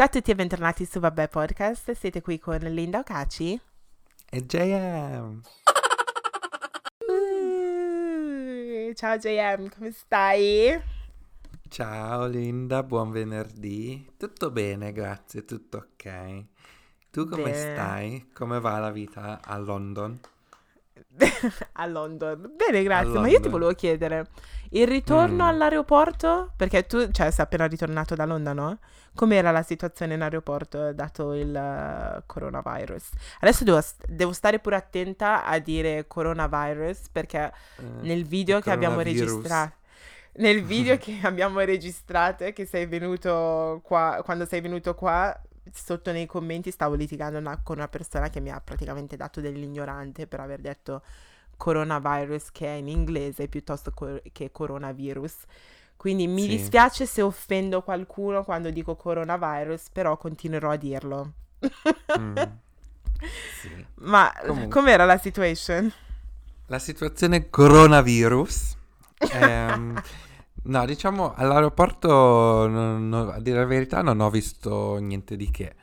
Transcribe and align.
Ciao 0.00 0.08
a 0.08 0.12
tutti 0.12 0.30
e 0.30 0.34
bentornati 0.34 0.86
su 0.86 0.98
Vabbè 0.98 1.28
Podcast, 1.28 1.92
siete 1.92 2.22
qui 2.22 2.38
con 2.38 2.56
Linda 2.56 3.00
Ocaci 3.00 3.60
e 4.30 4.46
JM. 4.46 5.42
Uh, 7.06 8.94
ciao 8.94 9.18
JM, 9.18 9.68
come 9.68 9.90
stai? 9.90 10.80
Ciao 11.68 12.26
Linda, 12.28 12.82
buon 12.82 13.10
venerdì. 13.10 14.12
Tutto 14.16 14.50
bene, 14.50 14.92
grazie, 14.92 15.44
tutto 15.44 15.76
ok. 15.76 16.44
Tu 17.10 17.28
come 17.28 17.50
bene. 17.50 17.74
stai? 17.74 18.30
Come 18.32 18.58
va 18.58 18.78
la 18.78 18.90
vita 18.90 19.42
a 19.44 19.58
London? 19.58 20.18
a 21.72 21.86
London. 21.86 22.52
Bene, 22.56 22.82
grazie. 22.82 23.04
London. 23.04 23.22
Ma 23.22 23.28
io 23.28 23.40
ti 23.40 23.48
volevo 23.48 23.72
chiedere, 23.72 24.26
il 24.70 24.86
ritorno 24.86 25.44
mm. 25.44 25.48
all'aeroporto, 25.48 26.52
perché 26.56 26.86
tu, 26.86 27.10
cioè, 27.10 27.30
sei 27.30 27.44
appena 27.44 27.66
ritornato 27.66 28.14
da 28.14 28.24
Londra, 28.24 28.52
no? 28.52 28.78
Com'era 29.14 29.50
la 29.50 29.62
situazione 29.62 30.14
in 30.14 30.22
aeroporto 30.22 30.92
dato 30.92 31.34
il 31.34 31.52
uh, 31.52 32.22
coronavirus? 32.26 33.08
Adesso 33.40 33.64
devo, 33.64 33.80
devo, 34.06 34.32
stare 34.32 34.60
pure 34.60 34.76
attenta 34.76 35.44
a 35.44 35.58
dire 35.58 36.06
coronavirus 36.06 37.08
perché 37.10 37.52
uh, 37.76 37.82
nel 38.02 38.24
video 38.24 38.60
che 38.60 38.70
abbiamo 38.70 39.00
registrato 39.00 39.78
nel 40.34 40.62
video 40.62 40.96
che 40.96 41.18
abbiamo 41.24 41.58
registrato 41.60 42.52
che 42.52 42.64
sei 42.64 42.86
venuto 42.86 43.80
qua 43.82 44.20
quando 44.24 44.46
sei 44.46 44.60
venuto 44.60 44.94
qua 44.94 45.36
sotto 45.72 46.12
nei 46.12 46.26
commenti 46.26 46.70
stavo 46.70 46.94
litigando 46.94 47.38
una, 47.38 47.60
con 47.62 47.76
una 47.76 47.88
persona 47.88 48.28
che 48.30 48.40
mi 48.40 48.50
ha 48.50 48.60
praticamente 48.60 49.16
dato 49.16 49.40
dell'ignorante 49.40 50.26
per 50.26 50.40
aver 50.40 50.60
detto 50.60 51.02
coronavirus 51.56 52.50
che 52.52 52.66
è 52.66 52.76
in 52.76 52.88
inglese 52.88 53.48
piuttosto 53.48 53.90
co- 53.92 54.20
che 54.32 54.50
coronavirus. 54.50 55.34
Quindi 55.96 56.26
mi 56.26 56.42
sì. 56.42 56.48
dispiace 56.48 57.04
se 57.04 57.20
offendo 57.20 57.82
qualcuno 57.82 58.42
quando 58.42 58.70
dico 58.70 58.96
coronavirus, 58.96 59.90
però 59.92 60.16
continuerò 60.16 60.70
a 60.70 60.76
dirlo. 60.76 61.32
mm. 62.18 62.36
sì. 63.60 63.86
Ma 63.96 64.32
Comunque. 64.46 64.68
com'era 64.68 65.04
la 65.04 65.18
situation? 65.18 65.92
La 66.66 66.78
situazione 66.78 67.50
coronavirus. 67.50 68.76
ehm, 69.32 70.02
no, 70.62 70.84
diciamo 70.84 71.34
all'aeroporto, 71.34 72.66
no, 72.68 72.98
no, 72.98 73.30
a 73.30 73.40
dire 73.40 73.58
la 73.60 73.66
verità, 73.66 74.02
non 74.02 74.20
ho 74.20 74.30
visto 74.30 74.96
niente 74.96 75.36
di 75.36 75.50
che 75.50 75.74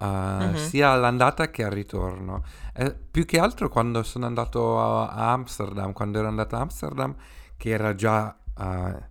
uh, 0.00 0.04
mm-hmm. 0.04 0.54
sia 0.54 0.90
all'andata 0.90 1.50
che 1.50 1.64
al 1.64 1.70
ritorno. 1.70 2.44
Eh, 2.74 2.94
più 2.94 3.24
che 3.24 3.38
altro 3.38 3.68
quando 3.68 4.02
sono 4.02 4.26
andato 4.26 4.80
a, 4.80 5.08
a, 5.08 5.32
Amsterdam, 5.32 5.92
quando 5.92 6.18
ero 6.18 6.28
andato 6.28 6.56
a 6.56 6.60
Amsterdam, 6.60 7.14
che 7.56 7.70
era 7.70 7.94
già 7.94 8.36
uh, 8.56 9.02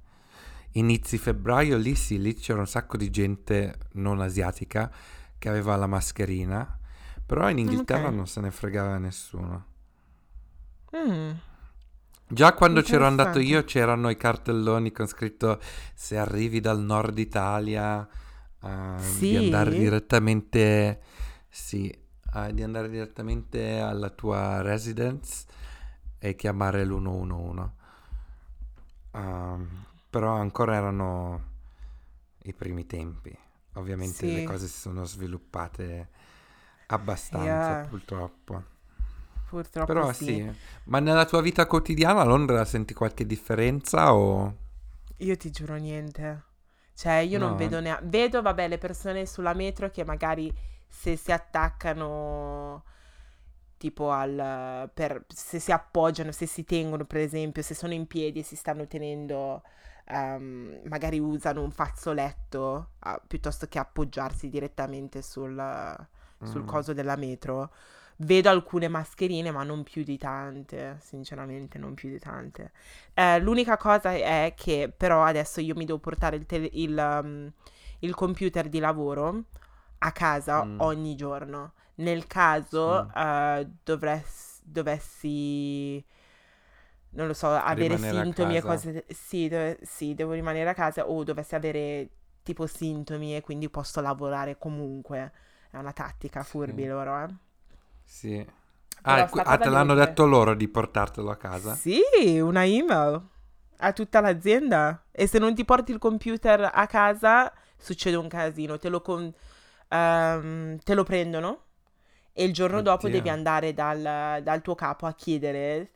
inizi 0.72 1.18
febbraio, 1.18 1.78
lì 1.78 1.96
sì, 1.96 2.20
lì 2.20 2.34
c'era 2.36 2.60
un 2.60 2.68
sacco 2.68 2.98
di 2.98 3.10
gente 3.10 3.78
non 3.94 4.22
asiatica 4.22 4.92
che 5.38 5.50
aveva 5.50 5.76
la 5.76 5.88
mascherina, 5.88 6.80
però 7.26 7.50
in 7.50 7.60
Inghilterra 7.60 8.06
okay. 8.06 8.16
non 8.16 8.28
se 8.28 8.42
ne 8.42 8.52
fregava 8.52 8.98
nessuno. 8.98 9.66
Mm. 10.96 11.32
Già 12.28 12.54
quando 12.54 12.82
c'ero 12.82 13.06
andato 13.06 13.40
io 13.40 13.64
c'erano 13.64 14.10
i 14.10 14.18
cartelloni 14.18 14.92
con 14.92 15.06
scritto 15.06 15.62
se 15.94 16.18
arrivi 16.18 16.60
dal 16.60 16.80
nord 16.80 17.20
Italia 17.20 18.08
uh, 18.62 18.98
sì. 18.98 19.30
di 19.30 19.38
andare 19.38 19.70
direttamente, 19.72 21.02
sì, 21.48 21.96
uh, 22.34 22.52
di 22.52 22.64
andare 22.64 22.90
direttamente 22.90 23.80
alla 23.80 24.10
tua 24.10 24.62
residence 24.62 25.46
e 26.18 26.36
chiamare 26.36 26.84
l'111. 26.84 27.70
Uh, 29.12 29.18
ehm, 29.18 29.86
però 30.10 30.34
ancora 30.34 30.74
erano 30.76 31.44
i 32.44 32.54
primi 32.54 32.88
tempi. 32.88 33.38
Ovviamente 33.74 34.28
sì. 34.28 34.34
le 34.34 34.44
cose 34.46 34.68
si 34.68 34.80
sono 34.80 35.04
sviluppate 35.04 36.10
abbastanza, 36.88 37.46
yeah. 37.46 37.86
purtroppo. 37.88 38.74
Purtroppo 39.48 39.94
Però 39.94 40.12
sì. 40.12 40.26
sì. 40.26 40.52
Ma 40.86 41.00
nella 41.00 41.26
tua 41.26 41.42
vita 41.42 41.66
quotidiana 41.66 42.22
a 42.22 42.24
Londra 42.26 42.66
senti 42.66 42.94
qualche 42.94 43.26
differenza 43.26 44.14
o... 44.14 44.56
Io 45.18 45.38
ti 45.38 45.52
giuro 45.52 45.76
niente. 45.76 46.44
Cioè, 46.94 47.14
io 47.16 47.40
non 47.40 47.56
vedo 47.56 47.80
neanche... 47.80 48.06
Vedo, 48.08 48.42
vabbè, 48.42 48.68
le 48.68 48.78
persone 48.78 49.26
sulla 49.26 49.54
metro 49.54 49.90
che 49.90 50.04
magari 50.04 50.54
se 50.88 51.16
si 51.16 51.32
attaccano 51.32 52.84
tipo 53.78 54.12
al... 54.12 54.90
Per, 54.94 55.26
se 55.28 55.60
si 55.60 55.72
appoggiano, 55.72 56.32
se 56.32 56.46
si 56.46 56.64
tengono, 56.64 57.06
per 57.06 57.22
esempio, 57.22 57.62
se 57.62 57.74
sono 57.74 57.94
in 57.94 58.08
piedi 58.08 58.40
e 58.40 58.44
si 58.44 58.56
stanno 58.56 58.88
tenendo... 58.88 59.62
Um, 60.08 60.82
magari 60.84 61.18
usano 61.18 61.64
un 61.64 61.72
fazzoletto 61.72 62.92
uh, 63.04 63.20
piuttosto 63.26 63.66
che 63.66 63.80
appoggiarsi 63.80 64.50
direttamente 64.50 65.24
sul, 65.24 65.58
sul 66.44 66.62
mm. 66.62 66.68
coso 66.68 66.94
della 66.94 67.16
metro. 67.16 67.72
Vedo 68.18 68.50
alcune 68.50 68.88
mascherine, 68.88 69.52
ma 69.52 69.64
non 69.64 69.84
più 69.84 70.04
di 70.04 70.18
tante, 70.18 70.98
sinceramente, 71.02 71.78
non 71.78 71.94
più 71.96 72.10
di 72.10 72.20
tante. 72.20 72.72
Eh, 73.14 73.40
l'unica 73.40 73.76
cosa 73.78 74.12
è 74.14 74.54
che 74.56 74.92
però 74.96 75.24
adesso 75.24 75.60
io 75.60 75.76
mi 75.76 75.86
devo 75.86 76.00
portare 76.00 76.38
il, 76.38 76.46
tele- 76.46 76.70
il, 76.74 76.98
um, 76.98 77.52
il 78.00 78.16
computer 78.16 78.70
di 78.70 78.80
lavoro 78.80 79.44
a 80.00 80.12
casa 80.12 80.64
mm. 80.64 80.80
ogni 80.80 81.16
giorno. 81.16 81.74
Nel 81.96 82.26
caso 82.28 83.06
mm. 83.06 83.22
uh, 83.22 83.72
dovress- 83.84 84.62
dovessi 84.64 86.04
non 87.16 87.28
lo 87.28 87.34
so, 87.34 87.50
avere 87.50 87.96
rimanere 87.96 88.24
sintomi 88.24 88.58
e 88.58 88.62
cose. 88.62 89.06
Sì, 89.10 89.48
dove, 89.48 89.80
sì, 89.82 90.14
devo 90.14 90.34
rimanere 90.34 90.70
a 90.70 90.74
casa 90.74 91.08
o 91.10 91.24
dovessi 91.24 91.56
avere 91.56 92.10
tipo 92.44 92.68
sintomi 92.68 93.36
e 93.36 93.42
quindi 93.42 93.70
posso 93.70 94.02
lavorare 94.02 94.58
comunque. 94.58 95.32
È 95.72 95.78
una 95.78 95.94
tattica 95.94 96.44
furbi 96.44 96.84
sì. 96.84 96.88
loro, 96.88 97.24
eh. 97.24 97.28
Sì. 98.06 98.46
Ah, 99.02 99.30
ah 99.30 99.58
te 99.58 99.70
l'hanno 99.70 99.94
detto 99.94 100.26
loro 100.26 100.56
di 100.56 100.68
portartelo 100.68 101.30
a 101.30 101.36
casa? 101.36 101.76
Sì, 101.76 102.02
una 102.40 102.66
email 102.66 103.22
a 103.78 103.94
tutta 103.94 104.22
l'azienda. 104.22 105.04
E 105.12 105.28
se 105.28 105.40
non 105.40 105.54
ti 105.54 105.66
porti 105.66 105.92
il 105.92 106.00
computer 106.00 106.72
a 106.74 106.88
casa, 106.88 107.52
succede 107.78 108.16
un 108.16 108.28
casino. 108.28 108.78
Te 108.78 108.90
lo, 108.90 109.02
con, 109.02 109.34
um, 109.90 110.78
te 110.78 110.94
lo 110.94 111.04
prendono 111.04 111.64
e 112.38 112.44
il 112.44 112.54
giorno 112.54 112.80
Oddio. 112.80 112.92
dopo 112.92 113.10
devi 113.10 113.30
andare 113.30 113.74
dal, 113.74 114.42
dal 114.44 114.62
tuo 114.62 114.76
capo 114.76 115.06
a 115.06 115.14
chiedere 115.14 115.92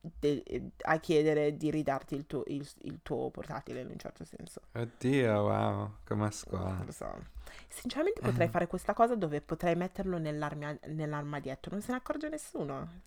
de- 0.00 0.70
a 0.82 0.98
chiedere 0.98 1.56
di 1.56 1.70
ridarti 1.70 2.14
il 2.14 2.26
tuo, 2.26 2.42
il, 2.46 2.66
il 2.82 3.00
tuo, 3.02 3.30
portatile 3.30 3.80
in 3.80 3.88
un 3.88 3.98
certo 3.98 4.24
senso. 4.24 4.60
Oddio, 4.72 5.32
wow, 5.32 5.94
come 6.04 6.26
a 6.26 6.30
scuola. 6.30 6.82
Lo 6.84 6.92
so. 6.92 7.36
Sinceramente 7.68 8.20
potrei 8.20 8.46
eh. 8.46 8.50
fare 8.50 8.66
questa 8.66 8.94
cosa 8.94 9.14
dove 9.14 9.40
potrei 9.40 9.74
metterlo 9.74 10.18
nell'armadietto, 10.18 11.70
non 11.70 11.80
se 11.80 11.92
ne 11.92 11.98
accorge 11.98 12.28
nessuno. 12.28 13.06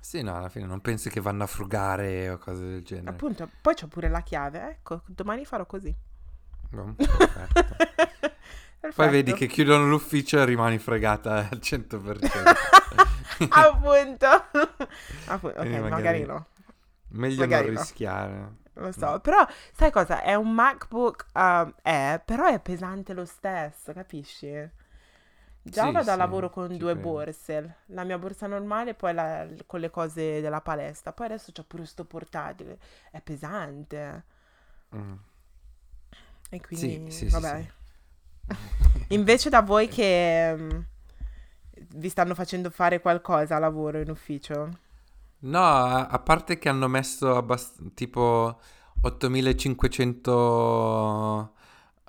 Sì, 0.00 0.22
no, 0.22 0.36
alla 0.36 0.48
fine 0.48 0.66
non 0.66 0.80
pensi 0.80 1.10
che 1.10 1.20
vanno 1.20 1.42
a 1.42 1.46
frugare 1.46 2.28
o 2.28 2.38
cose 2.38 2.62
del 2.62 2.84
genere. 2.84 3.10
Appunto, 3.10 3.50
poi 3.60 3.74
c'ho 3.74 3.88
pure 3.88 4.08
la 4.08 4.22
chiave, 4.22 4.68
ecco, 4.68 5.02
domani 5.06 5.44
farò 5.44 5.66
così. 5.66 5.92
Boh, 6.70 6.94
perfetto. 6.94 7.76
perfetto. 8.78 8.94
Poi 8.94 9.08
vedi 9.10 9.32
che 9.32 9.46
chiudono 9.46 9.88
l'ufficio 9.88 10.38
e 10.38 10.44
rimani 10.44 10.78
fregata 10.78 11.48
al 11.50 11.58
100%. 11.60 13.15
Appunto. 13.48 14.26
Appunto. 15.26 15.60
Ok, 15.60 15.66
magari, 15.66 15.90
magari, 15.90 16.24
no. 16.24 16.46
Meglio 17.08 17.40
magari 17.40 17.70
non 17.70 17.76
rischiare. 17.76 18.34
No. 18.34 18.56
Lo 18.78 18.92
so, 18.92 19.10
no. 19.12 19.20
però 19.20 19.46
sai 19.72 19.90
cosa? 19.90 20.22
È 20.22 20.34
un 20.34 20.52
MacBook 20.52 21.26
um, 21.34 21.74
Air, 21.82 22.22
però 22.24 22.46
è 22.46 22.60
pesante 22.60 23.14
lo 23.14 23.24
stesso, 23.24 23.92
capisci? 23.92 24.70
Già 25.68 25.86
sì, 25.86 25.92
vado 25.92 26.12
a 26.12 26.16
lavoro 26.16 26.48
con 26.48 26.76
due 26.76 26.92
credo. 26.92 27.08
borse, 27.08 27.76
la 27.86 28.04
mia 28.04 28.18
borsa 28.18 28.46
normale 28.46 28.90
e 28.90 28.94
poi 28.94 29.12
la, 29.12 29.48
con 29.66 29.80
le 29.80 29.90
cose 29.90 30.40
della 30.40 30.60
palestra. 30.60 31.12
Poi 31.12 31.26
adesso 31.26 31.50
c'ho 31.52 31.64
pure 31.64 31.86
sto 31.86 32.04
portatile, 32.04 32.78
è 33.10 33.20
pesante. 33.20 34.24
Mm. 34.94 35.14
E 36.50 36.60
quindi, 36.60 37.10
sì, 37.10 37.28
vabbè. 37.28 37.66
Invece 39.08 39.48
da 39.48 39.62
voi 39.62 39.88
che... 39.88 40.84
Vi 41.78 42.08
stanno 42.08 42.34
facendo 42.34 42.70
fare 42.70 43.00
qualcosa 43.00 43.56
a 43.56 43.58
lavoro 43.58 44.00
in 44.00 44.10
ufficio? 44.10 44.84
No, 45.38 45.60
a, 45.60 46.18
parte 46.18 46.58
che 46.58 46.70
hanno 46.70 46.88
messo 46.88 47.36
abbast- 47.36 47.92
tipo 47.92 48.58
8500 49.02 51.52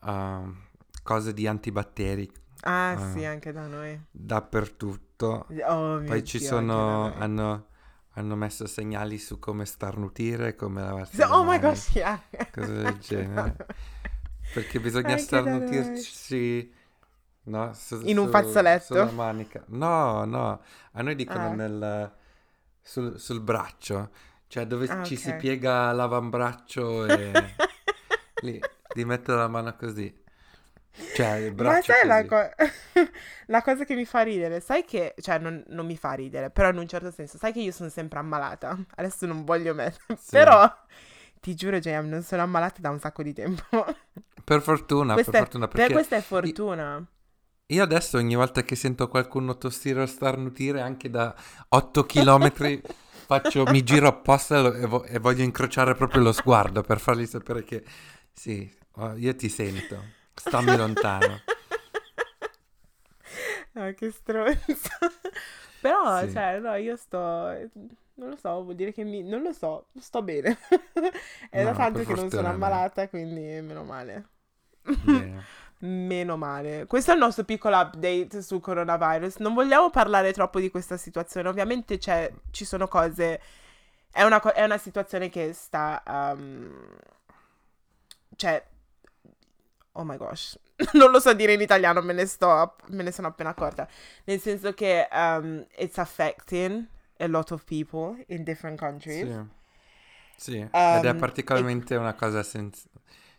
uh, 0.02 0.56
cose 1.04 1.34
di 1.34 1.46
antibatteri. 1.46 2.32
Ah, 2.62 2.96
uh, 2.98 3.12
sì, 3.12 3.26
anche 3.26 3.52
da 3.52 3.68
noi. 3.68 4.02
Dappertutto. 4.10 5.48
Oh, 5.68 6.00
Poi 6.00 6.24
ci 6.24 6.38
Dio, 6.38 6.48
sono, 6.48 7.14
hanno, 7.14 7.66
hanno, 8.14 8.36
messo 8.36 8.66
segnali 8.66 9.18
su 9.18 9.40
come 9.40 9.66
starnutire, 9.66 10.56
come 10.56 10.82
lavarsi 10.82 11.22
Oh 11.22 11.44
my 11.44 11.60
gosh, 11.60 11.96
yeah. 11.96 12.22
Cose 12.52 12.74
del 12.74 12.98
genere. 13.00 13.58
Perché 14.54 14.80
bisogna 14.80 15.10
anche 15.10 15.22
starnutirci 15.22 16.74
No, 17.48 17.74
su, 17.74 18.02
in 18.04 18.18
un 18.18 18.30
fazzoletto? 18.30 18.94
Sulla 18.94 19.12
manica. 19.12 19.64
No, 19.68 20.26
no, 20.26 20.62
a 20.92 21.02
noi 21.02 21.16
dicono 21.16 21.48
ah. 21.48 21.54
nel, 21.54 22.12
sul, 22.82 23.18
sul, 23.18 23.40
braccio, 23.40 24.10
cioè 24.48 24.66
dove 24.66 24.86
ah, 24.88 25.04
ci 25.04 25.14
okay. 25.14 25.26
si 25.26 25.34
piega 25.36 25.94
l'avambraccio 25.94 27.06
e 27.06 27.32
lì, 28.44 28.60
di 28.94 29.06
mettere 29.06 29.38
la 29.38 29.48
mano 29.48 29.74
così. 29.78 30.14
Cioè, 31.16 31.52
Ma 31.52 31.82
sai 31.82 32.06
la, 32.06 32.26
co- 32.26 32.50
la, 33.48 33.62
cosa 33.62 33.86
che 33.86 33.96
mi 33.96 34.06
fa 34.06 34.24
ridere? 34.24 34.60
Sai 34.60 34.84
che, 34.84 35.14
cioè 35.22 35.38
non, 35.38 35.64
non, 35.68 35.86
mi 35.86 35.96
fa 35.96 36.14
ridere, 36.14 36.50
però 36.50 36.70
in 36.70 36.80
un 36.80 36.88
certo 36.88 37.12
senso, 37.12 37.38
sai 37.38 37.54
che 37.54 37.62
io 37.62 37.72
sono 37.72 37.88
sempre 37.88 38.20
ammalata. 38.20 38.78
Adesso 38.96 39.26
non 39.26 39.46
voglio 39.46 39.74
mettere, 39.74 40.20
sì. 40.20 40.32
però 40.32 40.70
ti 41.40 41.56
giuro, 41.56 41.80
JM, 41.80 42.08
non 42.08 42.24
sono 42.24 42.42
ammalata 42.42 42.82
da 42.82 42.90
un 42.90 43.00
sacco 43.00 43.24
di 43.24 43.32
tempo. 43.32 43.86
Per 44.44 44.62
fortuna, 44.62 45.14
questa 45.14 45.32
per 45.32 45.42
fortuna. 45.42 45.68
Perché 45.68 45.94
questa 45.94 46.16
è 46.18 46.22
fortuna. 46.22 46.96
Io 46.96 47.17
adesso 47.76 48.18
ogni 48.18 48.36
volta 48.36 48.64
che 48.64 48.76
sento 48.76 49.10
qualcuno 49.10 49.58
tossire 49.58 50.02
o 50.02 50.06
starnutire 50.06 50.80
anche 50.80 51.10
da 51.10 51.36
8 51.70 52.06
km 52.06 52.82
faccio, 53.28 53.66
mi 53.66 53.84
giro 53.84 54.08
apposta 54.08 54.74
e, 54.74 54.86
vo- 54.86 55.04
e, 55.04 55.20
voglio 55.20 55.44
incrociare 55.44 55.94
proprio 55.96 56.22
lo 56.22 56.32
sguardo 56.32 56.82
per 56.82 57.00
fargli 57.00 57.26
sapere 57.26 57.64
che 57.66 57.84
sì, 58.32 58.74
io 59.16 59.36
ti 59.36 59.50
sento, 59.50 60.02
stammi 60.34 60.78
lontano. 60.78 61.42
Ah, 63.74 63.94
che 63.94 64.10
stronzo. 64.12 64.58
Però, 65.82 66.26
sì. 66.26 66.32
cioè, 66.32 66.60
no, 66.60 66.74
io 66.76 66.96
sto... 66.96 67.20
Non 68.16 68.30
lo 68.30 68.36
so, 68.36 68.64
vuol 68.64 68.76
dire 68.76 68.92
che 68.92 69.04
mi... 69.04 69.22
Non 69.22 69.44
lo 69.44 69.54
so, 69.54 69.90
sto 70.00 70.24
bene. 70.24 70.58
È 71.50 71.64
no, 71.64 71.70
da 71.70 71.76
tanto 71.76 72.04
che 72.04 72.16
non 72.16 72.30
sono 72.32 72.48
ammalata, 72.48 73.08
quindi 73.08 73.62
meno 73.62 73.84
male. 73.84 74.30
Yeah. 75.06 75.44
Meno 75.80 76.38
male. 76.38 76.86
Questo 76.88 77.12
è 77.12 77.14
il 77.14 77.20
nostro 77.20 77.44
piccolo 77.44 77.78
update 77.78 78.42
sul 78.42 78.60
coronavirus. 78.60 79.38
Non 79.38 79.54
vogliamo 79.54 79.90
parlare 79.90 80.34
troppo 80.34 80.60
di 80.60 80.70
questa 80.70 80.98
situazione. 80.98 81.50
Ovviamente 81.50 82.00
ci 82.00 82.66
sono 82.66 82.88
cose. 82.88 83.42
È 84.12 84.24
una, 84.24 84.42
è 84.54 84.64
una, 84.64 84.78
situazione 84.78 85.30
che 85.30 85.54
sta. 85.54 86.02
Um... 86.06 86.98
Cioè. 88.36 88.66
Oh 89.94 90.04
my 90.04 90.18
gosh. 90.18 90.58
non 90.94 91.12
lo 91.12 91.20
so 91.20 91.34
dire 91.34 91.54
in 91.54 91.62
italiano, 91.62 92.02
me 92.02 92.14
ne, 92.14 92.26
sto, 92.26 92.76
me 92.90 93.04
ne 93.04 93.12
sono 93.12 93.28
appena 93.28 93.50
accorta. 93.50 93.88
Nel 94.26 94.40
senso 94.40 94.74
che 94.74 95.08
um, 95.12 95.66
it's 95.76 95.98
affecting 95.98 96.88
a 97.18 97.28
lot 97.28 97.52
of 97.52 97.64
people 97.64 98.24
in 98.28 98.44
different 98.44 98.80
countries. 98.80 99.28
Sì. 99.28 99.56
Sì, 100.40 100.58
um, 100.60 100.70
ed 100.72 101.06
è 101.06 101.16
particolarmente 101.16 101.96
e... 101.96 101.98
una 101.98 102.14
cosa 102.14 102.44
sens- 102.44 102.88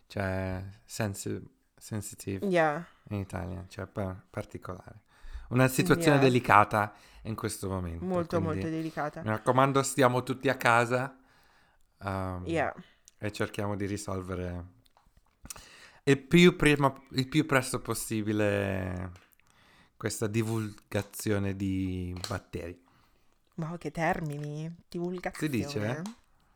cioè, 0.07 0.61
sensitive 0.83 1.45
sensitive 1.79 2.45
yeah. 2.45 2.85
in 3.09 3.19
Italia, 3.19 3.65
cioè 3.67 3.87
pa- 3.87 4.21
particolare. 4.29 5.01
Una 5.49 5.67
situazione 5.67 6.17
yeah. 6.17 6.25
delicata 6.25 6.93
in 7.23 7.35
questo 7.35 7.69
momento. 7.69 8.05
Molto, 8.05 8.39
molto 8.39 8.69
delicata. 8.69 9.21
Mi 9.21 9.29
raccomando, 9.29 9.81
stiamo 9.81 10.21
tutti 10.21 10.47
a 10.49 10.55
casa 10.55 11.17
um, 11.99 12.43
yeah. 12.45 12.73
e 13.17 13.31
cerchiamo 13.31 13.75
di 13.75 13.85
risolvere 13.85 14.77
il 16.03 16.17
più, 16.19 16.55
prima, 16.55 16.93
il 17.11 17.27
più 17.27 17.45
presto 17.45 17.81
possibile 17.81 19.11
questa 19.97 20.27
divulgazione 20.27 21.55
di 21.55 22.15
batteri. 22.27 22.81
Wow, 23.55 23.77
che 23.77 23.91
termini! 23.91 24.73
Divulgazione. 24.87 25.53
Si 25.53 25.59
dice? 25.59 26.01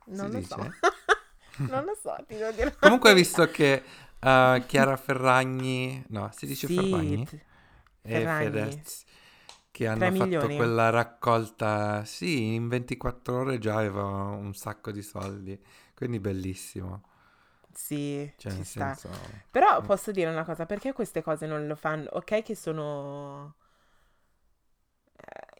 Non 0.06 0.28
si 0.28 0.32
lo 0.32 0.40
dice? 0.40 0.48
so. 0.48 0.70
non 1.70 1.84
lo 1.84 1.98
so, 2.02 2.16
ti 2.28 2.36
devo 2.36 2.52
dire. 2.52 2.76
Comunque, 2.80 3.14
visto 3.14 3.46
che 3.48 3.84
Uh, 4.24 4.66
Chiara 4.66 4.96
Ferragni, 4.96 6.04
no, 6.10 6.30
si 6.34 6.46
dice 6.46 6.68
sì, 6.68 6.76
Ferragni? 6.76 7.28
E 8.02 8.26
Fedez, 8.26 9.04
che 9.70 9.88
hanno 9.88 10.06
fatto 10.06 10.24
milioni. 10.24 10.56
quella 10.56 10.90
raccolta, 10.90 12.06
sì, 12.06 12.54
in 12.54 12.68
24 12.70 13.38
ore 13.38 13.60
già 13.60 13.78
aveva 13.78 14.04
un 14.04 14.54
sacco 14.54 14.92
di 14.92 15.02
soldi, 15.02 15.62
quindi 15.94 16.20
bellissimo. 16.20 17.04
Sì, 17.74 18.32
cioè, 18.38 18.54
ci 18.54 18.64
sta. 18.64 18.94
Senso... 18.94 19.18
Però 19.52 19.82
posso 19.82 20.12
dire 20.12 20.30
una 20.30 20.46
cosa, 20.46 20.66
perché 20.66 20.94
queste 20.94 21.22
cose 21.22 21.46
non 21.46 21.68
lo 21.68 21.76
fanno? 21.76 22.08
Ok 22.12 22.44
che 22.44 22.56
sono 22.56 23.56
eh, 23.58 23.63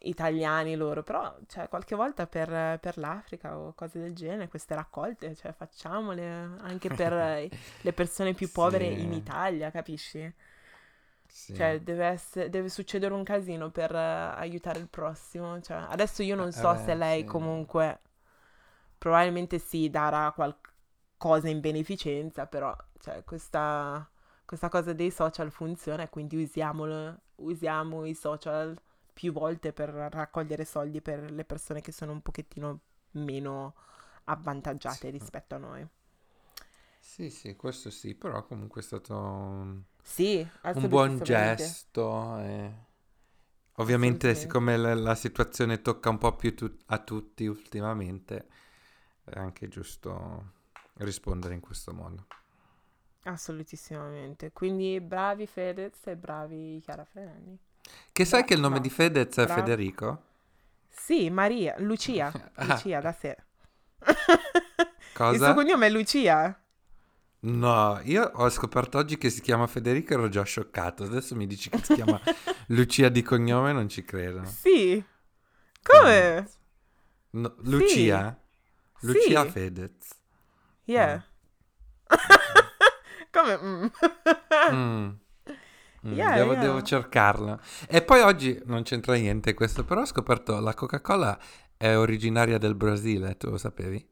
italiani 0.04 0.74
loro, 0.76 1.02
però 1.02 1.36
cioè, 1.46 1.68
qualche 1.68 1.94
volta 1.94 2.26
per, 2.26 2.78
per, 2.78 2.98
l'Africa 2.98 3.56
o 3.56 3.72
cose 3.74 4.00
del 4.00 4.14
genere, 4.14 4.48
queste 4.48 4.74
raccolte, 4.74 5.34
cioè, 5.34 5.52
facciamole 5.52 6.26
anche 6.60 6.88
per 6.88 7.48
le 7.82 7.92
persone 7.92 8.34
più 8.34 8.50
povere 8.50 8.86
sì. 8.94 9.02
in 9.02 9.12
Italia, 9.12 9.70
capisci? 9.70 10.32
Sì. 11.26 11.54
Cioè, 11.54 11.80
deve, 11.80 12.06
essere, 12.06 12.48
deve, 12.48 12.68
succedere 12.68 13.12
un 13.12 13.24
casino 13.24 13.70
per 13.70 13.92
uh, 13.92 14.38
aiutare 14.38 14.78
il 14.78 14.88
prossimo. 14.88 15.60
Cioè, 15.60 15.86
adesso 15.88 16.22
io 16.22 16.36
non 16.36 16.52
so 16.52 16.72
eh, 16.72 16.78
se 16.78 16.94
lei 16.94 17.20
sì. 17.22 17.26
comunque 17.26 18.00
probabilmente 18.96 19.58
sì 19.58 19.90
darà 19.90 20.30
qualcosa 20.32 21.48
in 21.48 21.60
beneficenza, 21.60 22.46
però 22.46 22.74
cioè, 23.00 23.24
questa, 23.24 24.08
questa 24.44 24.68
cosa 24.68 24.92
dei 24.92 25.10
social 25.10 25.50
funziona, 25.50 26.08
quindi 26.08 26.42
usiamolo, 26.42 27.18
usiamo 27.36 28.04
i 28.04 28.14
social 28.14 28.78
più 29.14 29.32
volte 29.32 29.72
per 29.72 29.88
raccogliere 29.88 30.64
soldi 30.64 31.00
per 31.00 31.30
le 31.30 31.44
persone 31.44 31.80
che 31.80 31.92
sono 31.92 32.12
un 32.12 32.20
pochettino 32.20 32.80
meno 33.12 33.74
avvantaggiate 34.24 35.06
sì. 35.06 35.10
rispetto 35.10 35.54
a 35.54 35.58
noi. 35.58 35.88
Sì, 36.98 37.30
sì, 37.30 37.54
questo 37.54 37.90
sì, 37.90 38.14
però 38.14 38.44
comunque 38.44 38.80
è 38.80 38.84
stato 38.84 39.14
un, 39.14 39.82
sì, 40.02 40.46
un 40.62 40.88
buon 40.88 41.20
gesto. 41.22 42.38
E... 42.38 42.72
Ovviamente, 43.74 44.34
siccome 44.34 44.76
la, 44.76 44.94
la, 44.94 45.14
situazione 45.14 45.80
tocca 45.80 46.08
un 46.08 46.18
po' 46.18 46.34
più 46.34 46.56
tu- 46.56 46.76
a 46.86 46.98
tutti 46.98 47.46
ultimamente, 47.46 48.48
è 49.24 49.38
anche 49.38 49.68
giusto 49.68 50.52
rispondere 50.94 51.54
in 51.54 51.60
questo 51.60 51.92
modo. 51.92 52.26
Assolutissimamente. 53.24 54.52
Quindi 54.52 55.00
bravi 55.00 55.46
Fedez 55.46 56.06
e 56.06 56.16
bravi 56.16 56.80
Chiara 56.82 57.04
Ferragni. 57.04 57.58
Che 58.12 58.24
sai 58.24 58.44
che 58.44 58.54
il 58.54 58.60
nome 58.60 58.76
no. 58.76 58.80
di 58.80 58.90
Fedez 58.90 59.36
è 59.36 59.44
Bravo. 59.44 59.60
Federico? 59.60 60.22
Sì, 60.88 61.28
Maria, 61.30 61.74
Lucia, 61.78 62.32
ah. 62.54 62.64
Lucia 62.64 63.00
da 63.00 63.12
sé. 63.12 63.36
Cosa? 65.12 65.34
Il 65.34 65.42
suo 65.42 65.54
cognome 65.54 65.86
è 65.86 65.90
Lucia. 65.90 66.58
No, 67.40 68.00
io 68.04 68.30
ho 68.34 68.48
scoperto 68.48 68.96
oggi 68.96 69.18
che 69.18 69.28
si 69.28 69.42
chiama 69.42 69.66
Federico 69.66 70.12
e 70.12 70.16
ero 70.16 70.28
già 70.28 70.42
scioccato. 70.44 71.04
Adesso 71.04 71.34
mi 71.34 71.46
dici 71.46 71.68
che 71.68 71.78
si 71.82 71.94
chiama 71.94 72.18
Lucia 72.68 73.10
di 73.10 73.22
cognome, 73.22 73.72
non 73.72 73.88
ci 73.88 74.02
credo. 74.02 74.44
Sì. 74.44 75.04
Come? 75.82 76.48
No, 77.30 77.54
Lucia? 77.58 78.40
Sì. 78.98 79.06
Lucia 79.06 79.42
sì. 79.42 79.50
Fedez. 79.50 80.08
Yeah. 80.84 81.14
Mm. 81.16 82.18
Come? 83.30 83.58
Mm. 83.62 83.86
mm. 84.72 85.10
Mm, 86.06 86.12
yeah, 86.12 86.34
devo, 86.34 86.52
yeah. 86.52 86.60
devo, 86.60 86.82
cercarla. 86.82 87.58
E 87.88 88.02
poi 88.02 88.20
oggi 88.20 88.60
non 88.66 88.82
c'entra 88.82 89.14
niente 89.14 89.54
questo, 89.54 89.84
però 89.84 90.02
ho 90.02 90.06
scoperto 90.06 90.60
la 90.60 90.74
Coca-Cola 90.74 91.38
è 91.76 91.96
originaria 91.96 92.58
del 92.58 92.74
Brasile, 92.74 93.36
tu 93.36 93.48
lo 93.48 93.56
sapevi? 93.56 94.06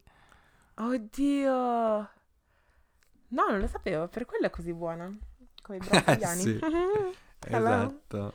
Oddio! 0.76 1.50
No, 3.28 3.46
non 3.48 3.58
lo 3.58 3.66
sapevo, 3.66 4.08
per 4.08 4.24
quello 4.24 4.46
è 4.46 4.50
così 4.50 4.72
buona. 4.72 5.10
Come 5.62 5.78
i 5.78 5.80
brasiliani. 5.86 6.40
sì. 6.40 6.58
esatto. 7.48 8.32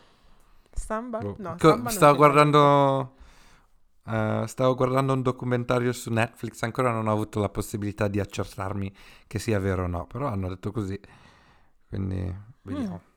Samba? 0.72 1.18
Boh. 1.18 1.36
No, 1.40 1.56
Co- 1.58 1.70
samba 1.70 1.90
stavo 1.90 2.16
guardando... 2.16 3.16
Uh, 4.04 4.46
stavo 4.46 4.74
guardando 4.76 5.12
un 5.12 5.22
documentario 5.22 5.92
su 5.92 6.14
Netflix, 6.14 6.62
ancora 6.62 6.92
non 6.92 7.08
ho 7.08 7.12
avuto 7.12 7.42
la 7.42 7.50
possibilità 7.50 8.08
di 8.08 8.22
accertarmi 8.22 8.96
che 9.28 9.38
sia 9.38 9.60
vero 9.60 9.84
o 9.84 9.88
no, 9.88 10.08
però 10.08 10.28
hanno 10.28 10.48
detto 10.48 10.72
così, 10.72 10.98
quindi 11.90 12.34
vediamo. 12.62 13.02
Mm. 13.04 13.17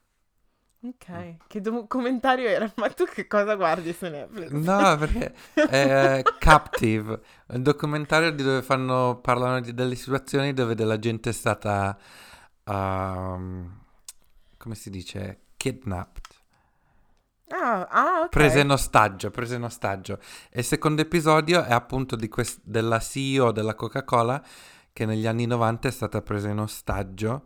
Ok, 0.83 1.37
che 1.47 1.61
documentario 1.61 2.49
era? 2.49 2.73
Ma 2.77 2.89
tu 2.89 3.05
che 3.05 3.27
cosa 3.27 3.55
guardi 3.55 3.93
su 3.93 4.07
Netflix? 4.07 4.49
No, 4.51 4.97
perché 4.97 5.35
è 5.53 6.23
Captive, 6.39 7.21
un 7.49 7.63
documentario 7.63 8.33
di 8.33 8.43
dove 8.43 8.63
fanno, 8.63 9.19
parlano 9.21 9.61
di 9.61 9.75
delle 9.75 9.95
situazioni 9.95 10.55
dove 10.55 10.75
della 10.75 10.99
gente 10.99 11.31
è 11.31 11.33
stata, 11.35 11.99
um, 12.65 13.79
come 14.57 14.75
si 14.75 14.89
dice, 14.89 15.41
kidnapped. 15.59 16.29
Ah, 17.49 17.87
ah, 17.87 18.21
ok. 18.23 18.29
Prese 18.31 18.61
in 18.61 18.71
ostaggio, 18.71 19.31
prese 19.31 19.57
in 19.57 19.65
ostaggio. 19.65 20.19
E 20.49 20.61
il 20.61 20.65
secondo 20.65 21.03
episodio 21.03 21.63
è 21.63 21.73
appunto 21.73 22.17
quest- 22.31 22.61
della 22.63 23.01
CEO 23.01 23.53
della 23.53 23.75
Coca-Cola 23.75 24.43
che 24.95 25.05
negli 25.05 25.27
anni 25.27 25.45
90 25.45 25.89
è 25.89 25.91
stata 25.91 26.23
presa 26.23 26.49
in 26.49 26.59
ostaggio 26.59 27.45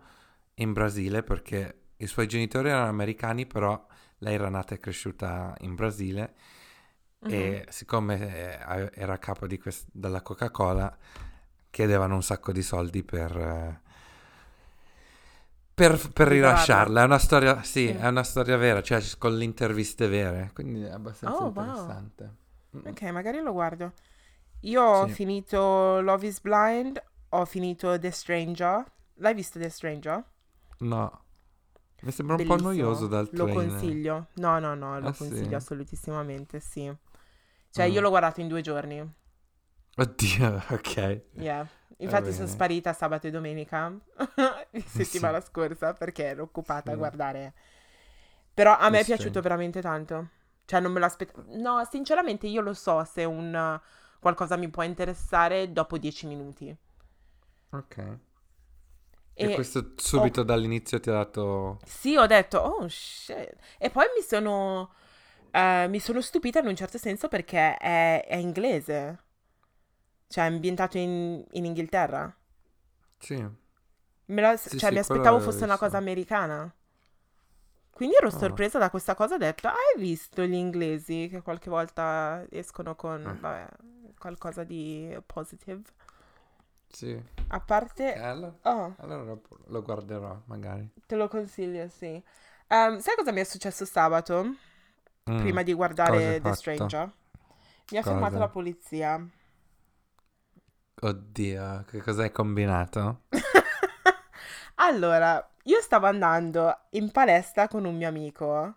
in 0.57 0.73
Brasile 0.73 1.25
perché 1.25 1.84
i 1.97 2.07
suoi 2.07 2.27
genitori 2.27 2.69
erano 2.69 2.89
americani, 2.89 3.47
però 3.47 3.87
lei 4.19 4.35
era 4.35 4.49
nata 4.49 4.75
e 4.75 4.79
cresciuta 4.79 5.55
in 5.61 5.75
Brasile 5.75 6.35
uh-huh. 7.21 7.31
e 7.31 7.67
siccome 7.69 8.59
eh, 8.59 8.91
era 8.95 9.19
capo 9.19 9.47
quest- 9.61 9.89
della 9.93 10.23
Coca-Cola, 10.23 10.97
chiedevano 11.71 12.15
un 12.15 12.23
sacco 12.23 12.53
di 12.53 12.63
soldi 12.63 13.03
per... 13.03 13.37
Eh, 13.37 13.83
per, 15.75 15.99
per 16.13 16.29
rilasciarla, 16.29 17.03
è 17.03 17.05
una 17.05 17.19
storia, 17.19 17.65
sì, 17.65 17.89
sì, 17.89 17.89
è 17.89 18.07
una 18.07 18.23
storia 18.23 18.57
vera, 18.57 18.81
cioè 18.81 19.03
con 19.19 19.37
le 19.37 19.43
interviste 19.43 20.07
vere, 20.07 20.53
quindi 20.55 20.85
è 20.85 20.91
abbastanza 20.91 21.43
oh, 21.43 21.49
interessante. 21.49 22.35
Wow. 22.71 22.91
Ok, 22.91 23.03
magari 23.11 23.41
lo 23.41 23.51
guardo. 23.51 23.93
Io 24.61 24.81
ho 24.81 25.07
sì. 25.09 25.15
finito 25.15 26.01
Love 26.01 26.29
is 26.29 26.41
Blind, 26.41 27.03
ho 27.31 27.45
finito 27.45 27.99
The 27.99 28.13
Stranger. 28.13 28.85
L'hai 29.15 29.35
visto 29.35 29.59
The 29.59 29.69
Stranger? 29.69 30.25
No. 30.79 31.24
Mi 32.05 32.13
sembra 32.13 32.37
un 32.37 32.43
Bellissimo. 32.43 32.57
po' 32.57 32.57
noioso 32.57 33.07
dal 33.09 33.29
Lo 33.31 33.45
train. 33.45 33.49
consiglio. 33.49 34.29
No, 34.35 34.59
no, 34.59 34.75
no, 34.75 35.01
lo 35.01 35.11
Ah, 35.11 35.13
sì? 35.13 35.35
consiglio 35.35 35.57
assolutissimamente, 35.57 36.61
sì. 36.61 36.95
Cioè, 37.71 37.85
Mm. 37.85 37.91
io 37.91 38.01
l'ho 38.01 38.11
guardato 38.11 38.41
in 38.41 38.49
due 38.49 38.61
giorni. 38.63 39.13
Oddio, 39.99 40.63
ok. 40.71 41.23
Yeah. 41.33 41.67
Infatti 41.99 42.33
sono 42.33 42.47
sparita 42.49 42.93
sabato 42.93 43.27
e 43.27 43.31
domenica 43.31 43.93
settimana 44.85 45.41
scorsa 45.41 45.93
perché 45.93 46.25
ero 46.25 46.43
occupata 46.45 46.93
a 46.93 46.97
Sì. 46.97 46.97
guardare. 46.97 47.55
Però 48.55 48.77
a 48.79 48.89
me 48.91 49.01
è 49.01 49.05
Sì. 49.05 49.05
piaciuto 49.05 49.41
veramente 49.41 49.81
tanto. 49.81 50.29
Cioè, 50.65 50.81
non 50.81 50.93
me 50.93 51.01
lo 51.01 51.07
aspettavo. 51.07 51.45
No, 51.57 51.85
sinceramente 51.91 52.47
io 52.47 52.61
lo 52.63 52.73
so 52.75 53.05
se 53.05 53.25
un 53.25 53.81
qualcosa 54.21 54.57
mi 54.57 54.69
può 54.71 54.83
interessare 54.83 55.73
dopo 55.73 55.99
dieci 55.99 56.27
minuti. 56.27 56.75
Ok. 57.73 57.99
E, 59.37 59.47
E 59.47 59.51
questo 59.51 59.93
subito 59.97 60.43
dall'inizio 60.43 61.01
ti 61.01 61.11
ha 61.11 61.13
dato... 61.15 61.79
sì, 61.85 62.17
ho 62.17 62.27
detto, 62.27 62.59
oh 62.59 62.89
shit. 62.89 63.55
E 63.79 63.91
poi 63.91 64.07
mi 64.17 64.23
sono, 64.23 64.93
eh, 65.51 65.87
mi 65.89 66.01
sono 66.01 66.21
stupita 66.21 66.61
in 66.61 66.67
un 66.67 66.77
certo 66.77 66.99
senso 66.99 67.29
perché 67.29 67.77
è, 67.77 68.25
è 68.27 68.37
inglese. 68.37 69.19
Cioè, 70.29 70.45
è 70.45 70.47
ambientato 70.49 70.99
in, 70.99 71.43
in 71.53 71.65
Inghilterra. 71.65 72.35
Sì. 73.19 73.45
La- 74.27 74.57
Sì, 74.59 74.77
cioè, 74.77 74.91
sì, 74.91 74.93
mi 74.93 74.99
aspettavo 74.99 75.41
fosse 75.41 75.65
una 75.65 75.79
cosa 75.79 75.97
americana. 75.97 76.71
Quindi 77.91 78.17
ero 78.17 78.31
Ah. 78.31 78.31
sorpresa 78.31 78.79
da 78.79 78.91
questa 78.91 79.15
cosa. 79.15 79.35
Ho 79.37 79.39
detto, 79.39 79.69
hai 79.69 79.99
visto 79.99 80.43
gli 80.45 80.55
inglesi 80.55 81.29
che 81.31 81.43
qualche 81.43 81.71
volta 81.71 82.45
escono 82.51 82.97
con, 82.97 83.21
Eh. 83.27 83.35
vabbè, 83.41 83.69
qualcosa 84.19 84.65
di 84.65 85.17
positive? 85.27 85.83
Sì. 86.95 87.21
A 87.49 87.61
parte... 87.61 88.15
Eh, 88.15 88.19
allora, 88.21 88.59
Oh, 88.65 88.97
allora 88.97 89.39
lo- 89.67 89.83
guarderò, 89.83 90.43
magari. 90.47 90.89
te 91.07 91.17
lo 91.17 91.29
consiglio, 91.29 91.89
sì. 91.89 92.23
Ehm, 92.69 92.99
sai 92.99 93.15
cosa 93.17 93.33
mi 93.33 93.41
è 93.41 93.45
successo 93.45 93.85
sabato? 93.85 94.57
Mm. 95.27 95.35
Prima 95.41 95.63
di 95.63 95.73
guardare 95.75 96.41
The? 96.43 96.53
Stranger? 96.53 97.11
Mi 97.91 97.99
ha 97.99 98.03
Cosa? 98.03 98.11
fermato 98.11 98.39
la 98.39 98.49
polizia. 98.49 99.27
Oddio, 101.03 101.85
che 101.89 102.01
cosa 102.03 102.23
hai 102.25 102.33
combinato? 102.33 103.23
Allora, 104.77 105.47
io 105.65 105.81
stavo 105.81 106.07
andando 106.07 106.77
in 106.91 107.11
palestra 107.11 107.69
con 107.69 107.85
un 107.85 107.97
mio 107.97 108.09
amico 108.09 108.75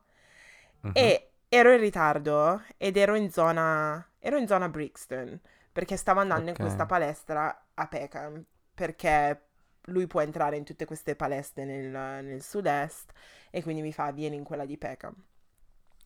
Mhm. 0.84 0.92
e 0.92 1.32
ero 1.50 1.72
in 1.74 1.80
ritardo 1.80 2.64
ed 2.78 2.98
ero 2.98 3.16
in 3.16 3.32
zona, 3.32 4.06
ero 4.20 4.38
in 4.38 4.48
zona 4.48 4.70
Brixton 4.70 5.40
perché 5.72 5.98
stavo 5.98 6.20
andando 6.20 6.50
Ok. 6.50 6.52
in 6.52 6.58
questa 6.58 6.86
palestra 6.86 7.56
a 7.80 7.88
Peckham 7.88 8.44
perché 8.74 9.42
lui 9.88 10.06
può 10.08 10.22
entrare 10.22 10.58
in 10.58 10.64
tutte 10.64 10.86
queste 10.86 11.16
palestre 11.16 11.64
nel, 11.66 11.88
nel 12.24 12.42
sud-est 12.44 13.12
e 13.50 13.64
quindi 13.64 13.82
mi 13.82 13.94
fa 13.94 14.12
vieni 14.12 14.36
in 14.36 14.44
quella 14.44 14.66
di 14.66 14.78
Peckham. 14.78 15.14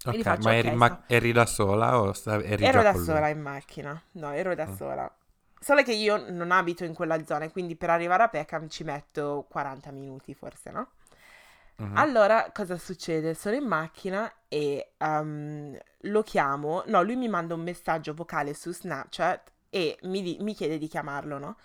Ok, 0.05 0.21
faccio, 0.21 0.47
ma 0.49 0.55
eri, 0.55 0.67
"Ok, 0.69 0.73
ma- 0.75 1.03
eri 1.07 1.31
da 1.31 1.45
sola 1.45 1.99
o 1.99 2.13
sta- 2.13 2.41
eri 2.41 2.63
Ero 2.65 2.81
da 2.81 2.93
sola 2.93 3.27
in 3.29 3.39
macchina, 3.39 4.01
no, 4.13 4.31
ero 4.31 4.55
da 4.55 4.67
Mm. 4.67 4.75
sola. 4.75 5.15
Solo 5.59 5.83
che 5.83 5.93
io 5.93 6.31
non 6.31 6.49
abito 6.51 6.83
in 6.83 6.93
quella 6.95 7.23
zona 7.23 7.45
e 7.45 7.51
quindi 7.51 7.75
per 7.75 7.91
arrivare 7.91 8.23
a 8.23 8.27
Peckham 8.29 8.67
ci 8.67 8.83
metto 8.83 9.45
40 9.49 9.91
minuti 9.91 10.33
forse, 10.33 10.71
no? 10.71 10.89
Mhm. 11.77 11.97
Allora, 11.97 12.51
cosa 12.53 12.77
succede? 12.77 13.33
Sono 13.35 13.55
in 13.55 13.65
macchina 13.65 14.31
e 14.47 14.93
ehm, 14.97 15.77
lo 16.01 16.23
chiamo. 16.23 16.83
No, 16.87 17.01
lui 17.03 17.15
mi 17.15 17.27
manda 17.27 17.53
un 17.53 17.61
messaggio 17.61 18.13
vocale 18.13 18.53
su 18.53 18.71
Snapchat 18.73 19.51
e 19.71 19.97
mi, 20.03 20.21
di- 20.21 20.37
mi 20.41 20.53
chiede 20.55 20.77
di 20.79 20.87
chiamarlo, 20.87 21.39
no? 21.39 21.57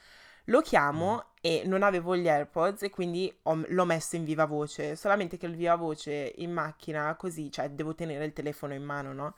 Lo 0.47 0.63
chiamo 0.63 1.33
e 1.43 1.65
non 1.67 1.83
avevo 1.85 2.17
gli 2.17 2.29
AirPods 2.29 2.85
e 2.85 2.91
quindi 2.91 3.33
ho- 3.45 3.65
l'ho 3.69 3.85
messo 3.87 4.17
in 4.17 4.25
viva 4.25 4.47
voce. 4.47 4.97
Solamente 4.97 5.37
che 5.39 5.47
il 5.47 5.57
viva 5.57 5.77
voce 5.77 6.35
in 6.39 6.53
macchina, 6.53 7.15
così, 7.17 7.51
cioè 7.53 7.71
devo 7.71 7.95
tenere 7.95 8.25
il 8.27 8.33
telefono 8.35 8.75
in 8.75 8.85
mano, 8.85 9.13
no? 9.13 9.35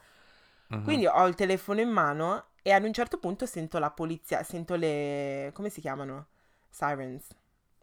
Mhm. 0.71 0.83
Quindi 0.83 1.07
ho 1.07 1.27
il 1.27 1.35
telefono 1.35 1.81
in 1.81 1.91
mano 1.91 2.47
e 2.63 2.73
ad 2.73 2.85
un 2.85 2.93
certo 2.93 3.19
punto 3.19 3.47
sento 3.47 3.79
la 3.79 3.91
polizia, 3.91 4.43
sento 4.43 4.77
le... 4.77 5.51
come 5.55 5.71
si 5.71 5.81
chiamano? 5.81 6.29
Sirens. 6.71 7.27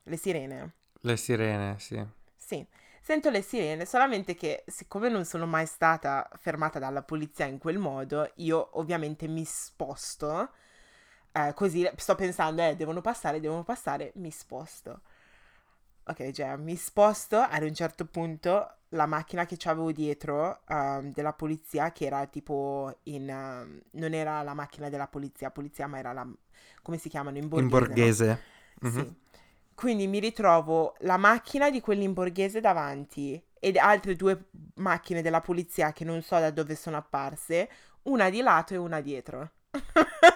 Le 0.04 0.18
sirene. 0.18 0.74
Le 1.04 1.16
sirene, 1.16 1.80
sì. 1.80 2.06
Sì, 2.36 2.66
sento 3.02 3.30
le 3.30 3.42
sirene, 3.42 3.86
solamente 3.86 4.36
che 4.36 4.64
siccome 4.68 5.10
non 5.10 5.26
sono 5.26 5.46
mai 5.46 5.66
stata 5.66 6.30
fermata 6.40 6.80
dalla 6.80 7.02
polizia 7.04 7.46
in 7.46 7.58
quel 7.58 7.78
modo, 7.80 8.32
io 8.36 8.78
ovviamente 8.80 9.28
mi 9.28 9.44
sposto, 9.46 10.52
eh, 11.36 11.54
così 11.54 11.90
sto 11.98 12.16
pensando, 12.16 12.62
eh, 12.64 12.76
devono 12.76 13.02
passare, 13.02 13.40
devono 13.40 13.64
passare, 13.64 14.12
mi 14.16 14.32
sposto. 14.32 15.02
Ok, 16.08 16.30
già, 16.30 16.56
mi 16.56 16.76
sposto, 16.76 17.38
ad 17.40 17.64
un 17.64 17.74
certo 17.74 18.06
punto 18.06 18.74
la 18.90 19.08
macchina 19.08 19.46
che 19.48 19.58
avevo 19.68 19.92
dietro 19.92 20.62
ehm, 20.68 21.12
della 21.12 21.34
polizia, 21.34 21.92
che 21.92 22.06
era 22.06 22.28
tipo 22.28 23.00
in... 23.04 23.28
ehm, 23.28 23.82
non 23.92 24.14
era 24.14 24.42
la 24.44 24.54
macchina 24.54 24.90
della 24.90 25.08
polizia, 25.08 25.50
polizia, 25.50 25.88
ma 25.88 25.98
era 25.98 26.14
la... 26.14 26.28
come 26.84 26.98
si 27.00 27.10
chiamano? 27.10 27.38
In 27.40 27.48
borghese, 27.48 27.96
In 27.96 27.98
no? 27.98 28.14
borghese. 28.14 28.38
Mhm. 28.82 29.06
Sì. 29.06 29.12
Quindi 29.74 30.08
mi 30.08 30.20
ritrovo 30.20 30.96
la 31.00 31.18
macchina 31.18 31.70
di 31.72 31.82
quelli 31.82 32.04
in 32.04 32.14
borghese 32.14 32.62
davanti 32.62 33.42
ed 33.60 33.78
altre 33.78 34.16
due 34.16 34.46
macchine 34.76 35.22
della 35.24 35.42
polizia 35.42 35.92
che 35.92 36.06
non 36.06 36.22
so 36.22 36.40
da 36.40 36.52
dove 36.52 36.76
sono 36.76 36.98
apparse, 36.98 37.70
una 38.04 38.30
di 38.30 38.42
lato 38.42 38.74
e 38.76 38.78
una 38.78 39.02
dietro. 39.02 39.52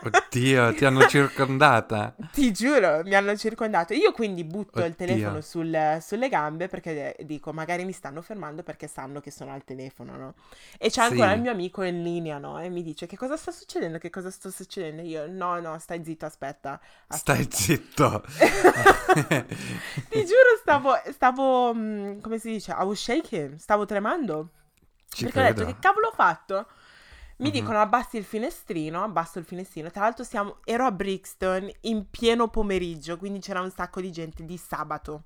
Oddio, 0.01 0.73
ti 0.75 0.85
hanno 0.85 1.07
circondata. 1.07 2.15
Ti 2.31 2.51
giuro, 2.53 3.01
mi 3.03 3.15
hanno 3.15 3.35
circondato. 3.35 3.93
Io 3.93 4.11
quindi 4.11 4.43
butto 4.43 4.79
il 4.79 4.85
Oddio. 4.93 4.95
telefono 4.95 5.41
sul- 5.41 5.97
sulle 6.01 6.29
gambe 6.29 6.67
perché 6.67 7.15
eh, 7.15 7.25
dico, 7.25 7.51
magari 7.51 7.83
mi 7.85 7.91
stanno 7.91 8.21
fermando 8.21 8.63
perché 8.63 8.87
sanno 8.87 9.19
che 9.19 9.31
sono 9.31 9.51
al 9.53 9.63
telefono, 9.63 10.15
no? 10.15 10.33
E 10.77 10.89
c'è 10.89 11.01
ancora 11.01 11.29
Sì. 11.29 11.35
il 11.35 11.41
mio 11.41 11.51
amico 11.51 11.83
in 11.83 12.01
linea, 12.03 12.37
no? 12.37 12.59
E 12.59 12.69
mi 12.69 12.83
dice, 12.83 13.05
che 13.07 13.17
cosa 13.17 13.35
sta 13.35 13.51
succedendo? 13.51 13.97
Che 13.97 14.09
cosa 14.09 14.29
sta 14.31 14.49
succedendo? 14.49 15.01
Io, 15.01 15.25
no, 15.27 15.59
no, 15.59 15.77
stai 15.79 16.03
zitto, 16.03 16.25
aspetta. 16.25 16.79
Stai 17.07 17.41
aspetta." 17.41 17.55
zitto. 17.57 18.23
Ti 20.09 20.25
giuro, 20.25 20.57
stavo, 20.59 20.93
stavo, 21.11 21.73
mm, 21.73 22.19
come 22.19 22.37
si 22.39 22.51
dice, 22.51 22.71
I 22.71 22.83
was 22.83 22.99
shaking, 23.01 23.55
stavo 23.57 23.85
tremando. 23.85 24.49
Ci 25.09 25.23
perché 25.23 25.39
ho 25.39 25.43
detto, 25.43 25.55
credo. 25.63 25.71
che 25.73 25.79
cavolo 25.79 26.07
ho 26.07 26.11
fatto? 26.13 26.67
Mi 27.39 27.47
Mhm. 27.47 27.51
dicono, 27.53 27.79
abbassi 27.79 28.17
il 28.17 28.25
finestrino, 28.25 29.03
abbasso 29.03 29.39
il 29.39 29.45
finestrino. 29.45 29.89
Tra 29.91 30.01
l'altro 30.01 30.23
siamo, 30.25 30.57
ero 30.65 30.85
a 30.85 30.91
Brixton 30.91 31.69
in 31.81 32.09
pieno 32.09 32.49
pomeriggio, 32.49 33.17
quindi 33.17 33.39
c'era 33.39 33.61
un 33.61 33.71
sacco 33.71 34.01
di 34.01 34.11
gente 34.11 34.43
di 34.43 34.57
sabato. 34.57 35.23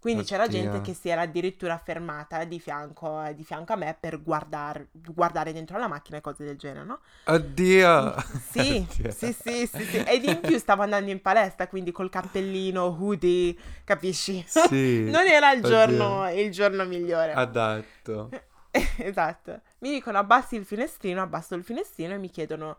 Quindi 0.00 0.22
c'era 0.22 0.44
Oddio. 0.44 0.60
gente 0.60 0.80
che 0.80 0.94
si 0.94 1.08
era 1.08 1.22
addirittura 1.22 1.76
fermata 1.76 2.44
di 2.44 2.60
fianco, 2.60 3.20
di 3.34 3.42
fianco 3.42 3.72
a 3.72 3.76
me 3.76 3.96
per 3.98 4.22
guardar- 4.22 4.86
guardare 4.92 5.52
dentro 5.52 5.76
la 5.76 5.88
macchina 5.88 6.18
e 6.18 6.20
cose 6.20 6.44
del 6.44 6.56
genere, 6.56 6.84
no? 6.84 7.00
Oddio. 7.24 8.14
Sì, 8.50 8.86
Oddio. 8.88 9.10
sì, 9.10 9.32
sì, 9.32 9.66
sì, 9.66 9.84
sì. 9.84 9.96
Ed 9.98 10.22
in 10.24 10.40
più 10.40 10.56
stavo 10.58 10.82
andando 10.82 11.10
in 11.10 11.20
palestra, 11.20 11.66
quindi 11.66 11.90
col 11.90 12.10
cappellino, 12.10 12.84
hoodie, 12.98 13.56
capisci? 13.84 14.44
Sì. 14.46 15.02
Non 15.10 15.26
era 15.26 15.50
il 15.52 15.62
giorno, 15.62 16.30
il 16.32 16.50
giorno 16.52 16.84
migliore. 16.84 17.32
Adatto. 17.32 18.30
Esatto. 18.98 19.60
Mi 19.78 19.90
dicono 19.92 20.18
abbassi 20.18 20.56
il 20.56 20.64
finestrino, 20.64 21.22
abbasso 21.22 21.54
il 21.54 21.64
finestrino 21.64 22.14
e 22.14 22.18
mi 22.18 22.30
chiedono, 22.30 22.76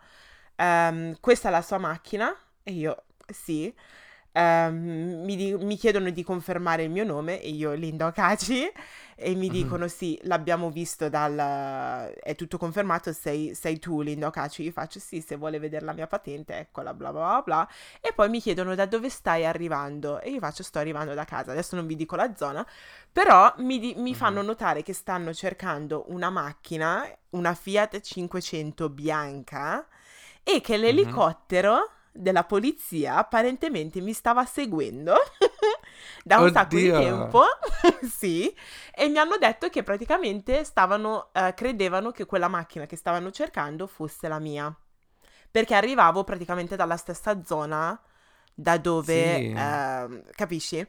ehm, 0.55 1.17
questa 1.19 1.49
è 1.49 1.51
la 1.51 1.61
sua 1.61 1.77
macchina? 1.77 2.35
E 2.63 2.71
io, 2.73 3.03
sì. 3.27 3.73
Ehm, 4.31 5.23
mi, 5.25 5.35
di- 5.35 5.55
mi 5.55 5.75
chiedono 5.77 6.09
di 6.11 6.23
confermare 6.23 6.83
il 6.83 6.89
mio 6.91 7.03
nome 7.03 7.41
e 7.41 7.49
io, 7.49 7.73
Linda 7.73 8.07
Okaci, 8.07 8.69
e 9.19 9.35
mi 9.35 9.49
Mhm. 9.49 9.49
dicono 9.49 9.87
sì, 9.87 10.17
l'abbiamo 10.23 10.69
visto 10.71 11.09
dal... 11.09 11.35
è 12.21 12.35
tutto 12.35 12.57
confermato, 12.57 13.11
sei, 13.13 13.53
sei 13.55 13.77
tu 13.79 14.01
Linda 14.01 14.27
Okaci? 14.27 14.63
Io 14.63 14.71
faccio 14.71 14.99
sì, 14.99 15.21
se 15.21 15.35
vuole 15.35 15.59
vedere 15.59 15.85
la 15.85 15.93
mia 15.93 16.07
patente, 16.07 16.57
eccola, 16.57 16.93
bla 16.93 17.11
bla 17.11 17.21
bla 17.21 17.41
bla. 17.43 17.69
E 18.01 18.13
poi 18.13 18.29
mi 18.29 18.39
chiedono 18.39 18.75
da 18.75 18.85
dove 18.85 19.09
stai 19.09 19.45
arrivando 19.45 20.19
e 20.21 20.29
io 20.31 20.39
faccio 20.39 20.63
sto 20.63 20.79
arrivando 20.79 21.13
da 21.13 21.25
casa, 21.25 21.51
adesso 21.51 21.75
non 21.75 21.85
vi 21.87 21.95
dico 21.95 22.15
la 22.15 22.33
zona, 22.35 22.65
però 23.11 23.53
mi, 23.57 23.79
di- 23.79 23.95
mi 23.97 24.13
Mhm. 24.13 24.15
fanno 24.15 24.41
notare 24.41 24.83
che 24.83 24.93
stanno 24.93 25.33
cercando 25.33 26.05
una 26.09 26.29
macchina, 26.29 27.05
una 27.31 27.53
Fiat 27.53 27.99
500 28.01 28.89
bianca, 28.89 29.87
e 30.43 30.61
che 30.61 30.77
l'elicottero 30.77 31.91
della 32.21 32.43
polizia 32.43 33.15
apparentemente 33.17 34.01
mi 34.01 34.13
stava 34.13 34.45
seguendo 34.45 35.15
da 36.23 36.39
un 36.39 36.49
sacco 36.49 36.79
di 36.79 36.89
Oddio. 36.89 36.91
tempo, 36.91 37.43
sì, 38.09 38.53
e 38.93 39.07
mi 39.09 39.17
hanno 39.17 39.37
detto 39.37 39.69
che 39.69 39.83
praticamente 39.83 40.63
stavano, 40.63 41.29
eh, 41.33 41.53
credevano 41.55 42.11
che 42.11 42.25
quella 42.25 42.47
macchina 42.47 42.85
che 42.85 42.95
stavano 42.95 43.31
cercando 43.31 43.87
fosse 43.87 44.27
la 44.27 44.39
mia, 44.39 44.73
perché 45.51 45.75
arrivavo 45.75 46.23
praticamente 46.23 46.75
dalla 46.75 46.97
stessa 46.97 47.43
zona 47.43 47.99
da 48.53 48.77
dove, 48.77 49.49
Sì. 49.49 49.53
ehm, 49.53 50.23
capisci? 50.31 50.85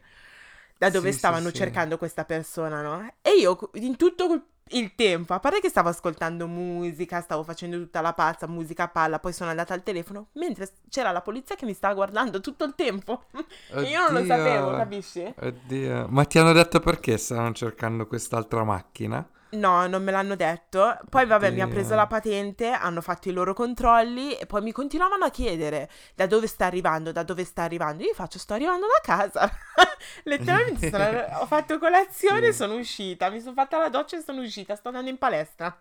Da 0.76 0.90
dove 0.90 1.12
Sì, 1.12 1.12
stavano 1.12 1.50
sì. 1.52 1.52
cercando 1.52 1.98
questa 1.98 2.24
persona, 2.24 2.80
no? 2.82 3.14
E 3.22 3.32
io 3.38 3.70
in 3.74 3.96
tutto 3.96 4.46
il 4.70 4.94
tempo. 4.94 5.34
A 5.34 5.40
parte 5.40 5.60
che 5.60 5.68
stavo 5.68 5.88
ascoltando 5.88 6.46
musica, 6.46 7.20
stavo 7.20 7.42
facendo 7.42 7.78
tutta 7.78 8.00
la 8.00 8.12
pazza, 8.12 8.46
musica 8.46 8.84
a 8.84 8.88
palla, 8.88 9.18
poi 9.18 9.32
sono 9.32 9.50
andata 9.50 9.74
al 9.74 9.82
telefono, 9.82 10.28
mentre 10.32 10.68
c'era 10.88 11.10
la 11.10 11.22
polizia 11.22 11.56
che 11.56 11.64
mi 11.64 11.74
stava 11.74 11.94
guardando 11.94 12.40
tutto 12.40 12.64
il 12.64 12.74
tempo. 12.74 13.24
e 13.72 13.82
io 13.90 14.00
non 14.08 14.20
lo 14.20 14.24
sapevo, 14.26 14.70
capisci? 14.72 15.34
Oddio. 15.38 16.06
Ma 16.08 16.24
ti 16.24 16.38
hanno 16.38 16.52
detto 16.52 16.80
perché 16.80 17.16
stavano 17.16 17.52
cercando 17.52 18.06
quest'altra 18.06 18.64
macchina? 18.64 19.26
No, 19.52 19.86
non 19.88 20.02
me 20.02 20.12
l'hanno 20.12 20.36
detto. 20.36 20.98
Poi 21.08 21.26
vabbè, 21.26 21.50
mi 21.50 21.60
ha 21.60 21.66
preso 21.66 21.94
la 21.94 22.06
patente, 22.06 22.70
hanno 22.70 23.00
fatto 23.00 23.28
i 23.28 23.32
loro 23.32 23.52
controlli 23.52 24.34
e 24.36 24.46
poi 24.46 24.62
mi 24.62 24.72
continuavano 24.72 25.24
a 25.24 25.30
chiedere 25.30 25.90
da 26.14 26.26
dove 26.26 26.46
sta 26.46 26.66
arrivando, 26.66 27.10
da 27.10 27.22
dove 27.22 27.44
sta 27.44 27.62
arrivando. 27.62 28.04
Io 28.04 28.14
faccio, 28.14 28.38
sto 28.38 28.54
arrivando 28.54 28.86
da 28.86 29.00
casa. 29.02 29.50
Letteralmente 30.24 30.90
sono, 30.90 31.40
ho 31.40 31.46
fatto 31.46 31.78
colazione, 31.78 32.52
sì. 32.52 32.58
sono 32.58 32.74
uscita, 32.74 33.28
mi 33.30 33.40
sono 33.40 33.54
fatta 33.54 33.78
la 33.78 33.88
doccia 33.88 34.16
e 34.18 34.22
sono 34.22 34.40
uscita, 34.40 34.76
sto 34.76 34.88
andando 34.88 35.10
in 35.10 35.18
palestra. 35.18 35.76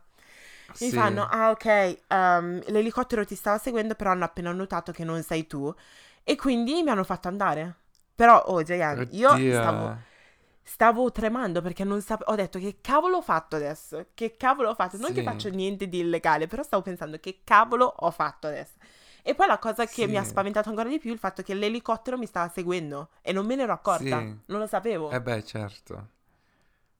Mi 0.80 0.90
sì. 0.90 0.92
fanno, 0.92 1.28
ah 1.30 1.50
ok, 1.52 1.98
um, 2.10 2.62
l'elicottero 2.68 3.26
ti 3.26 3.36
stava 3.36 3.58
seguendo, 3.58 3.96
però 3.96 4.12
hanno 4.12 4.26
appena 4.26 4.52
notato 4.52 4.92
che 4.92 5.04
non 5.04 5.22
sei 5.22 5.46
tu. 5.46 5.74
E 6.24 6.36
quindi 6.36 6.82
mi 6.82 6.90
hanno 6.90 7.04
fatto 7.04 7.28
andare. 7.28 7.76
Però, 8.16 8.38
oh, 8.48 8.62
Giant, 8.64 9.08
io 9.12 9.30
stavo 9.30 10.08
stavo 10.70 11.12
tremando 11.12 11.62
perché 11.62 11.84
non 11.84 12.00
sapevo. 12.02 12.32
Ho 12.32 12.36
detto 12.36 12.60
che 12.60 12.78
cavolo 12.80 13.18
ho 13.18 13.22
fatto 13.22 13.56
adesso? 13.56 14.08
Che 14.14 14.38
cavolo 14.38 14.70
ho 14.70 14.76
fatto? 14.76 14.98
Non 14.98 15.08
sì. 15.08 15.16
che 15.16 15.24
faccio 15.24 15.50
niente 15.50 15.90
di 15.90 16.00
illegale, 16.00 16.46
però 16.46 16.62
stavo 16.62 16.84
pensando 16.84 17.20
che 17.20 17.42
cavolo 17.44 17.86
ho 17.86 18.12
fatto 18.12 18.48
adesso. 18.48 18.76
E 19.24 19.36
poi 19.36 19.48
la 19.48 19.58
cosa 19.58 19.86
che 19.86 20.04
sì. 20.04 20.08
mi 20.08 20.18
ha 20.18 20.24
spaventato 20.24 20.70
ancora 20.70 20.88
di 20.88 21.00
più 21.00 21.10
è 21.10 21.14
il 21.14 21.20
fatto 21.20 21.42
che 21.42 21.54
l'elicottero 21.54 22.18
mi 22.18 22.26
stava 22.26 22.50
seguendo 22.50 23.10
e 23.22 23.34
non 23.34 23.46
me 23.46 23.56
ne 23.56 23.64
ero 23.64 23.74
accorta. 23.74 24.20
Sì. 24.20 24.38
Non 24.46 24.60
lo 24.60 24.68
sapevo. 24.68 25.10
Eh 25.10 25.22
beh, 25.22 25.44
certo. 25.44 26.08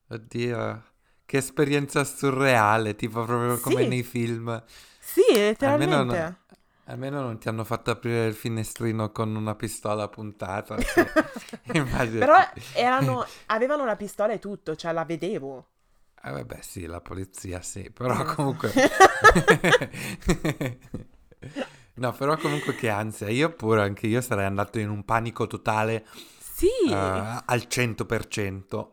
Oddio, 0.08 0.82
che 1.24 1.36
esperienza 1.36 2.02
surreale, 2.02 2.96
tipo 2.96 3.24
proprio 3.24 3.60
come 3.60 3.86
nei 3.86 4.02
film. 4.02 4.62
Sì, 4.98 5.22
letteralmente. 5.32 5.94
Almeno, 5.94 6.36
Almeno 6.90 7.20
non 7.20 7.38
ti 7.38 7.48
hanno 7.48 7.62
fatto 7.62 7.92
aprire 7.92 8.26
il 8.26 8.34
finestrino 8.34 9.12
con 9.12 9.36
una 9.36 9.54
pistola 9.54 10.08
puntata. 10.08 10.74
Però 11.70 12.36
erano, 12.74 13.24
avevano 13.46 13.84
una 13.84 13.94
pistola 13.94 14.32
e 14.32 14.40
tutto, 14.40 14.74
cioè 14.74 14.92
la 14.92 15.04
vedevo. 15.04 15.68
Eh 16.20 16.32
vabbè 16.32 16.58
sì, 16.60 16.86
la 16.86 17.00
polizia 17.00 17.62
sì, 17.62 17.88
però 17.90 18.24
comunque... 18.24 18.72
no, 21.94 22.12
però 22.12 22.36
comunque 22.36 22.74
che 22.74 22.90
ansia, 22.90 23.30
io 23.30 23.54
pure, 23.54 23.82
anche 23.82 24.08
io 24.08 24.20
sarei 24.20 24.44
andato 24.44 24.80
in 24.80 24.90
un 24.90 25.04
panico 25.04 25.46
totale. 25.46 26.04
Sì. 26.38 26.66
Uh, 26.88 26.92
al 26.92 27.66
100%. 27.68 28.88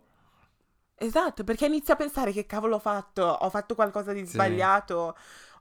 Esatto, 0.99 1.43
perché 1.43 1.65
inizio 1.65 1.95
a 1.95 1.97
pensare 1.97 2.31
che 2.31 2.45
cavolo 2.45 2.75
ho 2.75 2.79
fatto, 2.79 3.23
ho 3.23 3.49
fatto 3.49 3.73
qualcosa 3.75 4.13
di 4.13 4.25
sì. 4.25 4.33
sbagliato 4.33 5.15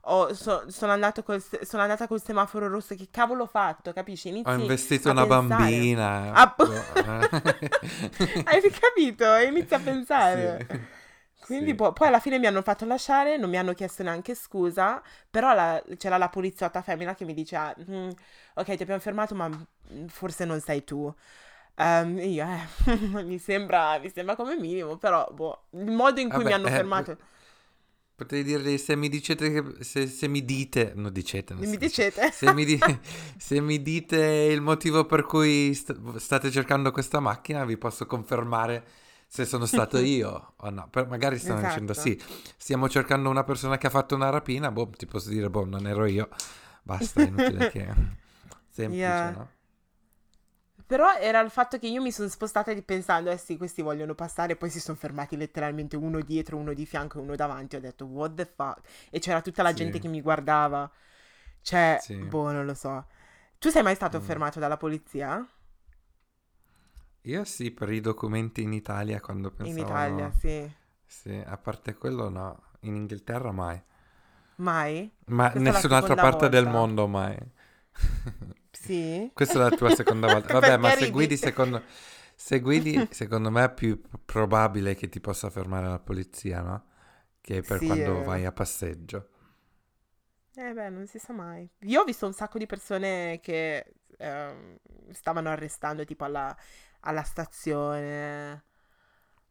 ho, 0.09 0.33
so, 0.33 0.63
sono, 0.67 0.91
andato 0.91 1.23
col, 1.23 1.43
sono 1.61 1.81
andata 1.81 2.07
col 2.07 2.21
semaforo 2.21 2.67
rosso, 2.67 2.95
che 2.95 3.09
cavolo 3.11 3.43
ho 3.43 3.47
fatto, 3.47 3.91
capisci? 3.91 4.29
Inizi 4.29 4.47
ho 4.49 4.53
investito 4.53 5.11
una 5.11 5.25
pensare. 5.25 5.63
bambina. 5.63 6.33
App- 6.33 6.61
Hai 8.45 8.61
capito? 8.71 9.35
Inizi 9.35 9.73
a 9.73 9.79
pensare. 9.83 10.67
Sì. 10.69 10.79
Quindi 11.45 11.69
sì. 11.69 11.75
poi, 11.75 11.93
poi, 11.93 12.07
alla 12.07 12.19
fine 12.19 12.39
mi 12.39 12.45
hanno 12.45 12.61
fatto 12.61 12.85
lasciare, 12.85 13.37
non 13.37 13.49
mi 13.49 13.57
hanno 13.57 13.73
chiesto 13.73 14.03
neanche 14.03 14.35
scusa, 14.35 15.01
però 15.29 15.53
la, 15.53 15.81
c'era 15.97 16.17
la 16.17 16.29
poliziotta 16.29 16.81
femmina 16.81 17.13
che 17.13 17.25
mi 17.25 17.33
dice, 17.33 17.55
ah, 17.55 17.75
mm, 17.89 18.09
ok 18.55 18.75
ti 18.75 18.83
abbiamo 18.83 18.99
fermato 18.99 19.35
ma 19.35 19.49
forse 20.07 20.45
non 20.45 20.59
sei 20.59 20.83
tu. 20.83 21.13
Um, 21.75 22.17
io, 22.19 22.45
eh, 22.45 22.95
mi, 23.23 23.37
sembra, 23.37 23.99
mi 23.99 24.09
sembra 24.09 24.35
come 24.35 24.57
minimo, 24.57 24.97
però 24.97 25.27
boh, 25.31 25.65
il 25.71 25.91
modo 25.91 26.19
in 26.19 26.29
cui 26.29 26.43
Vabbè, 26.43 26.49
mi 26.49 26.53
hanno 26.53 26.67
eh, 26.67 26.71
fermato... 26.71 27.17
Potrei 28.17 28.43
dirgli 28.43 28.79
se 28.79 28.95
mi 28.95 29.09
dicete 29.09 29.51
che, 29.51 29.83
se, 29.83 30.07
se 30.07 30.27
mi 30.27 30.43
dite, 30.43 30.93
non 30.95 31.13
dicete, 31.13 31.53
non 31.53 31.69
mi 31.69 31.77
dicete. 31.77 32.31
Se 32.31 32.51
mi, 32.51 32.65
di, 32.65 32.79
se 33.37 33.61
mi, 33.61 33.79
dite 33.83 34.17
il 34.17 34.59
motivo 34.59 35.05
per 35.05 35.21
cui 35.21 35.71
st- 35.75 36.15
state 36.15 36.49
cercando 36.49 36.89
questa 36.89 37.19
macchina, 37.19 37.63
vi 37.63 37.77
posso 37.77 38.07
confermare 38.07 38.83
se 39.27 39.45
sono 39.45 39.67
stato 39.67 39.99
io 40.01 40.53
o 40.55 40.69
no. 40.71 40.87
Per, 40.89 41.05
magari 41.05 41.37
stanno 41.37 41.59
esatto. 41.59 41.73
dicendo 41.73 41.93
sì, 41.93 42.19
stiamo 42.57 42.89
cercando 42.89 43.29
una 43.29 43.43
persona 43.43 43.77
che 43.77 43.85
ha 43.85 43.91
fatto 43.91 44.15
una 44.15 44.31
rapina, 44.31 44.71
boh, 44.71 44.89
ti 44.97 45.05
posso 45.05 45.29
dire, 45.29 45.51
boh, 45.51 45.65
non 45.65 45.85
ero 45.85 46.07
io, 46.07 46.27
basta, 46.81 47.21
inutile 47.21 47.69
che... 47.69 48.25
Semplice, 48.77 49.03
yeah. 49.03 49.29
no? 49.31 49.49
Però 50.87 51.13
era 51.17 51.41
il 51.41 51.49
fatto 51.49 51.77
che 51.77 51.87
io 51.87 52.01
mi 52.01 52.13
sono 52.13 52.29
spostata 52.29 52.73
pensando, 52.81 53.29
eh 53.29 53.37
sì, 53.37 53.57
questi 53.57 53.81
vogliono 53.81 54.15
passare, 54.15 54.55
poi 54.55 54.69
si 54.69 54.79
sono 54.79 54.95
fermati 54.97 55.35
letteralmente 55.35 55.97
uno 55.97 56.21
dietro, 56.21 56.55
uno 56.55 56.73
di 56.73 56.85
fianco 56.85 57.19
e 57.19 57.21
uno 57.21 57.35
davanti. 57.35 57.75
Ho 57.75 57.81
detto, 57.81 58.05
what 58.05 58.35
the 58.35 58.45
fuck? 58.45 58.79
E 59.09 59.19
c'era 59.19 59.41
tutta 59.41 59.63
la 59.63 59.69
sì. 59.69 59.75
gente 59.75 59.99
che 59.99 60.07
mi 60.07 60.21
guardava. 60.21 60.89
Cioè, 61.61 61.97
sì. 62.01 62.15
boh, 62.15 62.53
non 62.53 62.65
lo 62.65 62.73
so. 62.73 63.05
Tu 63.59 63.69
sei 63.69 63.83
mai 63.83 63.95
stato 63.95 64.19
mm. 64.19 64.23
fermato 64.23 64.59
dalla 64.59 64.77
polizia? 64.77 65.45
Io 67.23 67.43
sì, 67.43 67.71
per 67.71 67.91
i 67.91 67.99
documenti 67.99 68.61
in 68.61 68.71
Italia 68.71 69.19
quando 69.19 69.51
pensavo... 69.51 69.77
In 69.77 69.85
Italia, 69.85 70.31
sì. 70.31 70.71
Sì, 71.05 71.43
a 71.45 71.57
parte 71.57 71.95
quello 71.95 72.29
no. 72.29 72.63
In 72.81 72.95
Inghilterra 72.95 73.51
mai. 73.51 73.81
Mai? 74.55 75.11
Ma 75.25 75.51
nessun'altra 75.53 76.15
parte 76.15 76.47
volta. 76.47 76.47
del 76.47 76.67
mondo 76.67 77.07
mai. 77.07 77.37
Sì. 78.81 79.31
Questa 79.33 79.55
è 79.55 79.57
la 79.57 79.75
tua 79.75 79.93
seconda 79.95 80.27
volta. 80.31 80.53
Vabbè, 80.53 80.77
ma 80.77 80.91
se 80.91 81.09
guidi, 81.09 81.35
secondo, 81.35 81.83
se 82.35 82.59
guidi, 82.59 83.07
secondo 83.11 83.49
me 83.49 83.65
è 83.65 83.73
più 83.73 83.99
probabile 84.23 84.95
che 84.95 85.09
ti 85.09 85.19
possa 85.19 85.49
fermare 85.49 85.87
la 85.87 85.99
polizia, 85.99 86.61
no? 86.61 86.85
Che 87.41 87.61
per 87.61 87.79
sì, 87.79 87.87
quando 87.87 88.21
eh. 88.21 88.23
vai 88.23 88.45
a 88.45 88.51
passeggio. 88.51 89.29
Eh 90.55 90.73
beh, 90.73 90.89
non 90.89 91.07
si 91.07 91.19
sa 91.19 91.33
mai. 91.33 91.67
Io 91.81 92.01
ho 92.01 92.03
visto 92.03 92.25
un 92.25 92.33
sacco 92.33 92.57
di 92.57 92.65
persone 92.65 93.39
che 93.41 93.93
eh, 94.17 94.79
stavano 95.11 95.49
arrestando 95.49 96.03
tipo 96.05 96.23
alla, 96.23 96.55
alla 97.01 97.23
stazione. 97.23 98.63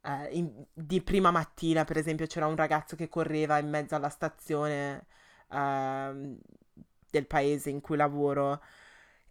Eh, 0.02 0.28
in, 0.36 0.64
di 0.72 1.02
prima 1.02 1.30
mattina, 1.30 1.84
per 1.84 1.96
esempio, 1.96 2.26
c'era 2.26 2.46
un 2.46 2.56
ragazzo 2.56 2.96
che 2.96 3.08
correva 3.08 3.58
in 3.58 3.68
mezzo 3.68 3.94
alla 3.94 4.08
stazione 4.08 5.06
eh, 5.50 6.38
del 7.10 7.26
paese 7.26 7.70
in 7.70 7.80
cui 7.80 7.96
lavoro 7.96 8.60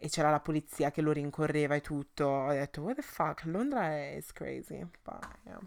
e 0.06 0.10
c'era 0.10 0.30
la 0.30 0.40
polizia 0.40 0.92
che 0.92 1.02
lo 1.02 1.12
rincorreva 1.12 1.74
e 1.74 1.82
tutto. 1.82 2.26
Ho 2.26 2.52
detto, 2.52 2.82
what 2.82 2.96
the 2.96 3.02
fuck, 3.02 3.46
Londra 3.46 3.90
è 3.90 4.24
crazy. 4.34 4.86
But, 5.02 5.28
yeah. 5.46 5.60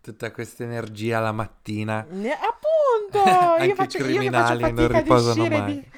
Tutta 0.00 0.30
questa 0.30 0.64
energia 0.64 1.20
la 1.20 1.32
mattina. 1.32 2.04
Ne, 2.08 2.32
appunto! 2.32 3.20
Anche 3.28 3.66
io 3.66 3.74
faccio, 3.74 3.98
i 3.98 4.00
criminali 4.00 4.62
io 4.62 4.70
non 4.72 4.88
riposano 4.88 5.46
mai. 5.46 5.64
Di, 5.64 5.90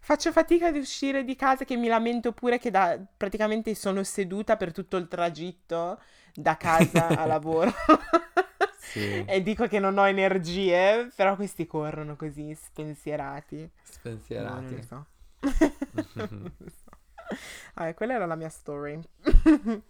faccio 0.00 0.32
fatica 0.32 0.68
ad 0.68 0.76
uscire 0.76 1.22
di 1.22 1.36
casa 1.36 1.66
che 1.66 1.76
mi 1.76 1.86
lamento 1.86 2.32
pure 2.32 2.58
che 2.58 2.70
da, 2.70 2.98
praticamente 3.14 3.74
sono 3.74 4.02
seduta 4.02 4.56
per 4.56 4.72
tutto 4.72 4.96
il 4.96 5.06
tragitto 5.06 6.00
da 6.34 6.56
casa 6.56 7.08
a 7.08 7.26
lavoro. 7.28 7.72
sì. 8.78 9.22
E 9.28 9.42
dico 9.42 9.66
che 9.66 9.78
non 9.78 9.98
ho 9.98 10.08
energie, 10.08 11.10
però 11.14 11.36
questi 11.36 11.66
corrono 11.66 12.16
così 12.16 12.54
spensierati. 12.54 13.70
Spensierati. 13.82 14.64
Non 14.64 14.76
lo 14.78 14.82
so. 14.82 15.06
ah, 17.74 17.94
quella 17.94 18.14
era 18.14 18.26
la 18.26 18.36
mia 18.36 18.48
story. 18.48 19.00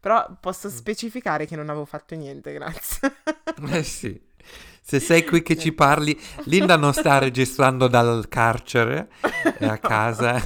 Però 0.00 0.36
posso 0.38 0.68
mm. 0.68 0.70
specificare 0.70 1.46
che 1.46 1.56
non 1.56 1.68
avevo 1.70 1.86
fatto 1.86 2.14
niente, 2.14 2.52
grazie. 2.52 3.14
eh 3.70 3.82
sì. 3.82 4.20
Se 4.82 5.00
sei 5.00 5.24
qui 5.24 5.42
che 5.42 5.56
ci 5.56 5.72
parli, 5.72 6.18
Linda 6.44 6.76
non 6.76 6.92
sta 6.92 7.18
registrando 7.18 7.88
dal 7.88 8.28
carcere, 8.28 9.08
è 9.58 9.64
a 9.64 9.78
casa. 9.78 10.38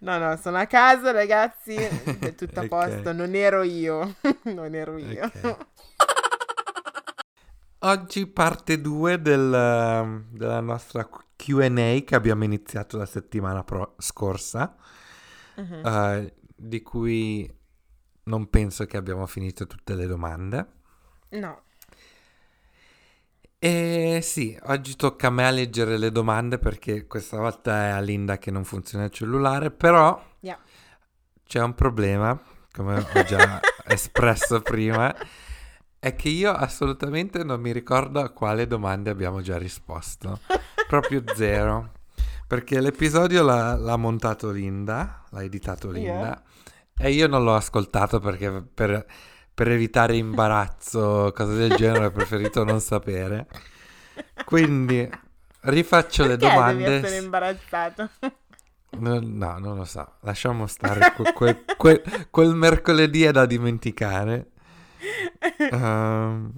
no, 0.00 0.16
no, 0.16 0.36
sono 0.36 0.56
a 0.56 0.64
casa, 0.64 1.10
ragazzi, 1.10 1.74
è 1.74 2.34
tutto 2.34 2.60
a 2.60 2.68
posto, 2.68 3.00
okay. 3.00 3.14
non 3.14 3.34
ero 3.34 3.62
io, 3.62 4.14
non 4.44 4.74
ero 4.74 4.96
io. 4.96 5.26
Okay. 5.26 5.56
Oggi 7.84 8.26
parte 8.28 8.80
2 8.80 9.20
del, 9.20 10.24
della 10.30 10.60
nostra 10.60 11.08
QA 11.36 11.68
che 12.04 12.14
abbiamo 12.14 12.44
iniziato 12.44 12.96
la 12.96 13.06
settimana 13.06 13.64
pro- 13.64 13.96
scorsa, 13.98 14.76
uh-huh. 15.56 15.80
uh, 15.88 16.32
di 16.54 16.82
cui 16.82 17.50
non 18.24 18.48
penso 18.48 18.86
che 18.86 18.96
abbiamo 18.96 19.26
finito 19.26 19.66
tutte 19.66 19.94
le 19.94 20.06
domande. 20.06 20.66
No. 21.30 21.62
E 23.58 24.20
sì, 24.22 24.58
oggi 24.64 24.96
tocca 24.96 25.28
a 25.28 25.30
me 25.30 25.46
a 25.46 25.50
leggere 25.50 25.96
le 25.96 26.10
domande 26.10 26.58
perché 26.58 27.06
questa 27.06 27.38
volta 27.38 27.86
è 27.86 27.88
a 27.90 28.00
Linda 28.00 28.38
che 28.38 28.50
non 28.50 28.64
funziona 28.64 29.04
il 29.04 29.10
cellulare, 29.10 29.70
però 29.70 30.20
yeah. 30.40 30.58
c'è 31.44 31.62
un 31.62 31.74
problema, 31.74 32.40
come 32.72 32.96
ho 32.96 33.22
già 33.22 33.60
espresso 33.86 34.60
prima 34.60 35.14
è 36.02 36.16
che 36.16 36.30
io 36.30 36.50
assolutamente 36.50 37.44
non 37.44 37.60
mi 37.60 37.70
ricordo 37.70 38.18
a 38.18 38.30
quale 38.30 38.66
domande 38.66 39.08
abbiamo 39.08 39.40
già 39.40 39.56
risposto. 39.56 40.40
Proprio 40.88 41.22
zero. 41.36 41.92
Perché 42.52 42.82
l'episodio 42.82 43.42
l'ha, 43.42 43.76
l'ha 43.76 43.96
montato 43.96 44.50
Linda, 44.50 45.22
l'ha 45.30 45.42
editato 45.42 45.90
Linda, 45.90 46.10
yeah. 46.10 46.42
e 46.98 47.10
io 47.10 47.26
non 47.26 47.44
l'ho 47.44 47.54
ascoltato 47.54 48.20
perché 48.20 48.62
per, 48.62 49.06
per 49.54 49.70
evitare 49.70 50.16
imbarazzo, 50.16 51.32
cose 51.34 51.54
del 51.54 51.74
genere, 51.76 52.04
ho 52.04 52.10
preferito 52.10 52.62
non 52.62 52.78
sapere. 52.80 53.46
Quindi 54.44 55.08
rifaccio 55.60 56.26
Perché 56.26 56.44
le 56.44 56.50
domande. 56.52 56.84
devi 56.84 57.06
essere 57.06 57.22
imbarazzato? 57.24 58.10
No, 58.98 59.18
no, 59.22 59.58
non 59.58 59.78
lo 59.78 59.86
so. 59.86 60.16
Lasciamo 60.20 60.66
stare. 60.66 61.14
que- 61.16 61.32
que- 61.32 61.64
que- 61.78 62.02
quel 62.28 62.54
mercoledì 62.54 63.22
è 63.22 63.32
da 63.32 63.46
dimenticare. 63.46 64.50
Ehm, 65.56 66.52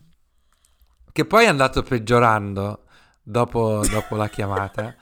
che 1.13 1.25
poi 1.25 1.45
è 1.45 1.49
andato 1.49 1.85
peggiorando 1.85 2.87
dopo, 3.23 3.81
dopo 3.89 4.17
la 4.17 4.29
chiamata. 4.29 4.97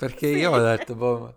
Perché 0.00 0.28
io 0.28 0.50
ho 0.52 0.58
detto, 0.58 0.94
boh, 0.94 1.34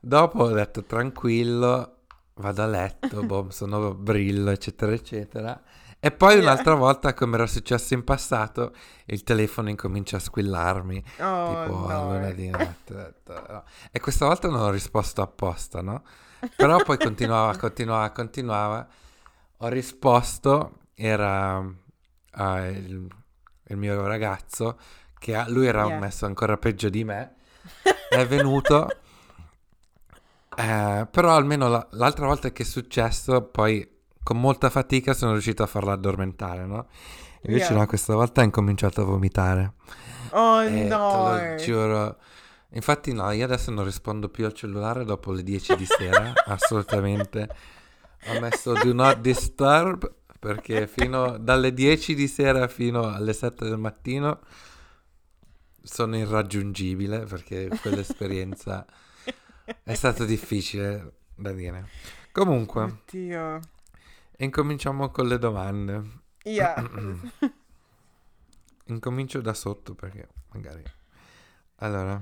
dopo 0.00 0.42
ho 0.42 0.50
detto 0.50 0.82
tranquillo, 0.84 1.98
vado 2.34 2.62
a 2.62 2.66
letto, 2.66 3.22
boh, 3.22 3.50
sono 3.50 3.94
brillo, 3.94 4.50
eccetera, 4.50 4.92
eccetera. 4.92 5.62
E 6.00 6.10
poi 6.10 6.38
un'altra 6.40 6.74
volta, 6.74 7.14
come 7.14 7.36
era 7.36 7.46
successo 7.46 7.94
in 7.94 8.02
passato, 8.02 8.74
il 9.06 9.22
telefono 9.22 9.68
incomincia 9.68 10.16
a 10.16 10.20
squillarmi. 10.20 11.04
Oh, 11.18 11.44
Tipo 11.44 11.70
no. 11.86 12.02
luna 12.08 12.30
di 12.34 12.48
notte. 12.50 13.14
no. 13.26 13.64
E 13.92 14.00
questa 14.00 14.26
volta 14.26 14.48
non 14.48 14.60
ho 14.62 14.70
risposto 14.70 15.22
apposta, 15.22 15.80
no? 15.80 16.02
Però 16.56 16.82
poi 16.82 16.98
continuava, 16.98 17.54
continuava, 17.56 18.10
continuava. 18.10 18.88
Ho 19.58 19.68
risposto, 19.68 20.78
era 20.94 21.64
eh, 22.36 22.68
il, 22.70 23.06
il 23.68 23.76
mio 23.76 24.04
ragazzo, 24.04 24.76
che 25.20 25.40
lui 25.46 25.66
era 25.68 25.86
Yeah. 25.86 25.98
messo 26.00 26.26
ancora 26.26 26.56
peggio 26.56 26.88
di 26.88 27.04
me, 27.04 27.36
è 28.20 28.26
venuto. 28.26 28.88
eh, 30.56 31.06
però 31.10 31.34
almeno 31.34 31.68
la- 31.68 31.86
l'altra 31.92 32.26
volta 32.26 32.50
che 32.52 32.62
è 32.62 32.66
successo, 32.66 33.42
poi 33.42 33.88
con 34.22 34.38
molta 34.38 34.68
fatica 34.70 35.14
sono 35.14 35.32
riuscito 35.32 35.62
a 35.62 35.66
farla 35.66 35.92
addormentare, 35.92 36.66
no? 36.66 36.86
Invece 37.44 37.70
Yeah. 37.72 37.78
no, 37.80 37.86
questa 37.86 38.14
volta 38.14 38.40
ha 38.40 38.44
incominciato 38.44 39.00
a 39.00 39.04
vomitare. 39.04 39.72
Oh 40.30 40.60
Eh, 40.60 40.84
no. 40.84 41.30
te 41.38 41.48
lo 41.50 41.54
giuro. 41.56 42.16
Infatti 42.74 43.12
no, 43.12 43.30
io 43.32 43.44
adesso 43.44 43.70
non 43.70 43.84
rispondo 43.84 44.28
più 44.28 44.44
al 44.44 44.52
cellulare 44.52 45.04
dopo 45.04 45.32
le 45.32 45.42
10 45.42 45.74
di 45.76 45.86
sera, 45.86 46.32
assolutamente. 46.46 47.48
Ho 48.28 48.38
messo 48.40 48.72
do 48.74 48.92
not 48.92 49.18
disturb 49.18 50.10
perché 50.38 50.86
fino 50.86 51.36
dalle 51.38 51.72
10 51.74 52.14
di 52.14 52.28
sera 52.28 52.68
fino 52.68 53.08
alle 53.12 53.32
7 53.32 53.64
del 53.64 53.78
mattino 53.78 54.40
sono 55.82 56.16
irraggiungibile 56.16 57.20
perché 57.20 57.68
quell'esperienza 57.80 58.84
è 59.82 59.94
stata 59.94 60.24
difficile 60.24 61.12
da 61.34 61.52
dire. 61.52 61.88
Comunque, 62.32 62.82
Oddio. 62.82 63.60
incominciamo 64.38 65.10
con 65.10 65.28
le 65.28 65.38
domande. 65.38 66.20
Yeah. 66.44 66.82
Incomincio 68.86 69.40
da 69.40 69.54
sotto 69.54 69.94
perché 69.94 70.28
magari... 70.52 70.82
Allora, 71.76 72.20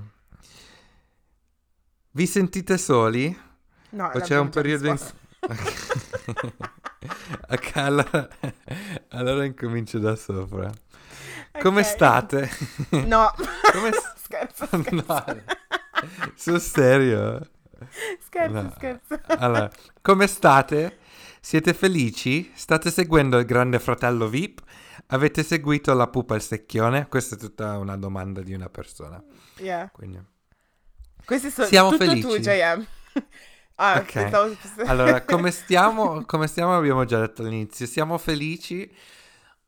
vi 2.11 2.25
sentite 2.25 2.77
soli? 2.77 3.37
No, 3.91 4.11
O 4.13 4.19
c'è 4.19 4.37
un 4.37 4.49
periodo 4.49 4.87
in... 4.87 4.97
allora... 7.73 8.29
allora 9.09 9.45
incomincio 9.45 9.99
da 9.99 10.15
sopra. 10.15 10.71
Come 11.59 11.83
state? 11.83 12.49
No. 13.05 13.31
Come 13.71 13.91
scherzo, 14.15 14.65
scherzo. 14.71 14.91
no, 14.91 15.25
sul 16.35 16.59
serio? 16.61 17.41
Scherzo, 18.25 18.61
No. 18.61 18.73
scherzo. 18.75 19.19
Allora, 19.27 19.69
come 20.01 20.27
state? 20.27 20.99
Siete 21.41 21.73
felici? 21.73 22.51
State 22.53 22.91
seguendo 22.91 23.37
il 23.39 23.45
Grande 23.45 23.79
Fratello 23.79 24.27
VIP? 24.27 24.61
Avete 25.07 25.43
seguito 25.43 25.93
la 25.93 26.07
pupa 26.07 26.35
al 26.35 26.41
secchione? 26.41 27.07
Questa 27.07 27.35
è 27.35 27.37
tutta 27.37 27.77
una 27.77 27.97
domanda 27.97 28.41
di 28.41 28.53
una 28.53 28.69
persona. 28.69 29.21
Yeah. 29.57 29.89
Quindi... 29.91 30.23
Questi 31.25 31.49
sono 31.49 31.67
Siamo 31.67 31.89
tutto 31.91 32.05
tu, 32.05 32.11
felici. 32.29 32.39
JM. 32.39 32.85
Ah, 33.75 33.97
Ok. 33.99 34.11
pensavo... 34.13 34.55
Allora, 34.85 35.21
come 35.23 35.49
stiamo? 35.51 36.23
Come 36.25 36.47
stiamo? 36.47 36.75
Abbiamo 36.77 37.03
già 37.05 37.19
detto 37.19 37.41
all'inizio. 37.41 37.87
Siamo 37.87 38.17
felici? 38.19 38.89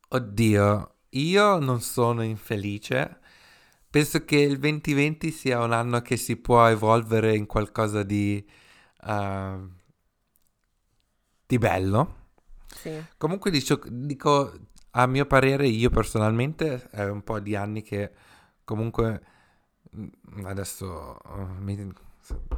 Oddio, 0.09 0.92
io 1.13 1.59
non 1.59 1.81
sono 1.81 2.23
infelice. 2.23 3.19
Penso 3.89 4.25
che 4.25 4.37
il 4.37 4.57
2020 4.57 5.31
sia 5.31 5.61
un 5.63 5.71
anno 5.71 6.01
che 6.01 6.17
si 6.17 6.35
può 6.37 6.65
evolvere 6.67 7.35
in 7.35 7.45
qualcosa 7.45 8.03
di, 8.03 8.43
uh, 9.03 9.69
di 11.45 11.57
bello. 11.57 12.21
Sì. 12.67 12.91
Comunque 13.17 13.51
dico, 13.51 13.79
dico, 13.87 14.51
a 14.91 15.05
mio 15.05 15.25
parere, 15.25 15.67
io 15.67 15.89
personalmente, 15.89 16.89
è 16.89 17.07
un 17.07 17.23
po' 17.23 17.39
di 17.39 17.55
anni 17.55 17.83
che 17.83 18.11
comunque 18.63 19.21
mm, 19.95 20.45
adesso 20.45 21.17
uh, 21.23 21.45
mi 21.59 21.93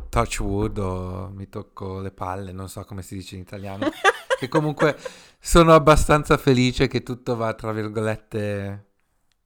touch 0.09 0.39
wood 0.39 0.77
o 0.77 1.29
mi 1.33 1.49
tocco 1.49 1.99
le 1.99 2.11
palle, 2.11 2.51
non 2.51 2.69
so 2.69 2.83
come 2.85 3.01
si 3.01 3.15
dice 3.15 3.35
in 3.35 3.41
italiano, 3.41 3.87
che 4.37 4.47
comunque 4.47 4.97
sono 5.39 5.73
abbastanza 5.73 6.37
felice 6.37 6.87
che 6.87 7.03
tutto 7.03 7.35
va 7.35 7.53
tra 7.53 7.71
virgolette, 7.71 8.85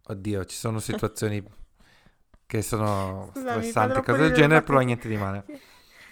oddio, 0.08 0.46
ci 0.46 0.56
sono 0.56 0.80
situazioni 0.80 1.44
che 2.46 2.62
sono 2.62 3.30
Scusa, 3.34 3.52
stressanti, 3.52 4.02
cose 4.02 4.18
del 4.20 4.34
genere, 4.34 4.64
però 4.64 4.80
niente 4.80 5.08
di 5.08 5.18
male. 5.18 5.46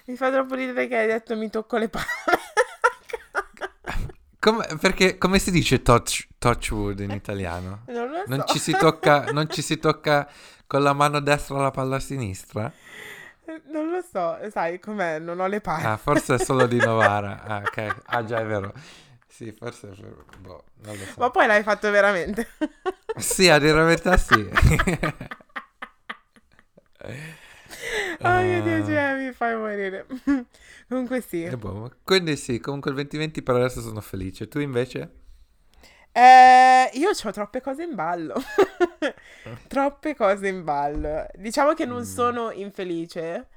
Mi 0.05 0.15
fa 0.15 0.31
troppo 0.31 0.55
ridere 0.55 0.87
che 0.87 0.97
hai 0.97 1.07
detto 1.07 1.35
mi 1.35 1.49
tocco 1.49 1.77
le 1.77 1.89
palle. 1.89 2.05
Come, 4.39 4.65
perché 4.79 5.17
come 5.17 5.39
si 5.39 5.49
dice 5.51 5.81
touch, 5.81 6.27
touch 6.37 6.69
wood 6.71 6.99
in 6.99 7.09
italiano? 7.09 7.81
Non 7.87 8.07
lo 8.07 8.17
so. 8.17 8.23
Non 8.27 8.43
ci, 8.45 8.59
si 8.59 8.71
tocca, 8.71 9.31
non 9.31 9.49
ci 9.49 9.61
si 9.61 9.77
tocca 9.77 10.29
con 10.67 10.83
la 10.83 10.93
mano 10.93 11.19
destra 11.19 11.57
la 11.57 11.71
palla 11.71 11.99
sinistra? 11.99 12.71
Non 13.69 13.89
lo 13.89 14.01
so, 14.01 14.37
sai 14.51 14.79
com'è, 14.79 15.19
non 15.19 15.39
ho 15.39 15.47
le 15.47 15.61
palle. 15.61 15.85
Ah, 15.87 15.97
forse 15.97 16.35
è 16.35 16.39
solo 16.39 16.67
di 16.67 16.77
Novara. 16.77 17.43
Ah, 17.47 17.57
ok. 17.65 17.95
Ah, 18.05 18.23
già 18.25 18.39
è 18.39 18.45
vero. 18.45 18.73
Sì, 19.27 19.51
forse 19.51 19.89
è 19.89 19.93
vero. 19.93 20.25
Boh, 20.39 20.63
non 20.83 20.97
lo 20.97 21.03
so. 21.05 21.13
Ma 21.19 21.29
poi 21.29 21.47
l'hai 21.47 21.63
fatto 21.63 21.89
veramente. 21.91 22.47
Sì, 23.17 23.47
a 23.49 23.57
dire 23.59 23.73
la 23.77 23.83
verità 23.85 24.17
sì. 24.17 24.49
Oh 28.21 28.41
mio 28.41 28.61
Dio, 28.63 28.75
Ah. 28.77 28.85
cioè, 28.85 29.15
mi 29.25 29.31
fai 29.33 29.55
morire. 29.55 30.05
Comunque 30.89 31.21
sì. 31.21 31.47
Boh, 31.55 31.91
Quindi 32.03 32.35
sì, 32.35 32.59
comunque 32.59 32.89
il 32.91 32.95
2020 32.97 33.41
per 33.43 33.55
adesso 33.55 33.81
sono 33.81 34.01
felice. 34.01 34.47
Tu 34.47 34.59
invece? 34.59 35.11
Eh, 36.17 36.89
io 36.93 37.09
ho 37.11 37.31
troppe 37.31 37.61
cose 37.61 37.83
in 37.83 37.93
ballo. 37.93 38.33
troppe 39.67 40.15
cose 40.15 40.47
in 40.47 40.63
ballo. 40.63 41.27
Diciamo 41.35 41.73
che 41.73 41.85
non 41.85 41.99
Mm. 41.99 42.03
sono 42.05 42.51
infelice. 42.51 43.47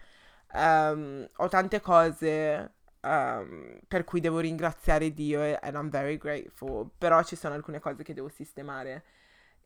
Ehm, 0.53 1.27
ho 1.37 1.49
tante 1.49 1.81
cose 1.81 2.73
ehm, 3.01 3.79
per 3.89 4.05
cui 4.05 4.21
devo 4.21 4.41
ringraziare 4.41 5.15
Dio 5.15 5.43
e 5.43 5.59
and 5.63 5.75
I'm 5.75 5.89
very 5.89 6.19
grateful. 6.19 6.91
Però 6.99 7.23
ci 7.23 7.35
sono 7.35 7.55
alcune 7.55 7.81
cose 7.81 8.03
che 8.03 8.13
devo 8.13 8.29
sistemare. 8.29 9.05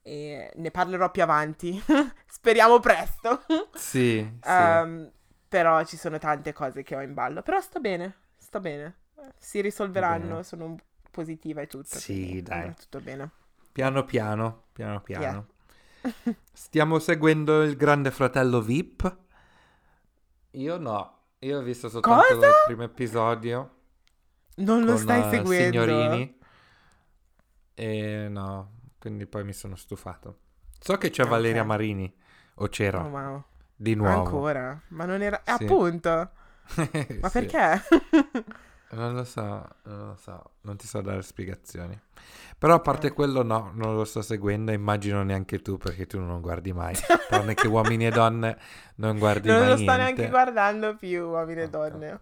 E 0.02 0.52
ne 0.54 0.70
parlerò 0.70 1.10
più 1.10 1.22
avanti. 1.22 1.82
Speriamo 2.28 2.78
presto. 2.78 3.44
Sì, 3.74 4.24
sì. 4.40 4.50
Ehm, 4.50 5.10
però 5.48 5.84
ci 5.84 5.96
sono 5.96 6.18
tante 6.18 6.52
cose 6.52 6.84
che 6.84 6.94
ho 6.94 7.00
in 7.02 7.14
ballo. 7.14 7.42
Però 7.42 7.60
sto 7.60 7.80
bene, 7.80 8.14
sto 8.36 8.60
bene. 8.60 8.98
Si 9.36 9.60
risolveranno, 9.60 10.26
Bene. 10.26 10.42
sono 10.44 10.76
positiva 11.14 11.60
e 11.62 11.66
tutto. 11.66 11.98
Sì, 11.98 12.14
quindi 12.16 12.42
dai. 12.42 12.74
tutto 12.74 13.00
bene. 13.00 13.30
Piano 13.72 14.04
piano, 14.04 14.64
piano 14.72 15.00
piano. 15.00 15.46
Stiamo 16.52 16.98
seguendo 16.98 17.62
il 17.62 17.76
Grande 17.76 18.10
Fratello 18.10 18.60
VIP? 18.60 19.16
Io 20.52 20.78
no. 20.78 21.18
Io 21.40 21.58
ho 21.58 21.62
visto 21.62 21.88
soltanto 21.88 22.34
Cosa? 22.34 22.46
il 22.48 22.52
primo 22.66 22.82
episodio. 22.84 23.70
Non 24.56 24.84
lo 24.84 24.92
con, 24.92 25.02
stai 25.02 25.20
eh, 25.20 25.28
seguendo. 25.30 25.80
Signorini. 25.84 26.38
E 27.74 28.28
no, 28.28 28.72
quindi 28.98 29.26
poi 29.26 29.44
mi 29.44 29.52
sono 29.52 29.76
stufato. 29.76 30.38
So 30.78 30.96
che 30.98 31.10
c'è 31.10 31.26
Valeria 31.26 31.62
Ok. 31.62 31.66
Marini, 31.66 32.14
o 32.56 32.68
c'era, 32.68 33.04
Oh, 33.04 33.08
wow. 33.08 33.44
di 33.74 33.94
nuovo. 33.94 34.18
Ancora? 34.24 34.80
Ma 34.88 35.04
non 35.06 35.22
era... 35.22 35.42
eh, 35.44 35.52
Sì. 35.52 35.64
appunto. 35.64 36.30
Ma 37.20 37.28
Sì. 37.28 37.30
perché? 37.30 37.82
Non 38.94 39.14
lo 39.14 39.24
so, 39.24 39.42
non 39.84 40.06
lo 40.08 40.16
so, 40.16 40.50
non 40.62 40.76
ti 40.76 40.86
so 40.86 41.00
dare 41.00 41.22
spiegazioni. 41.22 41.98
Però 42.56 42.74
a 42.74 42.80
parte 42.80 43.08
Ok. 43.08 43.14
quello 43.14 43.42
no, 43.42 43.72
non 43.74 43.94
lo 43.96 44.04
sto 44.04 44.22
seguendo, 44.22 44.72
immagino 44.72 45.22
neanche 45.22 45.60
tu 45.60 45.76
perché 45.78 46.06
tu 46.06 46.20
non 46.20 46.40
guardi 46.40 46.72
mai. 46.72 46.94
Tranne 47.28 47.54
che 47.54 47.66
uomini 47.66 48.06
e 48.06 48.10
donne 48.10 48.58
non 48.96 49.18
guardi 49.18 49.48
non 49.48 49.58
mai 49.60 49.68
lo 49.68 49.76
sto 49.76 49.82
niente. 49.84 50.02
neanche 50.02 50.28
guardando 50.28 50.94
più, 50.96 51.24
uomini 51.28 51.60
e 51.60 51.64
Ecco. 51.64 51.76
donne. 51.78 52.20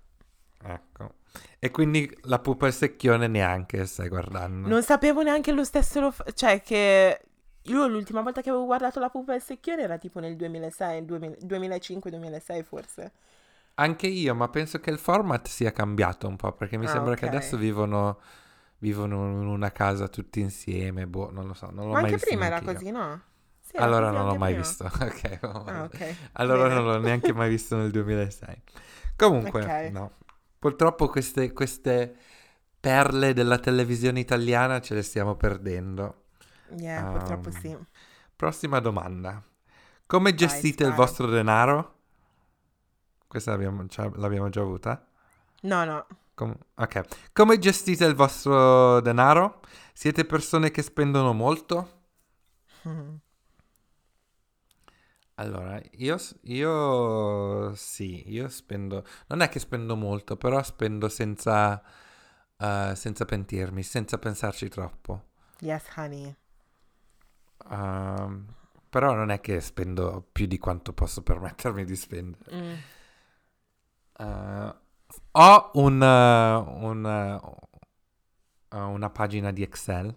Ecco. 0.64 1.14
E 1.58 1.70
quindi 1.70 2.18
la 2.22 2.38
pupa 2.38 2.66
e 2.66 2.68
il 2.68 2.74
secchione 2.74 3.26
neanche 3.26 3.84
stai 3.86 4.08
guardando. 4.08 4.68
Non 4.68 4.82
sapevo 4.82 5.22
neanche 5.22 5.52
lo 5.52 5.64
stesso... 5.64 6.00
Lo 6.00 6.10
fa- 6.10 6.24
cioè, 6.34 6.60
che... 6.62 7.20
Io 7.66 7.86
l'ultima 7.86 8.22
volta 8.22 8.40
che 8.42 8.48
avevo 8.50 8.64
guardato 8.64 8.98
la 8.98 9.08
pupa 9.08 9.32
e 9.34 9.36
il 9.36 9.42
secchione 9.42 9.82
era 9.82 9.96
tipo 9.98 10.18
nel 10.18 10.34
2006, 10.36 11.02
2005-2006 11.02 12.62
forse. 12.64 13.12
Anche 13.74 14.06
io, 14.06 14.34
ma 14.34 14.48
penso 14.48 14.80
che 14.80 14.90
il 14.90 14.98
format 14.98 15.48
sia 15.48 15.72
cambiato 15.72 16.28
un 16.28 16.36
po' 16.36 16.52
perché 16.52 16.76
mi 16.76 16.86
Ah, 16.86 16.86
sembra 16.86 17.14
ok. 17.14 17.16
che 17.16 17.24
adesso 17.24 17.56
vivono 17.56 18.20
vivono 18.78 19.28
in 19.40 19.46
una 19.46 19.70
casa 19.72 20.08
tutti 20.08 20.40
insieme, 20.40 21.06
boh, 21.06 21.30
non 21.30 21.46
lo 21.46 21.54
so, 21.54 21.70
non 21.70 21.88
l'ho 21.88 21.94
Ma 21.94 21.98
mai 21.98 22.10
anche 22.10 22.18
visto 22.18 22.18
prima 22.18 22.46
era 22.46 22.60
neanche 22.60 22.64
io. 22.64 22.82
così, 22.82 22.90
no? 22.90 23.22
Sì, 23.60 23.76
era 23.76 23.92
Allora 23.92 24.10
così 24.10 24.12
non 24.12 24.26
l'ho 24.26 24.34
anche 24.34 24.38
mai 24.38 24.54
prima. 24.54 24.54
visto, 24.54 24.84
ok. 25.00 25.40
Ah, 25.66 25.84
ok. 25.84 26.16
Allora 26.34 26.68
Bene. 26.68 26.68
non 26.68 26.84
l'ho 26.84 26.98
neanche 26.98 27.32
mai 27.32 27.48
visto 27.50 27.76
nel 27.76 27.90
2006. 27.90 28.62
Comunque, 29.16 29.78
Ok. 29.78 29.92
no. 29.92 30.18
Purtroppo 30.58 31.08
queste, 31.08 31.52
queste 31.52 32.16
perle 32.80 33.32
della 33.34 33.58
televisione 33.58 34.20
italiana 34.20 34.80
ce 34.80 34.94
le 34.94 35.02
stiamo 35.02 35.36
perdendo. 35.36 36.24
Yeah, 36.76 37.04
purtroppo 37.06 37.50
Um, 37.50 37.52
sì. 37.52 37.76
Prossima 38.36 38.80
domanda. 38.80 39.42
Come 40.06 40.34
gestite 40.34 40.84
il 40.84 40.92
spara. 40.92 40.94
vostro 40.94 41.26
denaro? 41.28 42.00
Questa 43.32 43.52
l'abbiamo, 43.52 43.86
già- 43.86 44.12
l'abbiamo 44.16 44.50
già 44.50 44.60
avuta. 44.60 45.06
No, 45.62 45.84
no. 45.84 46.06
Com- 46.34 46.54
ok. 46.74 47.30
Come 47.32 47.58
gestite 47.58 48.04
il 48.04 48.14
vostro 48.14 49.00
denaro? 49.00 49.62
Siete 49.94 50.26
persone 50.26 50.70
che 50.70 50.82
spendono 50.82 51.32
molto? 51.32 52.00
Allora, 55.36 55.80
io, 55.92 56.18
io 56.42 57.74
sì, 57.74 58.30
io 58.30 58.48
spendo, 58.48 59.02
non 59.28 59.40
è 59.40 59.48
che 59.48 59.58
spendo 59.60 59.96
molto, 59.96 60.36
però 60.36 60.62
spendo 60.62 61.08
senza, 61.08 61.82
eh, 62.58 62.92
senza 62.94 63.24
pentirmi, 63.24 63.82
senza 63.82 64.18
pensarci 64.18 64.68
troppo. 64.68 65.30
Yes, 65.60 65.84
honey. 65.96 66.36
Ehm, 67.70 68.46
però 68.90 69.14
non 69.14 69.30
è 69.30 69.40
che 69.40 69.60
spendo 69.62 70.28
più 70.30 70.44
di 70.46 70.58
quanto 70.58 70.92
posso 70.92 71.22
permettermi 71.22 71.84
di 71.86 71.96
spendere. 71.96 72.54
Mm. 72.54 72.74
Eh, 74.18 74.74
ho 75.32 75.70
un, 75.74 76.02
eh, 76.02 76.56
un, 76.56 77.06
eh, 78.70 78.76
una 78.76 79.10
pagina 79.10 79.52
di 79.52 79.62
Excel 79.62 80.14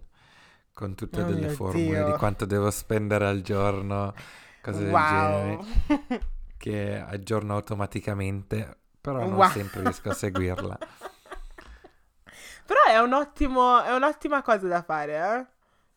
con 0.73 0.95
tutte 0.95 1.23
Oh 1.23 1.25
delle 1.25 1.47
formule 1.49 2.03
di 2.03 2.13
Dio. 2.13 2.15
quanto 2.15 2.45
devo 2.45 2.69
spendere 2.71 3.27
al 3.27 3.41
giorno, 3.41 4.13
cose 4.61 4.85
del 4.85 5.03
genere. 5.05 5.59
Wow. 5.59 5.65
che 6.57 6.95
aggiorno 6.97 7.55
automaticamente, 7.55 8.77
però 9.01 9.25
non 9.25 9.45
Wow. 9.45 9.47
sempre 9.47 9.81
riesco 9.83 10.09
a 10.09 10.13
seguirla. 10.13 10.79
Però 12.65 12.79
è 12.87 12.99
un 12.99 13.13
ottimo, 13.13 13.81
è 13.83 13.93
un'ottima 13.93 14.41
cosa 14.41 14.67
da 14.67 14.81
fare, 14.83 15.13
eh? 15.39 15.47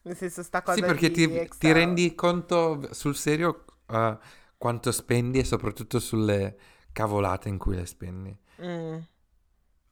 Nel 0.03 0.17
senso, 0.17 0.43
sta 0.43 0.63
cosa 0.63 0.79
Sì, 0.81 0.83
perché 0.85 1.11
di 1.11 1.11
ti, 1.11 1.49
ti 1.57 1.73
rendi 1.73 2.15
conto 2.15 2.93
sul 2.93 3.17
serio 3.17 3.65
eh, 3.87 4.19
quanto 4.59 4.93
spendi 4.93 5.39
e 5.39 5.45
soprattutto 5.45 5.99
sulle 5.99 6.59
cavolate 6.99 7.49
in 7.49 7.59
cui 7.59 7.77
le 7.77 7.87
spendi. 7.87 8.37
Mm. 8.61 8.99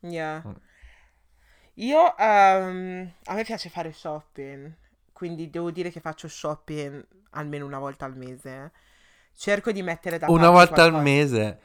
Yeah. 0.01 0.43
Mm. 0.47 0.53
Io, 1.75 2.17
ehm, 2.17 3.13
a 3.25 3.35
me 3.35 3.45
piace 3.45 3.69
fare 3.69 3.93
shopping, 3.93 4.73
quindi 5.13 5.51
devo 5.51 5.71
dire 5.71 5.91
che 5.91 6.01
faccio 6.01 6.27
shopping 6.27 7.05
almeno 7.31 7.67
una 7.67 7.79
volta 7.79 8.07
al 8.07 8.17
mese. 8.17 8.73
Cerco 9.37 9.73
di 9.73 9.83
mettere 9.83 10.19
da 10.19 10.27
Una 10.29 10.51
parte 10.51 10.53
volta 10.53 10.83
al 10.85 10.91
qualcosa. 10.91 11.03
mese. 11.03 11.59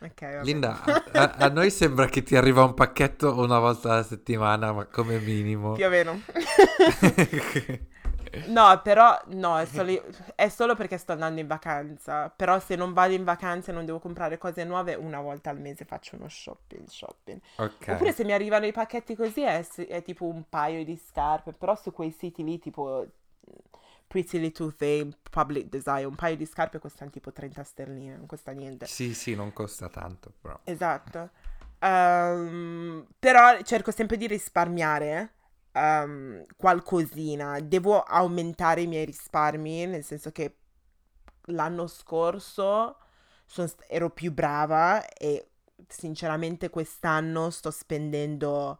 Ok, 0.00 0.20
vabbè. 0.20 0.44
Linda, 0.44 0.82
a- 1.12 1.34
a 1.38 1.48
noi 1.48 1.70
sembra 1.70 2.06
che 2.06 2.22
ti 2.24 2.34
arriva 2.34 2.64
un 2.64 2.74
pacchetto 2.74 3.38
una 3.38 3.60
volta 3.60 3.92
alla 3.92 4.02
settimana, 4.02 4.72
ma 4.72 4.86
come 4.86 5.18
minimo. 5.20 5.72
Più 5.74 5.86
o 5.86 5.88
meno. 5.88 6.20
No, 8.46 8.80
però 8.82 9.20
no, 9.28 9.58
è 9.58 9.66
solo, 9.66 10.02
è 10.34 10.48
solo 10.48 10.74
perché 10.74 10.96
sto 10.98 11.12
andando 11.12 11.40
in 11.40 11.46
vacanza. 11.46 12.30
Però 12.30 12.58
se 12.60 12.76
non 12.76 12.92
vado 12.92 13.14
in 13.14 13.24
vacanza 13.24 13.70
e 13.70 13.74
non 13.74 13.84
devo 13.84 13.98
comprare 13.98 14.38
cose 14.38 14.64
nuove, 14.64 14.94
una 14.94 15.20
volta 15.20 15.50
al 15.50 15.60
mese 15.60 15.84
faccio 15.84 16.16
uno 16.16 16.28
shopping, 16.28 16.86
shopping. 16.86 17.40
ok. 17.56 17.86
Oppure 17.88 18.12
se 18.12 18.24
mi 18.24 18.32
arrivano 18.32 18.66
i 18.66 18.72
pacchetti 18.72 19.14
così 19.14 19.42
è, 19.42 19.66
è 19.86 20.02
tipo 20.02 20.24
un 20.26 20.48
paio 20.48 20.84
di 20.84 20.96
scarpe, 20.96 21.52
però 21.52 21.74
su 21.76 21.92
quei 21.92 22.10
siti 22.10 22.42
lì 22.42 22.58
tipo 22.58 23.06
Pretty 24.06 24.38
Little 24.38 24.74
Thing, 24.76 25.16
Public 25.30 25.68
Design, 25.68 26.04
un 26.04 26.14
paio 26.14 26.36
di 26.36 26.46
scarpe 26.46 26.78
costano 26.78 27.10
tipo 27.10 27.32
30 27.32 27.62
sterline, 27.62 28.16
non 28.16 28.26
costa 28.26 28.52
niente. 28.52 28.86
Sì, 28.86 29.14
sì, 29.14 29.34
non 29.34 29.52
costa 29.52 29.88
tanto, 29.88 30.32
però. 30.40 30.58
Esatto. 30.64 31.30
Ehm, 31.78 33.06
però 33.18 33.60
cerco 33.62 33.90
sempre 33.90 34.16
di 34.16 34.26
risparmiare 34.26 35.32
ehm, 35.72 36.44
qualcosina. 36.56 37.60
Devo 37.60 38.00
aumentare 38.02 38.82
i 38.82 38.86
miei 38.86 39.04
risparmi, 39.04 39.86
nel 39.86 40.04
senso 40.04 40.30
che 40.32 40.56
l'anno 41.46 41.86
scorso 41.86 42.96
st- 43.46 43.84
ero 43.88 44.10
più 44.10 44.32
brava 44.32 45.06
e 45.08 45.48
sinceramente 45.88 46.70
quest'anno 46.70 47.50
sto 47.50 47.70
spendendo 47.70 48.78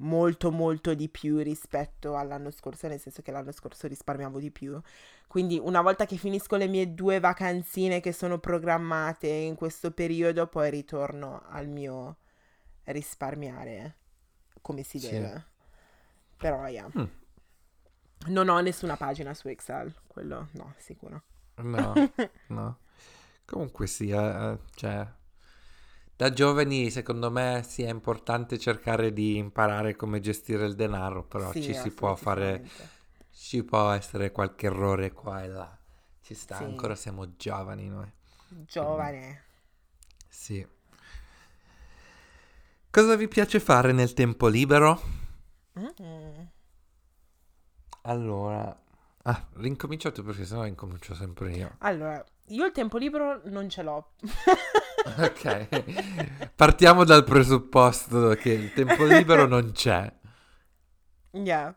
molto 0.00 0.52
molto 0.52 0.94
di 0.94 1.08
più 1.08 1.38
rispetto 1.38 2.16
all'anno 2.16 2.50
scorso, 2.52 2.86
nel 2.86 3.00
senso 3.00 3.22
che 3.22 3.32
l'anno 3.32 3.50
scorso 3.52 3.88
risparmiavo 3.88 4.38
di 4.38 4.50
più. 4.52 4.80
Quindi 5.26 5.58
una 5.58 5.80
volta 5.82 6.06
che 6.06 6.16
finisco 6.16 6.56
le 6.56 6.68
mie 6.68 6.94
due 6.94 7.18
vacanzine 7.20 8.00
che 8.00 8.12
sono 8.12 8.38
programmate 8.38 9.26
in 9.28 9.56
questo 9.56 9.90
periodo, 9.90 10.46
poi 10.46 10.70
ritorno 10.70 11.42
al 11.48 11.66
mio 11.68 12.16
risparmiare 12.84 13.96
come 14.62 14.82
si 14.82 14.98
Sì. 14.98 15.16
deve. 15.16 15.46
Però, 16.38 16.66
yeah. 16.68 16.88
Mm. 16.98 17.04
Non 18.26 18.48
ho 18.48 18.60
nessuna 18.60 18.96
pagina 18.96 19.34
su 19.34 19.48
Excel, 19.48 19.92
quello 20.06 20.48
no, 20.52 20.74
sicuro. 20.78 21.22
No, 21.56 21.92
no. 22.48 22.78
Comunque 23.44 23.86
sì, 23.86 24.10
eh, 24.10 24.16
eh, 24.16 24.58
cioè, 24.74 25.06
da 26.14 26.32
giovani 26.32 26.90
secondo 26.90 27.30
me 27.30 27.64
sì 27.66 27.82
è 27.82 27.90
importante 27.90 28.58
cercare 28.58 29.12
di 29.12 29.36
imparare 29.36 29.96
come 29.96 30.20
gestire 30.20 30.66
il 30.66 30.74
denaro, 30.74 31.24
però 31.24 31.50
Sì, 31.52 31.62
ci 31.62 31.74
si 31.74 31.90
può 31.90 32.14
fare, 32.14 32.68
ci 33.32 33.64
può 33.64 33.90
essere 33.90 34.30
qualche 34.30 34.66
errore 34.66 35.12
qua 35.12 35.42
e 35.42 35.48
là. 35.48 35.78
Ci 36.20 36.34
sta, 36.34 36.58
ancora 36.58 36.94
siamo 36.94 37.36
giovani 37.36 37.88
noi. 37.88 38.12
Giovane. 38.66 39.44
Sì. 40.28 40.66
Cosa 42.90 43.16
vi 43.16 43.28
piace 43.28 43.60
fare 43.60 43.92
nel 43.92 44.12
tempo 44.12 44.48
libero? 44.48 45.26
Mm. 45.78 46.44
Allora, 48.02 48.80
ah, 49.22 49.46
rincomincio 49.54 50.12
tu 50.12 50.22
perché 50.22 50.44
sennò 50.44 50.64
incomincio 50.66 51.14
sempre 51.14 51.52
io. 51.52 51.74
Allora, 51.78 52.24
io 52.46 52.64
il 52.64 52.72
tempo 52.72 52.96
libero 52.98 53.42
non 53.44 53.68
ce 53.68 53.82
l'ho. 53.82 54.12
Ok, 55.16 56.52
partiamo 56.54 57.04
dal 57.04 57.24
presupposto 57.24 58.30
che 58.34 58.50
il 58.50 58.72
tempo 58.74 59.04
libero 59.04 59.46
non 59.46 59.72
c'è. 59.72 60.12
Yeah. 61.30 61.74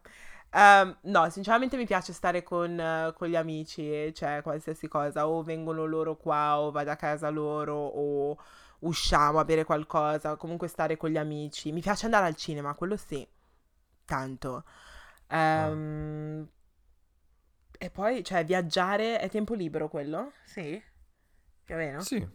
Ehm, 0.53 0.97
no, 1.03 1.29
sinceramente 1.29 1.77
mi 1.77 1.85
piace 1.85 2.11
stare 2.13 2.43
con, 2.43 2.77
eh, 2.77 3.13
con 3.15 3.27
gli 3.29 3.35
amici, 3.35 4.13
cioè 4.13 4.41
qualsiasi 4.41 4.87
cosa, 4.87 5.27
o 5.27 5.43
vengono 5.43 5.85
loro 5.85 6.17
qua, 6.17 6.59
o 6.59 6.71
vado 6.71 6.91
a 6.91 6.95
casa 6.95 7.29
loro, 7.29 7.75
o 7.75 8.37
usciamo 8.79 9.39
a 9.39 9.45
bere 9.45 9.63
qualcosa, 9.63 10.35
comunque 10.35 10.67
stare 10.67 10.97
con 10.97 11.09
gli 11.09 11.17
amici. 11.17 11.71
Mi 11.71 11.81
piace 11.81 12.05
andare 12.05 12.25
al 12.25 12.35
cinema, 12.35 12.73
quello 12.75 12.97
sì, 12.97 13.25
tanto. 14.05 14.63
Ehm, 15.27 16.47
E 17.77 17.89
poi, 17.89 18.23
cioè, 18.23 18.45
viaggiare 18.45 19.19
è 19.19 19.29
tempo 19.29 19.53
libero 19.55 19.89
quello? 19.89 20.31
Sì, 20.43 20.81
più 21.65 21.75
o 21.75 21.77
meno. 21.77 22.07
Sì, 22.07 22.27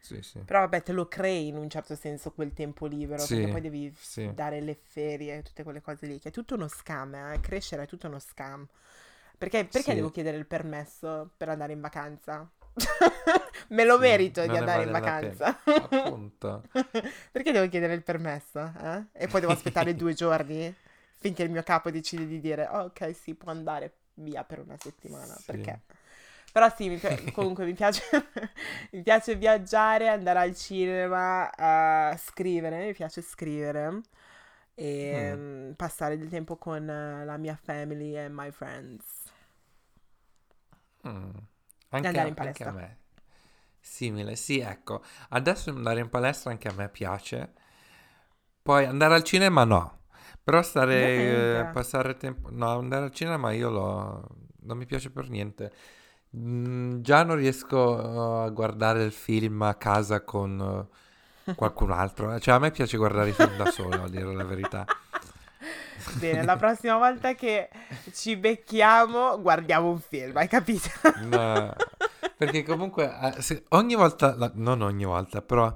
sì, 0.00 0.22
sì. 0.22 0.40
Però 0.44 0.60
vabbè, 0.60 0.82
te 0.82 0.92
lo 0.92 1.06
crei 1.06 1.46
in 1.48 1.56
un 1.56 1.68
certo 1.70 1.94
senso 1.94 2.32
quel 2.32 2.52
tempo 2.52 2.86
libero, 2.86 3.26
Sì, 3.26 3.36
perché 3.36 3.46
poi 3.48 3.60
devi 3.60 3.94
sì. 3.98 4.28
dare 4.28 4.60
le 4.60 4.74
ferie 4.74 5.38
e 5.38 5.42
tutte 5.42 5.62
quelle 5.62 5.80
cose 5.80 6.06
lì, 6.06 6.18
che 6.18 6.30
è 6.30 6.32
tutto 6.32 6.54
uno 6.56 6.66
scam, 6.68 7.14
eh? 7.14 7.40
Crescere 7.40 7.84
è 7.84 7.86
tutto 7.86 8.08
uno 8.08 8.18
scam. 8.18 8.66
Perché, 9.38 9.64
perché 9.66 9.94
Sì. 9.94 9.94
devo 9.94 10.10
chiedere 10.10 10.36
il 10.36 10.46
permesso 10.46 11.30
per 11.36 11.48
andare 11.50 11.72
in 11.72 11.80
vacanza? 11.80 12.50
Me 13.68 13.84
lo 13.84 13.98
Sì, 13.98 13.98
merito 13.98 14.46
di 14.48 14.56
non 14.56 14.58
ne 14.58 14.66
andare 14.66 14.82
in 14.82 14.90
vale 14.90 14.96
la 14.96 15.12
vacanza. 15.12 15.60
Appunto. 15.74 16.68
Perché 17.32 17.52
devo 17.52 17.68
chiedere 17.68 17.94
il 17.94 18.02
permesso? 18.02 18.72
eh? 18.80 19.04
E 19.12 19.28
poi 19.28 19.40
devo 19.40 19.52
aspettare 19.52 19.94
due 19.96 20.14
giorni 20.14 20.74
finché 21.20 21.44
il 21.44 21.50
mio 21.52 21.62
capo 21.62 21.90
decide 21.92 22.26
di 22.26 22.40
dire, 22.40 22.66
"Oh, 22.70 22.84
ok, 22.86 23.14
sì, 23.14 23.34
può 23.36 23.52
andare 23.52 23.94
via 24.14 24.44
per 24.44 24.60
una 24.60 24.76
settimana. 24.78 25.36
Sì. 25.36 25.44
Perché? 25.46 25.82
Però 26.52 26.68
sì, 26.74 26.88
mi 26.88 26.98
pi- 26.98 27.26
comunque 27.32 27.64
mi 27.64 27.74
piace, 27.74 28.02
mi 28.92 29.02
piace 29.02 29.36
viaggiare, 29.36 30.08
andare 30.08 30.40
al 30.40 30.54
cinema, 30.56 31.50
a 31.54 32.16
scrivere, 32.18 32.86
mi 32.86 32.92
piace 32.94 33.22
scrivere 33.22 34.00
e 34.74 35.34
mm, 35.36 35.72
passare 35.72 36.18
del 36.18 36.28
tempo 36.28 36.56
con 36.56 36.84
la 36.86 37.36
mia 37.36 37.56
family 37.56 38.16
e 38.16 38.28
my 38.28 38.50
friends. 38.50 39.04
Mm. 41.06 41.30
Anche, 41.90 42.08
andare 42.08 42.28
in 42.28 42.34
anche 42.36 42.62
palestra. 42.62 42.70
a 42.70 42.72
me. 42.72 42.98
Simile, 43.80 44.36
sì, 44.36 44.60
ecco. 44.60 45.02
Adesso 45.30 45.70
andare 45.70 46.00
in 46.00 46.08
palestra 46.10 46.50
anche 46.50 46.68
a 46.68 46.72
me 46.72 46.88
piace. 46.88 47.52
Poi 48.62 48.86
andare 48.86 49.14
al 49.14 49.22
cinema 49.24 49.64
no. 49.64 49.99
Però 50.42 50.62
stare, 50.62 51.60
eh, 51.60 51.64
passare 51.72 52.16
tempo... 52.16 52.48
No, 52.50 52.78
andare 52.78 53.04
al 53.04 53.12
cinema 53.12 53.52
io 53.52 53.70
lo... 53.70 54.26
non 54.62 54.76
mi 54.76 54.86
piace 54.86 55.10
per 55.10 55.28
niente. 55.28 55.72
Mm, 56.36 57.00
già 57.00 57.22
non 57.24 57.36
riesco 57.36 57.98
eh, 57.98 58.46
a 58.46 58.48
guardare 58.50 59.02
il 59.02 59.12
film 59.12 59.62
a 59.62 59.74
casa 59.74 60.22
con 60.22 60.88
eh, 61.44 61.54
qualcun 61.54 61.90
altro. 61.90 62.38
Cioè 62.38 62.54
a 62.54 62.58
me 62.58 62.70
piace 62.70 62.96
guardare 62.96 63.30
i 63.30 63.32
film 63.32 63.56
da 63.56 63.70
solo, 63.70 64.04
a 64.04 64.08
dire 64.08 64.32
la 64.32 64.44
verità. 64.44 64.86
Bene, 66.14 66.44
la 66.44 66.56
prossima 66.56 66.96
volta 66.96 67.34
che 67.34 67.68
ci 68.12 68.36
becchiamo 68.36 69.40
guardiamo 69.40 69.90
un 69.90 70.00
film, 70.00 70.36
hai 70.36 70.48
capito? 70.48 70.88
No, 71.24 71.74
perché 72.36 72.64
comunque 72.64 73.12
eh, 73.36 73.64
ogni 73.70 73.94
volta, 73.94 74.34
non 74.54 74.80
ogni 74.80 75.04
volta, 75.04 75.42
però 75.42 75.72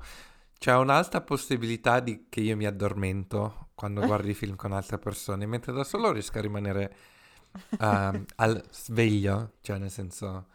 c'è 0.59 0.75
un'alta 0.75 1.21
possibilità 1.21 2.01
di 2.01 2.27
che 2.31 2.41
io 2.41 2.57
mi 2.57 2.65
addormento 2.65 3.64
quando 3.75 4.03
guardi 4.05 4.35
film 4.35 4.57
con 4.57 4.73
altre 4.73 4.99
persone, 4.99 5.47
mentre 5.47 5.73
da 5.73 5.85
solo 5.85 6.13
riesco 6.13 6.39
a 6.39 6.41
rimanere 6.43 6.95
ehm, 7.79 8.25
al 8.37 8.65
sveglio, 8.71 9.53
cioè 9.61 9.79
nel 9.79 9.91
senso... 9.91 10.47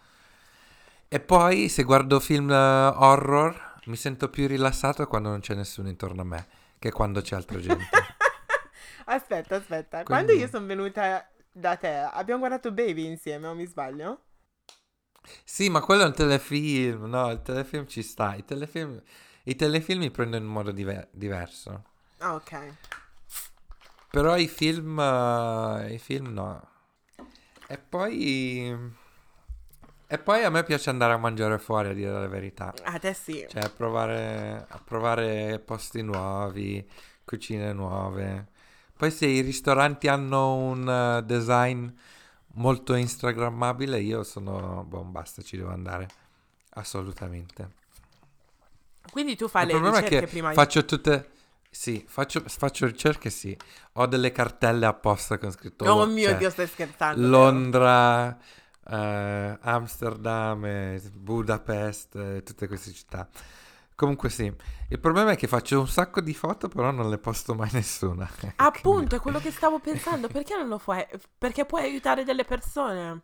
E 1.11 1.19
poi 1.19 1.69
se 1.69 1.83
guardo 1.83 2.19
film 2.19 2.51
eh, 2.51 2.53
horror 2.55 3.75
mi 3.85 3.95
sento 3.95 4.29
più 4.29 4.47
rilassato 4.47 5.07
quando 5.07 5.29
non 5.29 5.39
c'è 5.39 5.55
nessuno 5.55 5.89
intorno 5.89 6.21
a 6.21 6.25
me 6.25 6.47
che 6.77 6.91
quando 6.91 7.21
c'è 7.21 7.35
altra 7.35 7.59
gente. 7.59 7.89
Aspetta, 9.05 9.55
aspetta. 9.55 10.03
Quindi- 10.03 10.05
Quando 10.05 10.31
io 10.33 10.47
sono 10.47 10.65
venuta 10.67 11.27
da 11.51 11.75
te, 11.75 11.89
abbiamo 11.95 12.39
guardato 12.39 12.71
Baby 12.71 13.05
insieme, 13.07 13.47
o 13.47 13.55
mi 13.55 13.65
sbaglio? 13.65 14.21
Sì, 15.43 15.69
ma 15.69 15.81
quello 15.81 16.03
è 16.03 16.05
un 16.05 16.13
telefilm, 16.13 17.05
no, 17.05 17.31
il 17.31 17.41
telefilm 17.41 17.85
ci 17.87 18.01
sta. 18.03 18.35
I 18.35 18.45
telefilm, 18.45 19.01
i 19.43 19.55
telefilm 19.55 19.99
mi 20.01 20.11
prendono 20.11 20.43
in 20.45 20.49
modo 20.51 20.71
diver- 20.71 21.09
diverso. 21.11 21.83
Ah, 22.19 22.35
ok. 22.35 22.51
Però 24.11 24.35
i 24.37 24.47
film, 24.47 24.99
eh, 24.99 25.93
i 25.93 25.99
film 25.99 26.33
no. 26.33 26.67
E 27.67 27.77
poi... 27.77 28.97
E 30.11 30.17
poi 30.17 30.43
a 30.43 30.49
me 30.49 30.63
piace 30.63 30.89
andare 30.89 31.13
a 31.13 31.17
mangiare 31.17 31.59
fuori, 31.59 31.89
a 31.89 31.93
dire 31.93 32.11
la 32.11 32.27
verità. 32.27 32.73
A 32.83 32.97
te 32.97 33.13
sì. 33.13 33.45
Cioè, 33.47 33.61
a 33.61 33.69
provare, 33.69 34.65
a 34.67 34.81
provare 34.83 35.59
posti 35.59 36.01
nuovi, 36.01 36.83
cucine 37.23 37.71
nuove. 37.73 38.47
Poi 38.97 39.11
se 39.11 39.27
i 39.27 39.41
ristoranti 39.41 40.07
hanno 40.07 40.55
un 40.55 40.89
eh, 40.89 41.23
design 41.23 41.87
molto 42.53 42.95
instagrammabile, 42.95 43.99
io 43.99 44.23
sono... 44.23 44.83
Boh, 44.87 45.03
basta, 45.03 45.43
ci 45.43 45.55
devo 45.57 45.69
andare. 45.69 46.07
Assolutamente. 46.71 47.77
Quindi 49.11 49.35
tu 49.35 49.47
fai 49.47 49.61
Il 49.61 49.67
le 49.67 49.73
problema 49.73 49.97
è 49.97 50.01
ricerche 50.01 50.25
che 50.25 50.31
prima 50.31 50.51
faccio 50.53 50.83
tutte... 50.85 51.29
Sì, 51.71 52.03
faccio, 52.07 52.41
faccio 52.47 52.85
ricerche, 52.87 53.29
sì. 53.29 53.55
Ho 53.93 54.05
delle 54.07 54.31
cartelle 54.31 54.85
apposta 54.85 55.37
con 55.37 55.51
scritto... 55.51 55.85
Oh 55.85 56.05
mio 56.07 56.29
cioè, 56.29 56.37
Dio, 56.37 56.49
stai 56.49 56.67
scherzando. 56.67 57.27
Londra, 57.27 58.37
eh, 58.87 59.57
Amsterdam, 59.61 60.65
eh, 60.65 61.01
Budapest, 61.13 62.15
eh, 62.15 62.43
tutte 62.43 62.67
queste 62.67 62.91
città. 62.91 63.27
Comunque 63.95 64.29
sì, 64.29 64.51
il 64.89 64.99
problema 64.99 65.31
è 65.31 65.35
che 65.35 65.47
faccio 65.47 65.79
un 65.79 65.87
sacco 65.87 66.21
di 66.21 66.33
foto, 66.33 66.69
però 66.69 66.89
non 66.91 67.09
le 67.09 67.17
posto 67.17 67.53
mai 67.53 67.69
nessuna. 67.73 68.27
Appunto, 68.57 69.15
è 69.15 69.19
quello 69.19 69.39
che 69.39 69.51
stavo 69.51 69.79
pensando. 69.79 70.27
Perché 70.27 70.55
non 70.55 70.67
lo 70.67 70.77
fai? 70.79 71.05
Perché 71.37 71.65
puoi 71.65 71.83
aiutare 71.83 72.23
delle 72.23 72.45
persone. 72.45 73.21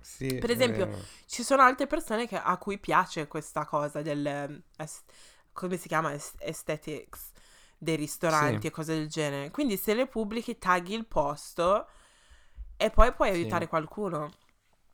Sì, 0.00 0.38
Per 0.38 0.50
esempio, 0.50 0.86
vero. 0.86 0.98
Ci 1.26 1.42
sono 1.42 1.62
altre 1.62 1.86
persone 1.86 2.26
che- 2.26 2.36
a 2.36 2.56
cui 2.56 2.78
piace 2.78 3.26
questa 3.28 3.64
cosa 3.66 4.00
del... 4.02 4.62
es- 4.76 5.02
come 5.52 5.76
si 5.76 5.88
chiama? 5.88 6.12
Es- 6.12 6.34
aesthetics 6.40 7.30
dei 7.82 7.96
ristoranti 7.96 8.60
Sì. 8.60 8.66
e 8.66 8.70
cose 8.70 8.94
del 8.94 9.08
genere. 9.08 9.50
Quindi 9.50 9.76
se 9.78 9.94
le 9.94 10.06
pubblichi, 10.06 10.58
tagli 10.58 10.92
il 10.92 11.06
posto 11.06 11.86
e 12.76 12.90
poi 12.90 13.12
puoi 13.14 13.30
Sì. 13.32 13.34
aiutare 13.38 13.66
qualcuno. 13.68 14.30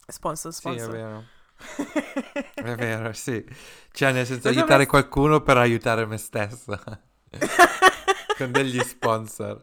Sponsor, 0.06 0.52
Sì, 0.52 0.58
è 0.58 0.60
sponsor. 0.78 0.90
vero. 0.92 1.24
È 2.54 2.74
vero, 2.74 3.12
sì. 3.12 3.44
Cioè, 3.90 4.12
nel 4.12 4.26
senso, 4.26 4.48
aiutare 4.48 4.72
avresti- 4.84 4.90
qualcuno 4.90 5.40
per 5.42 5.56
aiutare 5.56 6.04
me 6.06 6.18
stesso. 6.18 6.78
Con 8.36 8.52
degli 8.52 8.78
sponsor. 8.80 9.62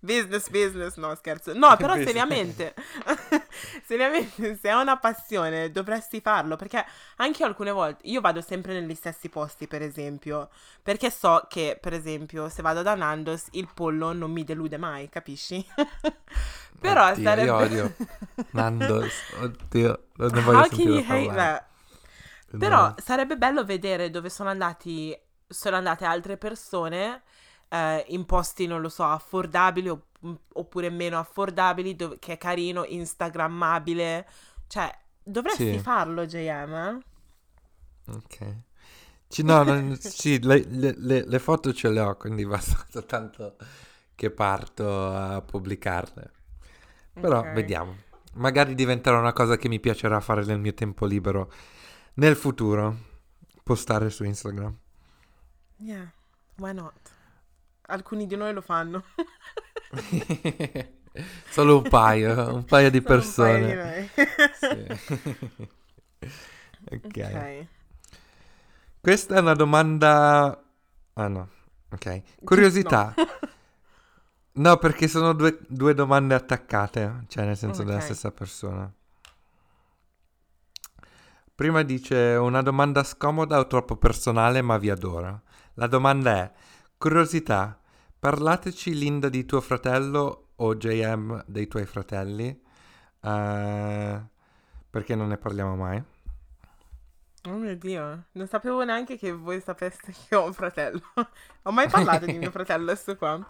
business, 0.00 0.48
business, 0.50 0.96
no 0.96 1.14
scherzo. 1.14 1.52
No, 1.54 1.76
però 1.78 1.94
seriamente, 1.94 2.74
seriamente, 3.84 4.56
se 4.56 4.70
hai 4.70 4.80
una 4.82 4.98
passione 4.98 5.70
dovresti 5.70 6.20
farlo, 6.20 6.56
perché 6.56 6.84
anche 7.16 7.42
io 7.42 7.48
alcune 7.48 7.70
volte, 7.70 8.06
io 8.08 8.20
vado 8.20 8.40
sempre 8.40 8.78
negli 8.80 8.94
stessi 8.94 9.28
posti, 9.28 9.66
per 9.68 9.82
esempio, 9.82 10.48
perché 10.82 11.10
so 11.10 11.46
che, 11.48 11.78
per 11.80 11.92
esempio, 11.94 12.48
se 12.48 12.62
vado 12.62 12.82
da 12.82 12.94
Nandos, 12.94 13.46
il 13.52 13.68
pollo 13.72 14.12
non 14.12 14.30
mi 14.30 14.44
delude 14.44 14.76
mai, 14.78 15.08
capisci? 15.08 15.64
però 16.80 17.14
Oddio, 17.14 17.14
sarebbe... 17.14 17.44
io 17.44 17.54
odio 17.56 17.96
Nandos. 18.52 19.24
Oddio, 19.30 20.08
non 20.16 20.32
ne 20.32 20.40
voglio 20.40 20.62
How 20.62 20.68
sentire 20.68 21.02
parlare. 21.02 21.50
that? 21.50 21.64
Però 22.56 22.92
No. 22.92 22.96
sarebbe 22.96 23.36
bello 23.36 23.64
vedere 23.64 24.10
dove 24.10 24.30
sono 24.30 24.48
andati, 24.50 25.16
sono 25.46 25.76
andate 25.76 26.04
altre 26.04 26.36
persone 26.36 27.22
eh, 27.68 28.04
in 28.08 28.24
posti, 28.26 28.66
non 28.66 28.80
lo 28.80 28.88
so, 28.88 29.04
affordabili 29.04 29.88
o- 29.88 30.06
oppure 30.54 30.90
meno 30.90 31.18
affordabili, 31.18 31.94
dove- 31.96 32.18
che 32.18 32.34
è 32.34 32.38
carino, 32.38 32.84
instagrammabile. 32.84 34.28
Cioè, 34.66 34.96
dovresti 35.22 35.72
Sì. 35.72 35.78
farlo, 35.78 36.26
JM. 36.26 36.74
eh? 36.74 38.12
Ok. 38.12 38.56
Ci- 39.28 39.42
no, 39.42 39.62
non- 39.62 39.96
sì, 40.00 40.40
le, 40.42 40.64
le- 40.68 40.94
le- 41.26 41.38
foto 41.38 41.72
ce 41.72 41.88
le 41.90 42.00
ho, 42.00 42.16
quindi 42.16 42.46
basta 42.46 42.84
soltanto 42.88 43.56
che 44.14 44.30
parto 44.30 45.08
a 45.12 45.40
pubblicarle. 45.42 46.32
Però 47.14 47.38
Ok. 47.40 47.52
vediamo. 47.52 47.96
Magari 48.34 48.74
diventerà 48.74 49.18
una 49.18 49.32
cosa 49.32 49.56
che 49.56 49.68
mi 49.68 49.78
piacerà 49.80 50.20
fare 50.20 50.44
nel 50.44 50.58
mio 50.58 50.74
tempo 50.74 51.06
libero 51.06 51.52
nel 52.14 52.36
futuro. 52.36 52.96
Postare 53.62 54.10
su 54.10 54.24
Instagram. 54.24 54.76
Yeah, 55.76 56.10
why 56.58 56.72
not? 56.74 56.92
Alcuni 57.86 58.26
di 58.26 58.36
noi 58.36 58.52
lo 58.52 58.60
fanno. 58.60 59.04
Solo 61.48 61.78
un 61.78 61.88
paio, 61.88 62.54
un 62.54 62.64
paio 62.64 62.90
di 62.90 63.00
Solo 63.00 63.18
un 63.18 63.34
paio 63.34 63.60
di 63.60 63.74
persone. 63.74 64.10
Sì. 64.58 64.86
ok. 66.90 67.04
ok. 67.04 67.66
Questa 69.00 69.36
è 69.36 69.40
una 69.40 69.54
domanda... 69.54 70.62
Ah 71.14 71.28
no, 71.28 71.48
ok. 71.90 72.22
Curiosità. 72.42 73.14
No, 74.56 74.76
perché 74.78 75.08
sono 75.08 75.32
due, 75.32 75.58
due 75.68 75.94
domande 75.94 76.34
attaccate, 76.34 77.24
cioè 77.28 77.44
nel 77.44 77.56
senso 77.56 77.82
della 77.82 77.98
Ok. 77.98 78.04
stessa 78.04 78.30
persona. 78.30 78.90
Prima 81.54 81.82
dice 81.82 82.16
una 82.16 82.62
domanda 82.62 83.04
scomoda 83.04 83.58
o 83.58 83.66
troppo 83.66 83.96
personale, 83.96 84.62
ma 84.62 84.78
vi 84.78 84.90
adoro. 84.90 85.42
La 85.74 85.86
domanda 85.86 86.36
è, 86.36 86.52
curiosità, 86.96 87.78
parlateci 88.24 88.94
Linda 88.94 89.28
di 89.28 89.44
tuo 89.44 89.60
fratello 89.60 90.52
o 90.56 90.74
JM 90.76 91.44
dei 91.46 91.68
tuoi 91.68 91.84
fratelli? 91.84 92.48
Eh, 93.20 94.22
perché 94.88 95.14
non 95.14 95.28
ne 95.28 95.36
parliamo 95.36 95.76
mai? 95.76 96.02
Oh 97.46 97.56
mio 97.58 97.76
Dio, 97.76 98.24
non 98.32 98.46
sapevo 98.48 98.82
neanche 98.84 99.18
che 99.18 99.30
voi 99.30 99.60
sapeste 99.60 100.14
che 100.26 100.34
ho 100.34 100.44
un 100.46 100.54
fratello. 100.54 101.02
ho 101.64 101.70
mai 101.70 101.88
parlato 101.90 102.26
di 102.26 102.38
mio 102.38 102.50
fratello 102.50 102.90
adesso 102.90 103.14
qua? 103.16 103.46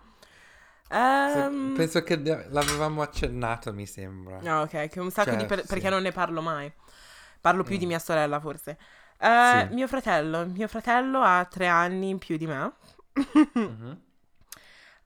Ehm, 0.88 1.74
Penso 1.76 2.02
che 2.02 2.16
l'avevamo 2.50 3.02
accennato, 3.02 3.72
mi 3.72 3.87
sembra. 3.87 4.38
ah, 4.44 4.62
ok, 4.62 4.88
che 4.88 5.00
un 5.00 5.10
sacco 5.10 5.30
Cioè, 5.30 5.37
di 5.37 5.46
per- 5.46 5.60
sì. 5.60 5.66
perché 5.66 5.88
non 5.90 6.02
ne 6.02 6.12
parlo 6.12 6.40
mai. 6.42 6.72
Parlo 7.40 7.62
più 7.62 7.76
di 7.76 7.84
Mm. 7.84 7.88
mia 7.88 7.98
sorella, 7.98 8.40
forse. 8.40 8.78
Eh, 9.18 9.68
Sì. 9.68 9.74
Mio 9.74 9.87
fratello, 9.87 10.46
mio 10.46 10.66
fratello 10.68 11.20
ha 11.22 11.44
tre 11.44 11.66
anni 11.68 12.08
in 12.10 12.18
più 12.18 12.37
di 12.37 12.46
me. 12.46 12.72
Mhm. 13.66 14.00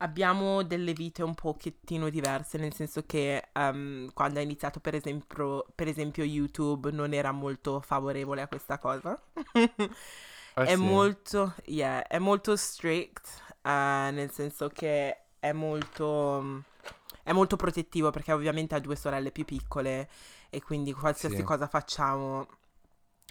Abbiamo 0.00 0.62
delle 0.62 0.92
vite 0.92 1.24
un 1.24 1.34
pochettino 1.34 2.08
diverse, 2.08 2.56
nel 2.56 2.72
senso 2.72 3.04
che 3.04 3.48
ehm, 3.52 4.12
quando 4.14 4.38
ha 4.38 4.42
iniziato, 4.42 4.78
per 4.80 4.94
esempio, 4.94 5.66
per 5.74 5.88
esempio, 5.88 6.22
YouTube 6.22 6.92
non 6.92 7.12
era 7.12 7.32
molto 7.32 7.80
favorevole 7.80 8.42
a 8.42 8.46
questa 8.48 8.78
cosa. 8.78 9.20
Ah, 10.56 10.66
è 10.66 10.76
sì. 10.76 10.76
molto, 10.76 11.54
yeah, 11.66 12.06
è 12.06 12.18
molto 12.18 12.56
strict, 12.56 13.28
eh, 13.62 14.10
nel 14.12 14.30
senso 14.30 14.68
che 14.68 15.16
è 15.40 15.52
molto, 15.52 16.64
è 17.22 17.32
molto 17.32 17.56
protettivo 17.56 18.10
perché 18.10 18.32
ovviamente 18.32 18.74
ha 18.74 18.80
due 18.80 18.96
sorelle 18.96 19.30
più 19.32 19.44
piccole 19.44 20.08
e 20.50 20.62
quindi 20.62 20.92
qualsiasi 20.92 21.42
Sì. 21.42 21.42
cosa 21.42 21.66
facciamo 21.68 22.46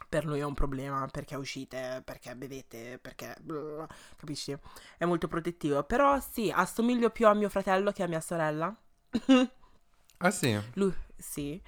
per 0.10 0.26
lui 0.26 0.40
è 0.40 0.44
un 0.46 0.54
problema 0.54 1.06
perché 1.12 1.36
uscite, 1.36 2.02
perché 2.06 2.36
bevete, 2.36 2.98
perché 3.00 3.36
blah, 3.41 3.88
capisci? 4.16 4.56
È 4.98 5.06
molto 5.06 5.28
protettivo, 5.28 5.84
però 5.84 6.20
sì, 6.20 6.52
assomiglio 6.54 7.10
più 7.10 7.28
a 7.28 7.34
mio 7.34 7.50
fratello 7.50 7.91
che 7.91 8.04
a 8.04 8.08
mia 8.08 8.22
sorella. 8.22 8.76
Ah 10.20 10.32
sì, 10.32 10.60
Lui, 10.74 10.93
sì. 11.18 11.62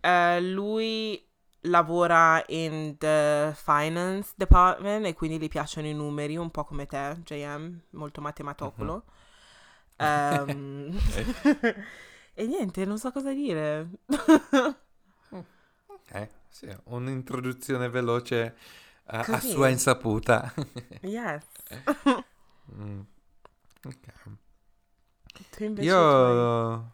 Eh, 0.00 0.40
lui 0.40 1.22
lavora 1.64 2.42
in 2.48 2.96
the 2.98 3.52
finance 3.54 4.32
department 4.36 5.06
e 5.06 5.14
quindi 5.14 5.38
gli 5.38 5.48
piacciono 5.48 5.86
i 5.86 5.94
numeri, 5.94 6.36
un 6.36 6.50
po' 6.50 6.64
come 6.64 6.86
te, 6.86 7.16
JM, 7.24 7.80
molto 7.90 8.20
matematocolo. 8.20 9.04
Ehm, 9.98 10.98
e 12.34 12.46
niente, 12.46 12.84
non 12.84 12.98
so 12.98 13.12
cosa 13.12 13.32
dire. 13.32 13.88
ok, 15.88 16.28
sì, 16.50 16.68
un'introduzione 16.84 17.88
veloce 17.88 18.56
a, 19.06 19.18
a 19.20 19.24
Così. 19.24 19.50
sua 19.50 19.68
insaputa. 19.68 20.52
yes. 21.02 21.44
Mm. 22.72 23.00
Ok. 23.84 24.06
Tu 25.50 25.64
invece 25.64 25.86
Io 25.88 25.96
c'hai- 25.96 26.90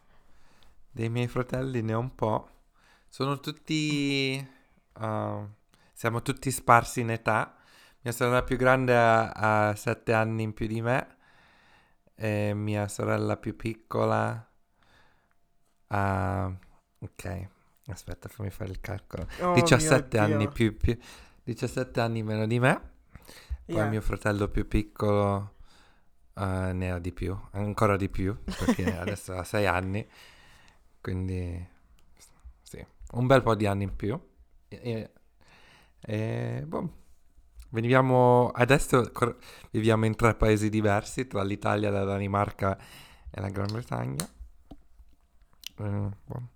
dei 0.90 1.08
miei 1.10 1.28
fratelli 1.28 1.82
ne 1.82 1.94
ho 1.94 2.00
un 2.00 2.14
po'. 2.14 2.48
Sono 3.08 3.40
tutti... 3.40 4.46
uh, 5.00 5.48
siamo 5.92 6.22
tutti 6.22 6.50
sparsi 6.50 7.00
in 7.00 7.10
età. 7.10 7.54
Mia 8.02 8.12
sorella 8.12 8.42
più 8.42 8.56
grande 8.56 8.96
ha, 8.96 9.30
ha 9.70 9.74
sette 9.76 10.12
anni 10.12 10.42
in 10.44 10.54
più 10.54 10.66
di 10.66 10.80
me. 10.80 11.16
E 12.14 12.52
mia 12.54 12.88
sorella 12.88 13.36
più 13.36 13.56
piccola 13.56 14.48
ha... 15.88 16.52
Ok, 16.98 17.48
aspetta, 17.88 18.28
fammi 18.28 18.50
fare 18.50 18.70
il 18.70 18.80
calcolo. 18.80 19.26
Oh, 19.40 19.52
17 19.54 20.18
mio 20.20 20.34
anni 20.36 20.48
più, 20.48 20.76
più- 20.76 20.96
17 21.44 22.00
anni 22.00 22.22
meno 22.22 22.46
di 22.46 22.58
me. 22.58 22.94
Poi 23.66 23.74
Yeah. 23.74 23.88
mio 23.88 24.00
fratello 24.00 24.46
più 24.48 24.68
piccolo 24.68 25.54
eh, 26.34 26.72
ne 26.72 26.90
ha 26.92 26.98
di 27.00 27.12
più, 27.12 27.36
ancora 27.52 27.96
di 27.96 28.08
più, 28.08 28.36
perché 28.44 28.84
adesso 28.96 29.32
ha 29.34 29.42
6 29.42 29.66
anni. 29.66 30.06
Quindi 31.00 31.68
sì, 32.62 32.84
un 33.12 33.26
bel 33.26 33.42
po' 33.42 33.54
di 33.56 33.66
anni 33.66 33.84
in 33.84 33.96
più. 33.96 34.18
E, 34.68 34.80
e- 34.82 35.10
e, 36.00 36.62
boh, 36.66 36.92
viviamo 37.70 38.50
adesso 38.54 39.10
cor- 39.12 39.36
viviamo 39.70 40.06
in 40.06 40.14
tre 40.14 40.34
paesi 40.34 40.68
diversi, 40.68 41.26
tra 41.26 41.42
l'Italia, 41.42 41.90
la 41.90 42.04
Danimarca 42.04 42.78
e 43.30 43.40
la 43.40 43.48
Gran 43.48 43.66
Bretagna. 43.72 44.24
Eh, 45.78 46.08
boh. 46.24 46.48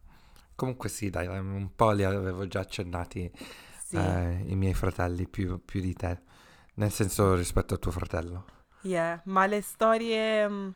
Comunque 0.61 0.91
sì, 0.91 1.09
dai, 1.09 1.27
un 1.27 1.71
po' 1.75 1.91
li 1.93 2.05
avevo 2.05 2.47
già 2.47 2.61
accennati 2.61 3.33
Sì. 3.83 3.97
eh, 3.97 4.45
i 4.45 4.55
miei 4.57 4.75
fratelli 4.75 5.27
più, 5.27 5.65
più 5.65 5.81
di 5.81 5.95
te, 5.95 6.21
nel 6.75 6.93
senso 6.93 7.35
rispetto 7.35 7.73
a 7.73 7.79
tuo 7.79 7.91
fratello. 7.91 8.45
Yeah, 8.83 9.23
ma 9.25 9.47
le 9.47 9.63
storie, 9.63 10.47
mm, 10.47 10.69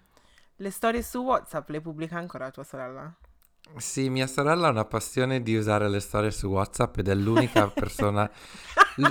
le 0.57 0.71
storie 0.71 1.03
su 1.03 1.19
WhatsApp 1.19 1.69
le 1.69 1.83
pubblica 1.83 2.17
ancora 2.17 2.51
tua 2.51 2.65
sorella? 2.65 3.15
Sì, 3.77 4.09
mia 4.09 4.27
sorella 4.27 4.69
ha 4.69 4.71
una 4.71 4.87
passione 4.87 5.43
di 5.43 5.55
usare 5.55 5.87
le 5.91 6.01
storie 6.01 6.31
su 6.31 6.47
WhatsApp 6.47 6.97
ed 6.97 7.09
è 7.09 7.15
l'unica 7.15 7.69
persona... 7.69 8.31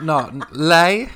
No, 0.02 0.28
lei 0.54 1.08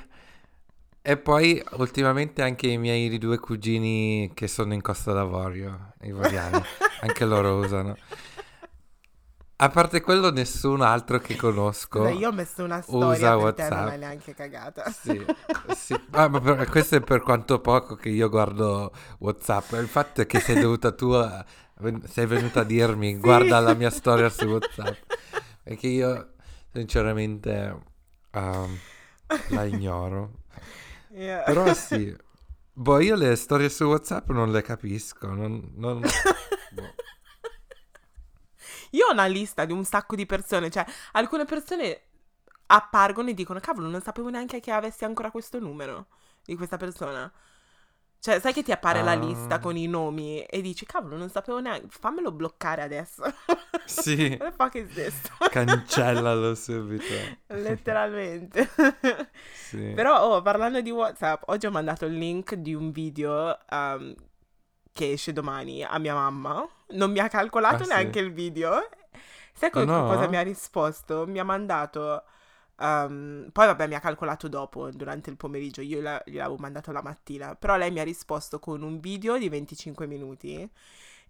e 1.02 1.18
poi 1.18 1.64
ultimamente 1.78 2.44
anche 2.44 2.68
i 2.68 2.78
miei 2.78 3.18
due 3.18 3.40
cugini 3.40 4.30
che 4.36 4.48
sono 4.48 4.74
in 4.76 4.82
Costa 4.82 5.14
d'Avorio, 5.14 5.94
ivoriani, 6.02 6.62
anche 7.02 7.26
loro 7.26 7.56
usano. 7.56 7.96
A 9.60 9.70
parte 9.70 10.02
quello, 10.02 10.30
nessun 10.32 10.82
altro 10.82 11.18
che 11.20 11.36
conosco. 11.36 12.00
Scusa, 12.06 12.12
io 12.12 12.30
ho 12.30 12.32
messo 12.32 12.64
una 12.64 12.80
storia 12.82 13.36
per 13.38 13.54
te, 13.56 13.62
non 13.64 13.72
WhatsApp. 13.72 13.88
l'hai 13.88 13.98
neanche 13.98 14.34
cagata. 14.36 14.92
Sì, 14.92 15.26
sì. 15.76 16.00
Ah, 16.12 16.28
ma 16.28 16.40
per- 16.40 16.70
questo 16.70 16.98
è 16.98 17.02
per 17.02 17.22
quanto 17.22 17.60
poco 17.60 17.96
che 17.96 18.10
io 18.10 18.30
guardo 18.30 18.92
WhatsApp. 19.18 19.72
Il 19.74 19.88
fatto 19.88 20.22
è 20.22 20.26
che 20.28 20.40
sei 20.40 20.60
dovuta 20.62 20.92
tu 20.92 21.10
a- 21.10 21.44
sei 22.06 22.26
venuta 22.28 22.60
a 22.60 22.64
dirmi 22.64 23.14
Sì. 23.16 23.20
guarda 23.20 23.60
la 23.60 23.74
mia 23.74 23.90
storia 23.90 24.30
su 24.30 24.46
WhatsApp. 24.46 24.96
Perché 25.64 25.88
io 25.88 26.34
sinceramente 26.72 27.82
ehm, 28.32 28.78
la 29.50 29.64
ignoro. 29.64 30.44
Yeah. 31.10 31.42
Però 31.44 31.74
sì. 31.74 32.16
Boh, 32.74 33.00
io 33.00 33.16
le 33.16 33.36
storie 33.36 33.70
su 33.70 33.86
WhatsApp 33.86 34.30
non 34.30 34.52
le 34.52 34.62
capisco. 34.62 35.34
Non, 35.34 35.72
non- 35.78 36.02
boh. 36.74 36.94
Io 38.98 39.08
ho 39.08 39.12
una 39.12 39.26
lista 39.28 39.66
di 39.66 39.74
un 39.74 39.84
sacco 39.86 40.16
di 40.16 40.26
persone, 40.26 40.70
cioè 40.72 40.86
alcune 41.14 41.46
persone 41.46 42.02
appargono 42.68 43.30
e 43.30 43.34
dicono 43.34 43.60
cavolo, 43.60 43.88
non 43.90 44.02
sapevo 44.02 44.30
neanche 44.30 44.60
che 44.60 44.72
avessi 44.72 45.06
ancora 45.06 45.32
questo 45.32 45.60
numero 45.60 46.08
di 46.44 46.56
questa 46.56 46.78
persona. 46.78 47.32
Cioè, 48.20 48.40
sai 48.40 48.52
che 48.52 48.64
ti 48.64 48.72
appare 48.72 49.04
la 49.04 49.12
Ah. 49.12 49.16
lista 49.16 49.60
con 49.60 49.78
i 49.78 49.86
nomi 49.86 50.42
e 50.42 50.62
dici 50.62 50.86
cavolo, 50.88 51.16
non 51.18 51.30
sapevo 51.30 51.60
neanche, 51.60 51.88
fammelo 51.90 52.32
bloccare 52.32 52.82
adesso. 52.82 53.24
Sì, 53.86 54.36
What 54.42 54.50
the 54.50 54.52
fuck 54.58 54.74
is 54.76 54.94
this? 54.94 55.22
cancellalo 55.52 56.56
subito. 56.56 57.04
Letteralmente. 57.48 58.70
Sì. 59.54 59.92
Però, 59.96 60.20
oh, 60.36 60.42
parlando 60.42 60.82
di 60.82 60.90
WhatsApp, 60.90 61.44
oggi 61.46 61.68
ho 61.68 61.72
mandato 61.72 62.06
il 62.06 62.18
link 62.18 62.56
di 62.56 62.74
un 62.74 62.92
video 62.92 63.56
um, 63.70 64.16
che 64.92 65.12
esce 65.12 65.32
domani 65.32 65.84
a 65.84 65.98
mia 66.00 66.16
mamma. 66.16 66.68
Non 66.90 67.12
mi 67.12 67.20
ha 67.20 67.28
calcolato 67.28 67.84
Ah, 67.84 67.86
sì? 67.86 67.88
neanche 67.90 68.20
il 68.20 68.32
video. 68.32 68.88
Sai 69.54 69.70
co- 69.72 69.82
Oh, 69.82 69.86
no? 69.86 70.06
cosa 70.08 70.28
mi 70.28 70.38
ha 70.38 70.42
risposto? 70.42 71.26
Mi 71.28 71.40
ha 71.40 71.44
mandato. 71.44 72.24
um, 72.80 73.50
poi, 73.52 73.66
vabbè, 73.66 73.88
mi 73.88 73.96
ha 73.96 74.00
calcolato 74.00 74.48
dopo, 74.48 74.90
durante 74.92 75.30
il 75.32 75.36
pomeriggio. 75.38 75.82
Io 75.82 76.00
la- 76.02 76.22
gliel'avevo 76.26 76.58
mandato 76.58 76.92
la 76.92 77.02
mattina. 77.02 77.56
Però 77.56 77.76
lei 77.76 77.92
mi 77.92 78.00
ha 78.00 78.04
risposto 78.04 78.60
con 78.60 78.82
un 78.84 79.00
video 79.00 79.38
di 79.38 79.50
25 79.50 80.06
minuti 80.08 80.70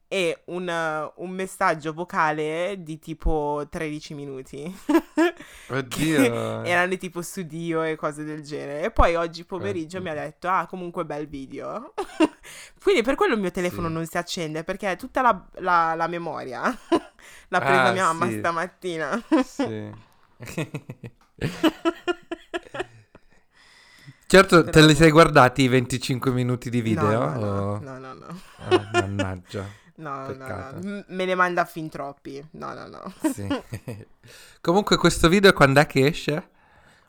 e 0.10 0.41
un, 0.45 1.12
un 1.16 1.30
messaggio 1.32 1.93
vocale 1.93 2.76
di 2.80 2.99
tipo 2.99 3.66
13 3.70 4.14
minuti. 4.14 4.74
Oddio. 5.70 6.64
Erano 6.66 6.95
tipo 6.98 7.22
su 7.22 7.41
Dio 7.43 7.84
e 7.84 7.95
cose 7.95 8.24
del 8.24 8.41
genere. 8.41 8.84
E 8.84 8.91
poi 8.91 9.16
oggi 9.16 9.43
pomeriggio 9.45 9.98
Eh, 9.98 10.02
mi 10.02 10.10
ha 10.10 10.14
detto: 10.14 10.48
Ah, 10.48 10.66
comunque 10.68 11.06
bel 11.06 11.28
video. 11.28 11.93
Quindi 12.82 13.02
per 13.02 13.16
quello 13.16 13.34
il 13.34 13.41
mio 13.41 13.52
telefono 13.52 13.88
Sì. 13.88 13.93
non 13.93 14.06
si 14.06 14.18
accende 14.18 14.64
perché 14.64 14.95
tutta 14.95 15.22
la, 15.22 15.45
la- 15.56 15.93
la 15.95 16.08
memoria 16.08 16.62
l'ha 17.50 17.60
presa 17.60 17.84
Ah, 17.88 17.91
mia 17.91 18.04
mamma 18.06 18.28
sì. 18.30 18.38
stamattina. 18.38 19.24
Sì. 19.43 19.91
certo, 24.28 24.64
te 24.66 24.82
li 24.86 24.95
sei 24.95 25.12
guardati 25.12 25.64
i 25.64 25.68
25 25.68 26.32
minuti 26.32 26.70
di 26.70 26.82
video? 26.82 27.10
No, 27.10 27.34
no, 27.34 27.48
o- 27.48 27.80
no, 27.80 27.98
no, 28.00 28.14
no. 28.14 28.39
Ah, 28.70 28.89
mannaggia. 28.93 29.66
No, 29.98 30.32
no, 30.32 30.48
no, 30.48 31.04
me 31.08 31.26
ne 31.26 31.34
manda 31.36 31.66
fin 31.66 31.89
troppi. 31.89 32.45
No, 32.52 32.74
no, 32.74 32.88
no. 32.88 33.14
Sì. 33.34 33.48
Comunque 34.62 34.95
questo 34.98 35.28
video 35.28 35.54
quando 35.54 35.80
è 35.80 35.88
che 35.88 36.06
esce? 36.06 36.50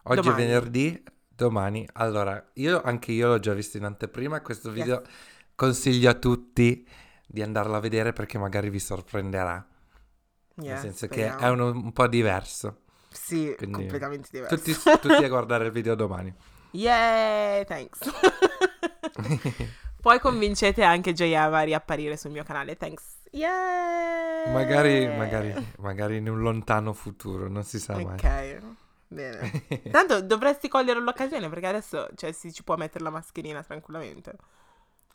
Oggi 0.05 0.23
Domani. 0.23 0.43
è 0.43 0.47
venerdì, 0.47 1.03
domani. 1.29 1.87
Allora, 1.95 2.43
io 2.55 2.81
anche 2.83 3.13
io 3.13 3.29
l'ho 3.29 3.39
già 3.39 3.53
visto 3.53 3.77
in 3.77 3.85
anteprima, 3.85 4.41
questo 4.41 4.71
video 4.71 5.03
consiglio 5.55 6.09
a 6.09 6.15
tutti 6.15 6.89
di 7.27 7.43
andarlo 7.43 7.77
a 7.77 7.81
vedere 7.81 8.15
perché 8.15 8.39
magari 8.39 8.71
vi 8.71 8.79
sorprenderà. 8.81 9.67
Yeah, 10.55 10.73
Nel 10.73 10.81
senso 10.81 11.07
speriamo. 11.07 11.37
che 11.37 11.45
è 11.45 11.49
un, 11.51 11.61
un 11.61 11.93
po' 11.93 12.07
diverso. 12.07 12.85
Sì, 13.11 13.55
quindi- 13.57 13.81
completamente 13.81 14.29
diverso. 14.33 14.57
Tutti, 14.57 14.73
tutti 15.01 15.25
a 15.25 15.29
guardare 15.29 15.67
il 15.67 15.73
video 15.73 15.95
domani. 15.95 16.35
Yay, 16.73 17.65
thanks. 17.67 17.99
Poi 20.01 20.21
convincete 20.21 20.83
anche 20.83 21.13
J-Ava 21.13 21.59
a 21.59 21.63
riapparire 21.63 22.17
sul 22.17 22.31
mio 22.31 22.45
canale. 22.45 22.77
Thanks. 22.77 23.17
Yay! 23.31 24.53
Magari, 24.53 25.07
magari, 25.09 25.55
magari 25.79 26.17
in 26.17 26.29
un 26.29 26.41
lontano 26.41 26.93
futuro, 26.95 27.49
non 27.49 27.65
si 27.65 27.79
sa 27.79 27.99
mai. 27.99 28.15
Ok, 28.15 28.61
bene. 29.09 29.51
Tanto 29.91 30.23
dovresti 30.23 30.69
cogliere 30.69 31.01
l'occasione 31.01 31.49
perché 31.49 31.67
adesso 31.67 32.09
cioè, 32.15 32.33
si 32.33 32.53
ci 32.53 32.63
può 32.63 32.77
mettere 32.77 33.05
la 33.05 33.11
mascherina 33.11 33.63
tranquillamente. 33.63 34.37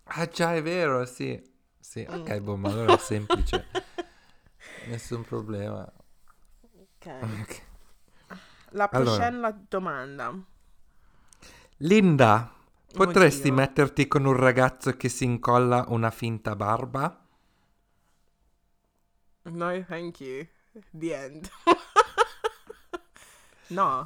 Ah 0.05 0.27
già, 0.27 0.55
è 0.55 0.61
vero, 0.61 1.05
sì. 1.05 1.41
Sì, 1.79 2.07
Mm. 2.09 2.21
ok, 2.21 2.39
boh, 2.39 2.55
ma 2.57 2.69
allora 2.69 2.93
è 2.93 2.97
semplice. 2.97 3.65
Nessun 4.87 5.23
problema. 5.23 5.91
Ok. 6.99 7.07
Ok. 7.21 7.61
La 8.71 8.89
Allora. 8.91 9.29
prossima 9.29 9.51
domanda. 9.51 10.33
Linda, 11.79 12.51
potresti 12.93 13.49
Oddio. 13.49 13.49
metterti 13.49 14.07
con 14.07 14.25
un 14.25 14.35
ragazzo 14.35 14.95
che 14.95 15.09
si 15.09 15.25
incolla 15.25 15.85
una 15.89 16.11
finta 16.11 16.55
barba? 16.55 17.17
No, 19.45 19.83
thank 19.87 20.21
you. 20.21 20.47
The 20.93 21.13
end. 21.13 21.49
no. 23.69 24.05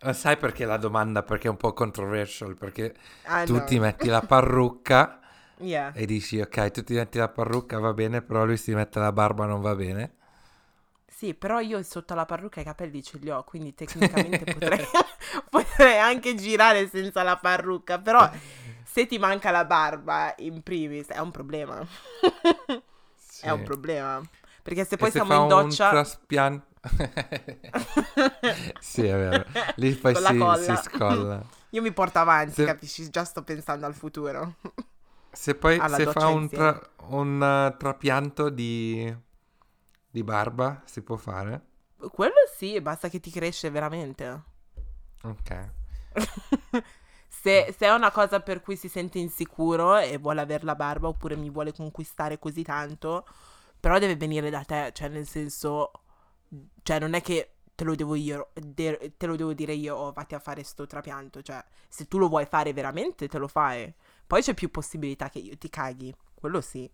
Eh, 0.00 0.12
Sai 0.14 0.36
perché 0.36 0.64
la 0.64 0.76
domanda? 0.76 1.22
Perché 1.22 1.46
è 1.46 1.50
un 1.50 1.56
po' 1.56 1.72
controversial, 1.72 2.56
perché 2.56 2.94
Ah, 3.24 3.44
tu 3.44 3.46
no. 3.46 3.64
ti 3.64 3.78
metti 3.78 4.08
la 4.08 4.20
parrucca 4.22 5.18
Yeah. 5.60 5.92
e 5.92 6.06
dici 6.06 6.40
ok, 6.40 6.70
tu 6.70 6.82
ti 6.84 6.94
metti 6.94 7.18
la 7.18 7.28
parrucca, 7.28 7.78
va 7.78 7.92
bene, 7.92 8.22
però 8.22 8.44
lui 8.44 8.56
si 8.56 8.74
mette 8.74 8.98
la 8.98 9.12
barba, 9.12 9.46
non 9.46 9.60
va 9.60 9.74
bene. 9.76 10.14
Sì, 11.22 11.34
però 11.34 11.60
io 11.60 11.80
sotto 11.84 12.14
la 12.14 12.24
parrucca 12.26 12.60
i 12.60 12.64
capelli 12.64 13.00
ce 13.00 13.16
li 13.18 13.30
ho, 13.30 13.44
quindi 13.44 13.76
tecnicamente 13.76 14.42
potrei, 14.42 14.84
potrei 15.48 15.96
anche 15.96 16.34
girare 16.34 16.88
senza 16.88 17.22
la 17.22 17.36
parrucca, 17.36 18.00
però 18.00 18.28
se 18.82 19.06
ti 19.06 19.20
manca 19.20 19.52
la 19.52 19.64
barba 19.64 20.34
in 20.38 20.64
primis 20.64 21.06
è 21.06 21.20
un 21.20 21.30
problema. 21.30 21.86
Sì. 23.14 23.44
È 23.46 23.50
un 23.50 23.62
problema. 23.62 24.20
Perché 24.64 24.84
se 24.84 24.96
poi 24.96 25.12
se 25.12 25.18
siamo 25.18 25.34
in 25.34 25.40
un 25.42 25.46
doccia... 25.46 25.90
traspian- 25.90 26.60
sì, 28.80 29.06
è 29.06 29.14
vero. 29.14 29.44
Lì 29.76 29.94
poi 29.94 30.16
si, 30.16 30.64
si 30.64 30.76
scolla. 30.90 31.40
Io 31.70 31.82
mi 31.82 31.92
porto 31.92 32.18
avanti, 32.18 32.54
Se- 32.54 32.64
capisci? 32.64 33.08
Già 33.10 33.22
sto 33.24 33.44
pensando 33.44 33.86
al 33.86 33.94
futuro. 33.94 34.54
Se 35.30 35.54
poi 35.54 35.78
Alla 35.78 35.96
se 35.96 36.06
fa 36.06 36.26
un, 36.26 36.48
tra- 36.48 36.80
un 37.10 37.40
uh, 37.40 37.76
trapianto 37.76 38.48
di, 38.50 39.30
di 40.12 40.22
barba, 40.22 40.82
si 40.84 41.02
può 41.02 41.16
fare? 41.16 41.60
Quello 41.96 42.34
sì, 42.54 42.80
basta 42.80 43.08
che 43.08 43.18
ti 43.18 43.30
cresce 43.30 43.70
veramente. 43.70 44.42
Ok. 45.22 45.70
Se, 47.34 47.74
se, 47.76 47.86
è 47.86 47.92
una 47.92 48.12
cosa 48.12 48.40
per 48.40 48.60
cui 48.60 48.76
si 48.76 48.88
sente 48.88 49.18
insicuro 49.18 49.96
e 49.96 50.18
vuole 50.18 50.42
avere 50.42 50.64
la 50.64 50.76
barba 50.76 51.08
oppure 51.08 51.34
mi 51.34 51.50
vuole 51.50 51.72
conquistare 51.72 52.38
così 52.38 52.62
tanto, 52.62 53.26
però 53.80 53.98
deve 53.98 54.14
venire 54.14 54.48
da 54.48 54.62
te, 54.62 54.90
cioè 54.92 55.08
nel 55.08 55.26
senso, 55.26 55.90
cioè 56.82 57.00
non 57.00 57.14
è 57.14 57.22
che 57.22 57.54
te 57.74 57.84
lo 57.84 57.96
devo 57.96 58.14
io, 58.14 58.50
de- 58.54 59.14
te 59.16 59.26
lo 59.26 59.34
devo 59.34 59.54
dire 59.54 59.72
io, 59.72 59.96
oh, 59.96 60.12
vatti 60.12 60.36
a 60.36 60.38
fare 60.38 60.62
sto 60.62 60.86
trapianto, 60.86 61.42
cioè 61.42 61.64
se 61.88 62.06
tu 62.06 62.18
lo 62.18 62.28
vuoi 62.28 62.46
fare 62.46 62.72
veramente 62.72 63.26
te 63.26 63.38
lo 63.38 63.48
fai. 63.48 63.92
Poi 64.24 64.40
c'è 64.40 64.54
più 64.54 64.70
possibilità 64.70 65.28
che 65.28 65.40
io 65.40 65.56
ti 65.56 65.68
caghi, 65.68 66.14
quello 66.34 66.60
sì, 66.60 66.88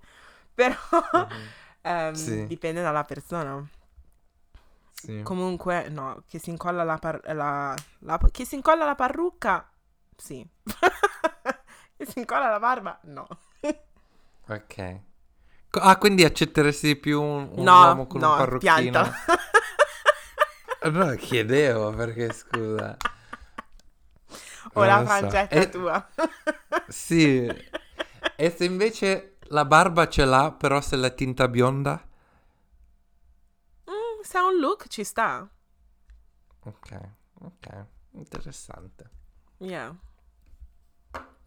però 0.54 0.74
mm-hmm. 1.14 1.46
um, 1.82 2.12
sì. 2.12 2.46
dipende 2.46 2.82
dalla 2.82 3.04
persona. 3.04 3.66
Sì. 4.92 5.22
Comunque, 5.22 5.88
no, 5.88 6.24
che 6.28 6.38
si 6.38 6.50
incolla 6.50 6.82
la, 6.82 6.98
par- 6.98 7.20
la, 7.32 7.74
la, 8.00 8.20
che 8.32 8.44
si 8.44 8.56
incolla 8.56 8.84
la 8.84 8.96
parrucca, 8.96 9.70
sì. 10.16 10.44
che 11.96 12.06
si 12.06 12.18
incolla 12.18 12.50
la 12.50 12.58
barba, 12.58 12.98
no. 13.04 13.26
ok. 14.48 15.00
Ah, 15.70 15.96
quindi 15.98 16.24
accetteresti 16.24 16.96
più 16.96 17.22
un, 17.22 17.48
un 17.52 17.62
no, 17.62 17.84
uomo 17.84 18.06
con 18.06 18.20
no, 18.20 18.32
un 18.32 18.38
parrucchino? 18.38 18.72
Pianta. 18.90 19.14
no, 20.90 21.14
chiedevo 21.14 21.92
perché 21.92 22.32
scusa. 22.32 22.96
O 24.72 24.84
la 24.84 25.04
frangetta 25.04 25.62
so. 25.62 25.68
tua. 25.68 26.08
sì. 26.88 27.46
E 28.36 28.50
se 28.50 28.64
invece 28.64 29.37
la 29.48 29.64
barba 29.64 30.08
ce 30.08 30.24
l'ha, 30.24 30.52
però 30.52 30.80
se 30.80 30.96
la 30.96 31.10
tinta 31.10 31.48
bionda? 31.48 32.08
se 34.28 34.36
ha 34.36 34.44
un 34.44 34.58
look 34.58 34.88
ci 34.88 35.04
sta. 35.04 35.48
Ok, 36.64 37.00
ok, 37.40 37.86
interessante. 38.10 39.10
Yeah. 39.56 39.96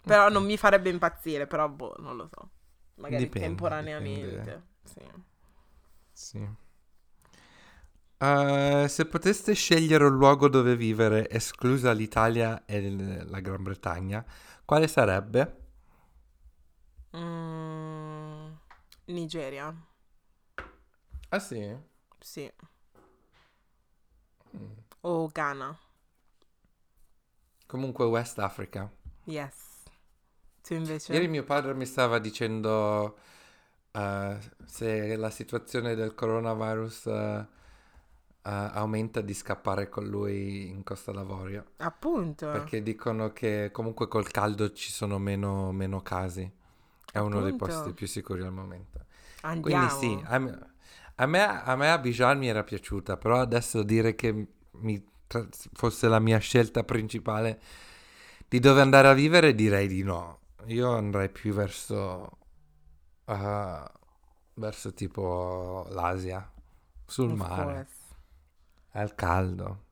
Però 0.01 0.23
okay. 0.23 0.33
non 0.33 0.45
mi 0.45 0.57
farebbe 0.57 0.89
impazzire, 0.89 1.45
però 1.45 1.69
boh, 1.69 1.95
non 1.99 2.15
lo 2.15 2.27
so. 2.27 2.49
Magari 2.95 3.25
dipende, 3.25 3.47
temporaneamente. 3.47 4.29
Dipende. 4.29 4.63
Sì. 4.83 5.01
Sì. 6.11 6.49
Uh, 8.17 8.87
se 8.87 9.05
poteste 9.05 9.53
scegliere 9.53 10.05
un 10.05 10.15
luogo 10.15 10.47
dove 10.47 10.75
vivere, 10.75 11.29
esclusa 11.29 11.91
l'Italia 11.91 12.65
e 12.65 13.25
la 13.25 13.39
Gran 13.41 13.61
Bretagna, 13.61 14.25
quale 14.65 14.87
sarebbe? 14.87 15.57
Mm, 17.15 17.80
Nigeria. 19.11 19.73
Ah 21.29 21.39
sì? 21.39 21.75
Sì. 22.19 22.51
Mm. 24.55 24.71
O 25.01 25.27
Ghana. 25.27 25.77
Comunque 27.65 28.05
West 28.05 28.37
Africa. 28.39 28.91
Yes. 29.23 29.83
Tu 30.61 30.73
invece? 30.73 31.13
Ieri 31.13 31.27
mio 31.27 31.43
padre 31.43 31.73
mi 31.73 31.85
stava 31.85 32.19
dicendo 32.19 33.17
uh, 33.91 34.37
se 34.65 35.15
la 35.15 35.29
situazione 35.29 35.95
del 35.95 36.13
coronavirus 36.13 37.03
uh, 37.05 37.45
Uh, 38.43 38.73
aumenta 38.73 39.21
di 39.21 39.35
scappare 39.35 39.87
con 39.87 40.07
lui 40.07 40.67
in 40.67 40.81
Costa 40.81 41.11
d'Avorio. 41.11 41.73
Appunto. 41.77 42.49
Perché 42.49 42.81
dicono 42.81 43.31
che 43.33 43.69
comunque 43.71 44.07
col 44.07 44.31
caldo 44.31 44.71
ci 44.71 44.91
sono 44.91 45.19
meno, 45.19 45.71
meno 45.71 46.01
casi. 46.01 46.51
È 47.11 47.17
Appunto. 47.17 47.37
uno 47.37 47.45
dei 47.45 47.55
posti 47.55 47.93
più 47.93 48.07
sicuri 48.07 48.41
al 48.41 48.51
momento. 48.51 49.05
Andiamo. 49.41 49.87
Quindi 49.87 50.19
sì, 50.19 50.25
a 50.25 50.39
me, 50.39 50.73
a 51.15 51.25
me, 51.25 51.63
a 51.63 51.75
me 51.75 51.91
Abidjan 51.91 52.37
mi 52.37 52.47
era 52.47 52.63
piaciuta, 52.63 53.17
però 53.17 53.39
adesso 53.39 53.83
dire 53.83 54.15
che 54.15 54.47
mi, 54.71 55.05
fosse 55.73 56.07
la 56.07 56.19
mia 56.19 56.37
scelta 56.39 56.83
principale 56.83 57.61
di 58.47 58.59
dove 58.59 58.81
andare 58.81 59.07
a 59.07 59.13
vivere 59.13 59.55
direi 59.55 59.87
di 59.87 60.03
no. 60.03 60.39
Io 60.65 60.91
andrei 60.91 61.29
più 61.29 61.53
verso... 61.53 62.37
Uh, 63.25 63.83
verso 64.55 64.93
tipo 64.93 65.87
l'Asia, 65.89 66.51
sul 67.05 67.31
of 67.31 67.37
mare. 67.37 67.73
Course 67.73 68.01
al 68.91 69.15
caldo. 69.15 69.85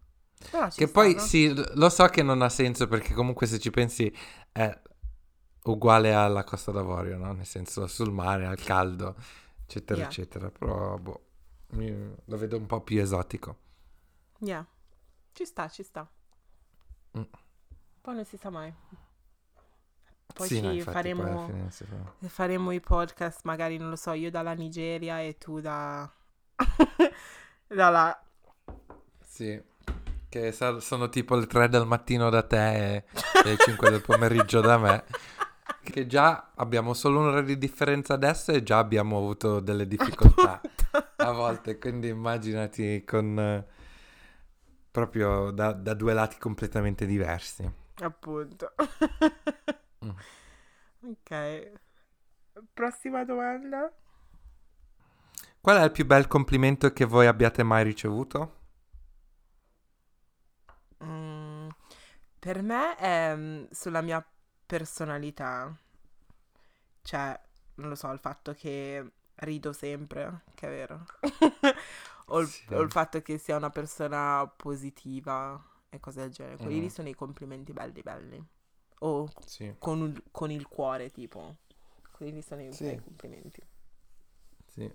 che 0.76 0.88
poi 0.88 1.16
no? 1.16 1.20
sì, 1.20 1.54
lo 1.74 1.90
so 1.90 2.06
che 2.08 2.24
non 2.24 2.42
ha 2.42 2.50
senso 2.50 2.88
perché 2.88 3.14
comunque 3.14 3.46
se 3.46 3.60
ci 3.60 3.70
pensi 3.70 4.12
è 4.52 4.82
uguale 5.64 6.14
alla 6.14 6.44
Costa 6.44 6.72
d'Avorio, 6.72 7.18
no? 7.18 7.34
Nel 7.34 7.46
senso 7.46 7.88
sul 7.88 8.12
mare, 8.12 8.46
al 8.46 8.60
caldo, 8.60 9.16
eccetera, 9.64 10.00
yeah. 10.00 10.08
eccetera. 10.08 10.50
Però 10.50 10.98
boh, 10.98 11.22
lo 11.70 12.38
vedo 12.38 12.58
un 12.58 12.66
po' 12.66 12.82
più 12.82 13.02
esotico. 13.02 13.58
Yeah, 14.40 14.66
ci 15.34 15.46
sta, 15.46 15.68
ci 15.70 15.84
sta. 15.84 16.10
Mm. 17.18 17.24
Poi 18.02 18.16
non 18.16 18.26
si 18.26 18.38
sa 18.38 18.50
mai. 18.50 18.74
Poi 20.34 20.48
sì, 20.48 20.62
ci 20.62 20.78
no, 20.78 20.84
faremo, 20.84 21.46
poi 22.20 22.30
faremo 22.30 22.72
i 22.72 22.80
podcast, 22.80 23.42
magari 23.44 23.78
non 23.78 23.90
lo 23.90 23.96
so, 23.96 24.14
io 24.14 24.30
dalla 24.30 24.54
Nigeria 24.54 25.22
e 25.22 25.38
tu 25.38 25.60
da... 25.60 26.10
dalla 27.68 28.24
sì. 29.40 29.62
Che 30.28 30.52
sono 30.52 31.10
tipo 31.10 31.36
le 31.36 31.48
3 31.48 31.70
del 31.70 31.86
mattino 31.86 32.30
da 32.30 32.44
te 32.44 32.96
e 32.96 33.04
le 33.44 33.56
5 33.58 33.90
del 33.90 34.02
pomeriggio 34.02 34.60
da 34.60 34.78
me. 34.78 35.04
Che 35.82 36.06
già 36.08 36.52
abbiamo 36.56 36.94
solo 36.94 37.20
un'ora 37.20 37.42
di 37.42 37.58
differenza 37.58 38.14
adesso 38.14 38.52
e 38.52 38.64
già 38.64 38.78
abbiamo 38.78 39.18
avuto 39.18 39.60
delle 39.60 39.88
difficoltà 39.88 40.62
a 41.18 41.32
volte. 41.32 41.78
Quindi 41.78 42.10
immaginati 42.10 43.04
con 43.06 43.40
eh, 43.40 43.66
proprio 44.92 45.52
da, 45.52 45.74
da, 45.74 45.94
due 45.94 46.14
lati 46.14 46.38
completamente 46.38 47.06
diversi. 47.06 47.70
Appunto. 48.02 48.74
mm. 50.06 50.10
Ok. 51.12 51.72
Prossima 52.74 53.24
domanda. 53.24 53.92
Qual 55.62 55.78
è 55.78 55.84
il 55.84 55.92
più 55.92 56.06
bel 56.06 56.28
complimento 56.28 56.92
che 56.94 57.06
voi 57.06 57.28
abbiate 57.28 57.64
mai 57.64 57.84
ricevuto? 57.84 58.58
Mm, 61.04 61.68
per 62.38 62.62
me 62.62 62.96
è 62.96 63.36
mm, 63.36 63.66
sulla 63.72 64.02
mia 64.02 64.26
personalità. 64.70 65.76
Cioè, 67.02 67.40
non 67.76 67.90
lo 67.90 67.96
so, 67.96 68.12
il 68.12 68.20
fatto 68.20 68.54
che 68.54 69.12
rido 69.38 69.74
sempre, 69.74 70.44
che 70.54 70.68
è 70.68 70.70
vero. 70.70 71.06
o, 72.26 72.40
il, 72.40 72.48
sì. 72.48 72.72
o, 72.72 72.82
il, 72.82 72.92
fatto 72.92 73.20
che 73.24 73.40
sia 73.40 73.56
una 73.56 73.72
persona 73.72 74.46
positiva 74.56 75.60
e 75.90 76.00
cose 76.00 76.22
del 76.22 76.30
genere. 76.30 76.58
Quelli 76.58 76.86
mm. 76.86 76.88
sono 76.88 77.10
i 77.10 77.16
complimenti 77.16 77.74
belli 77.74 78.02
belli. 78.04 78.46
O 79.00 79.28
sì. 79.44 79.74
con, 79.80 80.22
con, 80.30 80.52
il 80.52 80.68
cuore, 80.68 81.10
tipo. 81.10 81.56
Quelli 82.12 82.44
sono 82.44 82.62
i, 82.62 82.72
sì. 82.72 83.00
complimenti. 83.04 83.62
Sì. 84.68 84.94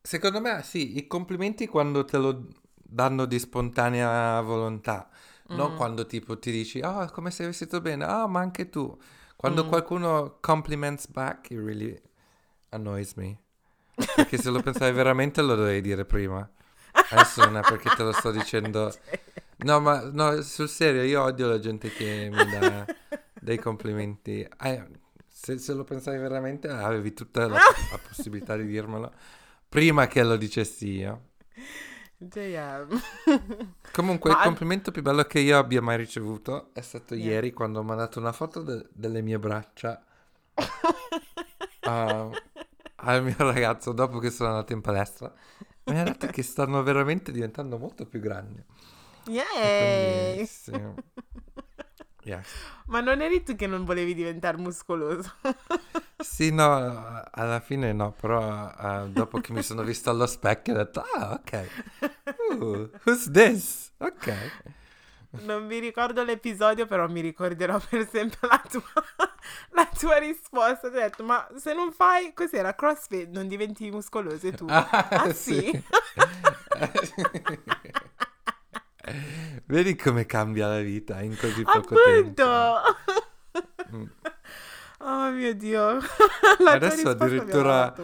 Secondo 0.00 0.40
me, 0.40 0.64
sì, 0.64 0.96
i 0.96 1.06
complimenti 1.06 1.68
quando 1.68 2.04
te 2.04 2.18
lo 2.18 2.48
danno 2.72 3.24
di 3.24 3.38
spontanea 3.38 4.40
volontà, 4.40 5.08
mm. 5.52 5.56
non 5.56 5.76
quando 5.76 6.06
tipo 6.06 6.38
ti 6.38 6.50
dici, 6.50 6.80
oh, 6.80 7.06
come 7.10 7.30
sei 7.30 7.46
vestito 7.46 7.80
bene, 7.80 8.04
oh, 8.04 8.28
ma 8.28 8.40
anche 8.40 8.68
tu. 8.68 8.96
Quando 9.36 9.64
mm. 9.64 9.68
qualcuno 9.68 10.38
compliments 10.40 11.06
back, 11.08 11.50
it 11.50 11.58
really 11.58 12.00
annoys 12.70 13.14
me. 13.14 13.38
Perché 13.94 14.38
se 14.38 14.50
lo 14.50 14.60
pensavi 14.60 14.92
veramente 14.96 15.42
lo 15.42 15.54
dovevi 15.54 15.80
dire 15.80 16.04
prima. 16.04 16.48
Adesso 17.10 17.44
non 17.44 17.58
è 17.58 17.60
perché 17.60 17.90
te 17.96 18.02
lo 18.02 18.12
sto 18.12 18.30
dicendo. 18.30 18.92
No, 19.56 19.78
ma 19.78 20.00
no, 20.12 20.42
sul 20.42 20.68
serio, 20.68 21.04
io 21.04 21.22
odio 21.22 21.46
la 21.46 21.60
gente 21.60 21.88
che 21.88 22.28
mi 22.30 22.44
dà 22.50 22.84
dei 23.40 23.56
complimenti. 23.56 24.46
Eh, 24.62 24.84
se, 25.28 25.58
se, 25.58 25.72
lo 25.72 25.84
pensavi 25.84 26.18
veramente, 26.18 26.68
avevi 26.68 27.14
tutta 27.14 27.46
la, 27.46 27.54
la 27.54 28.00
possibilità 28.06 28.56
di 28.56 28.66
dirmelo 28.66 29.12
prima 29.74 30.06
che 30.06 30.22
lo 30.22 30.36
dicessi 30.36 30.88
io. 30.88 31.30
JM. 32.28 33.00
Comunque, 33.92 34.30
Ma... 34.30 34.38
il 34.38 34.42
complimento 34.44 34.90
più 34.90 35.02
bello 35.02 35.22
che 35.24 35.40
io 35.40 35.58
abbia 35.58 35.82
mai 35.82 35.96
ricevuto 35.96 36.70
è 36.72 36.80
stato 36.80 37.14
yeah. 37.14 37.32
ieri 37.32 37.52
quando 37.52 37.80
ho 37.80 37.82
mandato 37.82 38.18
una 38.18 38.32
foto 38.32 38.62
de- 38.62 38.86
delle 38.92 39.22
mie 39.22 39.38
braccia 39.38 40.02
uh, 40.54 42.30
al 42.96 43.22
mio 43.22 43.36
ragazzo 43.38 43.92
dopo 43.92 44.18
che 44.18 44.30
sono 44.30 44.50
andato 44.50 44.72
in 44.72 44.80
palestra. 44.80 45.32
Mi 45.84 45.98
ha 45.98 46.04
detto 46.04 46.26
che 46.28 46.42
stanno 46.42 46.82
veramente 46.82 47.30
diventando 47.30 47.78
molto 47.78 48.06
più 48.06 48.20
grandi. 48.20 48.62
Yay! 49.26 50.32
Quindi, 50.32 50.46
sì. 50.46 50.72
Yes. 52.24 52.46
Ma 52.86 53.00
non 53.00 53.20
eri 53.20 53.42
tu 53.42 53.54
che 53.54 53.66
non 53.66 53.84
volevi 53.84 54.14
diventare 54.14 54.56
muscoloso? 54.56 55.34
sì, 56.18 56.50
no, 56.50 57.22
alla 57.30 57.60
fine 57.60 57.92
no, 57.92 58.12
però 58.12 58.72
uh, 58.76 59.08
dopo 59.08 59.40
che 59.40 59.52
mi 59.52 59.62
sono 59.62 59.82
visto 59.82 60.10
allo 60.10 60.26
specchio 60.26 60.72
ho 60.72 60.76
detto, 60.76 61.00
ah, 61.00 61.32
ok, 61.32 61.68
uh, 62.58 62.90
who's 63.04 63.30
this? 63.30 63.92
Ok. 63.98 64.32
Non 65.42 65.66
mi 65.66 65.80
ricordo 65.80 66.22
l'episodio, 66.22 66.86
però 66.86 67.08
mi 67.08 67.20
ricorderò 67.20 67.80
per 67.88 68.08
sempre 68.08 68.48
la 68.48 68.62
tua, 68.70 68.82
la 69.70 69.86
tua 69.86 70.18
risposta. 70.18 70.88
Ti 70.88 70.96
ho 70.96 71.00
detto, 71.00 71.24
ma 71.24 71.46
se 71.56 71.74
non 71.74 71.92
fai, 71.92 72.32
cos'era, 72.32 72.74
CrossFit, 72.74 73.28
non 73.30 73.48
diventi 73.48 73.90
muscoloso 73.90 74.46
e 74.46 74.52
tu? 74.52 74.66
Ah, 74.68 75.08
ah 75.10 75.32
sì? 75.32 75.60
sì. 75.60 75.82
Vedi 79.66 79.96
come 79.96 80.26
cambia 80.26 80.68
la 80.68 80.80
vita 80.80 81.20
in 81.20 81.36
così 81.36 81.62
poco 81.62 81.94
Appunto! 81.94 82.80
tempo. 83.52 83.96
Mm. 83.96 84.04
Oh 85.06 85.30
mio 85.32 85.52
Dio. 85.54 85.98
La 86.64 86.72
Adesso 86.72 87.10
addirittura-. 87.10 87.94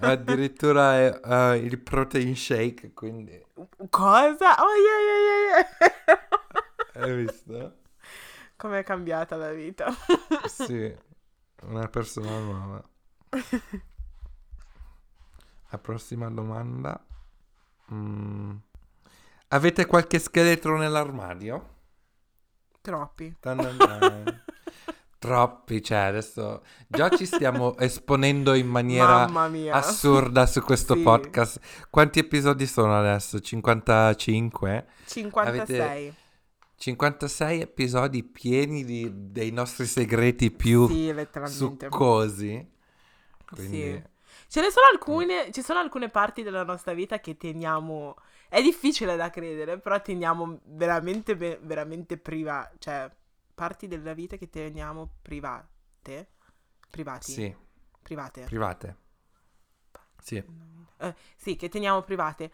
Addirittura 0.00 0.94
è, 0.98 1.20
eh, 1.24 1.56
il 1.56 1.78
protein 1.78 2.36
shake, 2.36 2.92
quindi 2.92 3.42
Cosa? 3.88 4.56
Oh 4.62 4.74
yeah, 4.74 5.00
yeah, 5.00 5.20
yeah, 5.26 5.66
yeah. 6.06 6.20
hai 7.02 7.24
visto? 7.24 7.76
Com'è 8.56 8.82
cambiata 8.82 9.36
la 9.36 9.52
vita? 9.52 9.86
Sì, 10.46 10.94
una 11.62 11.88
persona 11.88 12.38
nuova. 12.38 12.84
La 15.70 15.78
prossima 15.78 16.28
domanda. 16.28 17.02
Mm. 17.92 18.56
Avete 19.54 19.86
qualche 19.86 20.18
scheletro 20.18 20.76
nell'armadio? 20.76 21.68
Troppi. 22.80 23.32
Troppi, 25.18 25.80
cioè 25.80 25.98
adesso 25.98 26.62
già 26.88 27.08
ci 27.08 27.24
stiamo 27.24 27.76
esponendo 27.78 28.52
in 28.54 28.66
maniera 28.66 29.26
assurda 29.70 30.46
su 30.46 30.60
questo 30.60 30.94
Sì. 30.96 31.02
podcast. 31.02 31.60
Quanti 31.88 32.18
episodi 32.18 32.66
sono 32.66 32.98
adesso? 32.98 33.38
55? 33.38 34.86
56. 35.06 36.14
56 36.76 37.60
episodi 37.60 38.24
pieni 38.24 38.84
di- 38.84 39.30
dei 39.30 39.52
nostri 39.52 39.86
segreti 39.86 40.50
più 40.50 40.88
Sì, 40.88 41.14
succosi. 41.44 42.72
Quindi 43.50 44.02
Ce 44.48 44.60
ne 44.60 44.70
sono 44.70 44.86
alcune, 44.90 45.52
ci 45.52 45.62
sono 45.62 45.78
alcune 45.78 46.10
parti 46.10 46.42
della 46.42 46.64
nostra 46.64 46.92
vita 46.92 47.20
che 47.20 47.36
teniamo. 47.36 48.16
È 48.48 48.62
difficile 48.62 49.16
da 49.16 49.30
credere, 49.30 49.78
però 49.78 50.00
teniamo 50.00 50.60
veramente, 50.66 51.34
veramente 51.34 52.16
priva, 52.18 52.70
cioè 52.78 53.10
parti 53.54 53.86
della 53.88 54.14
vita 54.14 54.36
che 54.36 54.48
teniamo 54.50 55.16
private. 55.22 56.28
Privati. 56.90 57.32
sì, 57.32 57.56
Private. 58.02 58.42
private. 58.44 58.96
Sì, 60.22 60.42
Eh, 60.98 61.14
sì, 61.36 61.56
che 61.56 61.68
teniamo 61.68 62.02
private. 62.02 62.50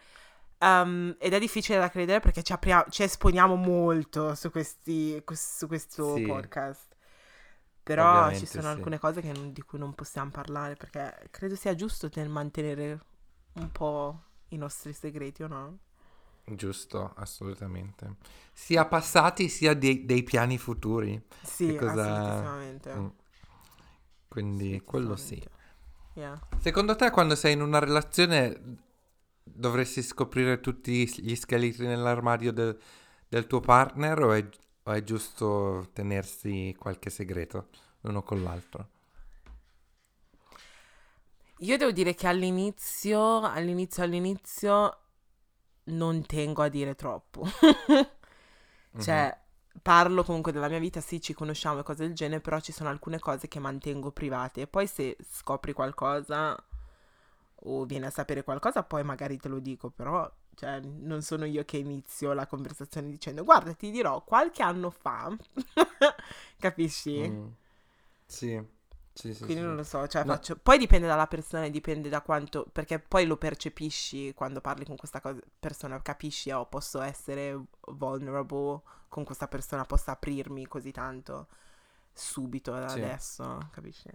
Um, 0.59 1.15
ed 1.19 1.33
è 1.33 1.39
difficile 1.39 1.79
da 1.79 1.89
credere 1.89 2.19
perché 2.19 2.43
ci, 2.43 2.51
apria- 2.53 2.85
ci 2.89 3.03
esponiamo 3.03 3.55
molto 3.55 4.35
su, 4.35 4.51
questi, 4.51 5.21
quest- 5.25 5.57
su 5.57 5.67
questo 5.67 6.15
Sì. 6.15 6.23
podcast. 6.25 6.95
Però 7.83 8.03
ci 8.03 8.17
Ovviamente 8.17 8.45
sono 8.45 8.63
sì. 8.63 8.69
alcune 8.69 8.99
cose 8.99 9.21
che 9.21 9.31
non- 9.31 9.53
di 9.53 9.61
cui 9.63 9.79
non 9.79 9.93
possiamo 9.95 10.29
parlare 10.31 10.75
perché 10.75 11.29
credo 11.31 11.55
sia 11.55 11.73
giusto 11.75 12.09
ten- 12.09 12.29
mantenere 12.29 12.99
un 13.53 13.71
po' 13.71 14.23
i 14.51 14.57
nostri 14.57 14.93
segreti, 14.93 15.43
o 15.43 15.47
no? 15.47 15.79
giusto, 16.55 17.13
assolutamente. 17.15 18.15
Sia 18.53 18.85
passati 18.85 19.49
sia 19.49 19.73
dei, 19.73 20.05
dei 20.05 20.23
piani 20.23 20.57
futuri. 20.57 21.21
Sì, 21.41 21.75
cosa-. 21.75 22.77
Mm. 22.95 23.07
Quindi 24.27 24.81
quello 24.83 25.15
sì. 25.15 25.41
Yeah. 26.13 26.39
Secondo 26.59 26.95
te 26.95 27.09
quando 27.09 27.35
sei 27.35 27.53
in 27.53 27.61
una 27.61 27.79
relazione 27.79 28.79
dovresti 29.43 30.01
scoprire 30.01 30.59
tutti 30.59 31.07
gli 31.21 31.35
scheletri 31.35 31.87
nell'armadio 31.87 32.51
del, 32.51 32.77
del 33.27 33.47
tuo 33.47 33.59
partner 33.59 34.21
o 34.21 34.33
è, 34.33 34.45
o 34.83 34.91
è 34.91 35.03
giusto 35.03 35.89
tenersi 35.93 36.75
qualche 36.77 37.09
segreto 37.09 37.69
l'uno 38.01 38.23
con 38.23 38.43
l'altro? 38.43 38.89
Io 41.61 41.77
devo 41.77 41.91
dire 41.91 42.15
che 42.15 42.27
all'inizio, 42.27 43.41
all'inizio, 43.41 44.03
all'inizio 44.03 44.97
non 45.85 46.25
tengo 46.25 46.63
a 46.63 46.69
dire 46.69 46.95
troppo. 46.95 47.45
Cioè, 48.97 49.35
parlo 49.81 50.23
comunque 50.23 50.51
della 50.51 50.67
mia 50.67 50.79
vita, 50.79 51.01
sì, 51.01 51.21
ci 51.21 51.33
conosciamo 51.33 51.79
e 51.79 51.83
cose 51.83 52.05
del 52.05 52.13
genere, 52.13 52.41
però 52.41 52.59
ci 52.59 52.71
sono 52.71 52.89
alcune 52.89 53.19
cose 53.19 53.47
che 53.47 53.59
mantengo 53.59 54.11
private. 54.11 54.61
E 54.61 54.67
poi 54.67 54.85
se 54.85 55.17
scopri 55.27 55.73
qualcosa 55.73 56.55
o 57.63 57.85
vieni 57.85 58.05
a 58.05 58.09
sapere 58.09 58.43
qualcosa, 58.43 58.83
poi 58.83 59.03
magari 59.03 59.37
te 59.37 59.47
lo 59.47 59.59
dico, 59.59 59.89
però 59.89 60.29
cioè, 60.55 60.79
non 60.81 61.21
sono 61.21 61.45
io 61.45 61.63
che 61.65 61.77
inizio 61.77 62.33
la 62.33 62.47
conversazione 62.47 63.09
dicendo 63.09 63.43
guarda, 63.43 63.73
ti 63.73 63.91
dirò, 63.91 64.23
qualche 64.23 64.61
anno 64.63 64.89
fa, 64.89 65.35
capisci? 66.59 67.19
Mm. 67.27 67.47
Sì, 68.25 68.61
sì, 69.13 69.33
sì. 69.33 69.43
Quindi 69.43 69.61
sì. 69.61 69.67
non 69.67 69.75
lo 69.75 69.83
so, 69.83 70.07
cioè 70.07 70.23
No. 70.23 70.33
faccio... 70.33 70.55
Poi 70.57 70.77
dipende 70.77 71.07
dalla 71.07 71.27
persona, 71.27 71.67
dipende 71.69 72.09
da 72.09 72.21
quanto... 72.21 72.65
Perché 72.71 72.99
poi 72.99 73.25
lo 73.25 73.37
percepisci 73.37 74.33
quando 74.33 74.61
parli 74.61 74.85
con 74.85 74.95
questa 74.95 75.19
cosa- 75.21 75.41
persona, 75.59 76.01
capisci, 76.01 76.51
oh, 76.51 76.65
posso 76.65 77.01
essere 77.01 77.59
vulnerable 77.87 78.81
con 79.09 79.23
questa 79.23 79.47
persona, 79.47 79.85
posso 79.85 80.11
aprirmi 80.11 80.67
così 80.67 80.91
tanto 80.91 81.47
subito 82.13 82.71
da 82.71 82.87
adesso, 82.87 83.69
capisci? 83.71 84.09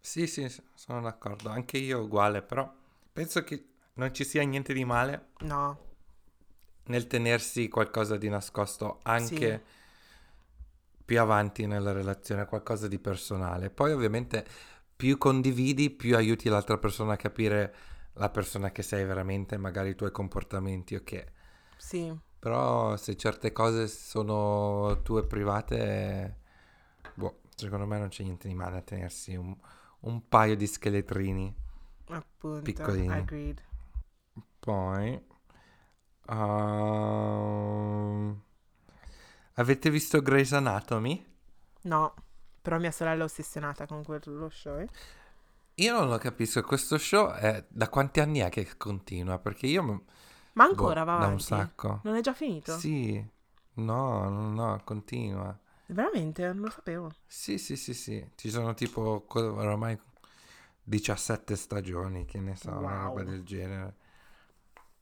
Sì, 0.00 0.26
sì, 0.26 0.48
sì, 0.48 0.62
sono 0.74 1.00
d'accordo. 1.00 1.48
Anche 1.50 1.78
io 1.78 2.00
uguale, 2.00 2.42
però 2.42 2.70
penso 3.12 3.42
che 3.44 3.66
non 3.94 4.12
ci 4.14 4.24
sia 4.24 4.42
niente 4.42 4.72
di 4.72 4.84
male 4.84 5.30
No, 5.40 5.78
nel 6.84 7.06
tenersi 7.06 7.68
qualcosa 7.68 8.16
di 8.16 8.28
nascosto 8.28 9.00
anche 9.02 9.64
più 11.08 11.18
avanti 11.20 11.66
nella 11.66 11.92
relazione, 11.92 12.44
qualcosa 12.44 12.86
di 12.86 12.98
personale. 12.98 13.70
Poi 13.70 13.92
ovviamente 13.92 14.44
più 14.94 15.16
condividi, 15.16 15.88
più 15.88 16.16
aiuti 16.16 16.50
l'altra 16.50 16.76
persona 16.76 17.14
a 17.14 17.16
capire 17.16 17.74
la 18.14 18.28
persona 18.28 18.70
che 18.72 18.82
sei 18.82 19.06
veramente, 19.06 19.56
magari 19.56 19.90
i 19.90 19.94
tuoi 19.94 20.10
comportamenti 20.10 20.96
o 20.96 21.02
che. 21.04 21.32
sì, 21.78 22.12
Però 22.38 22.96
se 22.96 23.16
certe 23.16 23.52
cose 23.52 23.88
sono 23.88 25.00
tue 25.02 25.24
private, 25.26 26.36
boh, 27.14 27.40
secondo 27.54 27.86
me 27.86 27.98
non 27.98 28.08
c'è 28.08 28.22
niente 28.24 28.48
di 28.48 28.54
male 28.54 28.78
a 28.78 28.82
tenersi 28.82 29.34
un, 29.36 29.56
un 30.00 30.28
paio 30.28 30.56
di 30.56 30.66
scheletrini. 30.66 31.54
appunto. 32.10 32.60
Piccolini. 32.62 33.06
Agreed. 33.06 33.62
Poi... 34.60 35.20
ehm, 36.28 38.40
avete 39.58 39.90
visto 39.90 40.22
Grey's 40.22 40.52
Anatomy? 40.52 41.24
No, 41.82 42.14
però 42.62 42.78
mia 42.78 42.90
sorella 42.92 43.22
è 43.22 43.24
ossessionata 43.24 43.86
con 43.86 44.04
quello 44.04 44.48
show. 44.50 44.78
eh. 44.78 44.88
Io 45.76 45.92
non 45.98 46.08
lo 46.08 46.18
capisco, 46.18 46.60
questo 46.62 46.98
show 46.98 47.30
è 47.30 47.64
da 47.68 47.88
quanti 47.88 48.20
anni 48.20 48.40
è 48.40 48.48
che 48.50 48.76
continua? 48.76 49.38
Perché 49.38 49.66
io... 49.66 50.04
Ma 50.52 50.64
ancora 50.64 51.04
boh, 51.04 51.06
va 51.06 51.12
Da 51.14 51.26
un 51.28 51.38
avanti? 51.38 51.42
sacco. 51.42 52.00
Non 52.02 52.16
è 52.16 52.20
già 52.20 52.34
finito? 52.34 52.76
Sì, 52.78 53.24
no, 53.74 54.28
no, 54.28 54.50
no, 54.52 54.80
continua. 54.84 55.56
Veramente? 55.86 56.46
Non 56.52 56.60
lo 56.64 56.70
sapevo. 56.70 57.10
Sì, 57.26 57.58
sì, 57.58 57.76
sì, 57.76 57.94
sì. 57.94 58.28
Ci 58.34 58.50
sono 58.50 58.74
tipo 58.74 59.24
oramai 59.32 59.98
17 60.82 61.56
stagioni, 61.56 62.24
che 62.24 62.40
ne 62.40 62.56
so, 62.56 62.70
una 62.70 62.98
Wow. 62.98 63.02
roba 63.04 63.22
del 63.24 63.44
genere. 63.44 63.94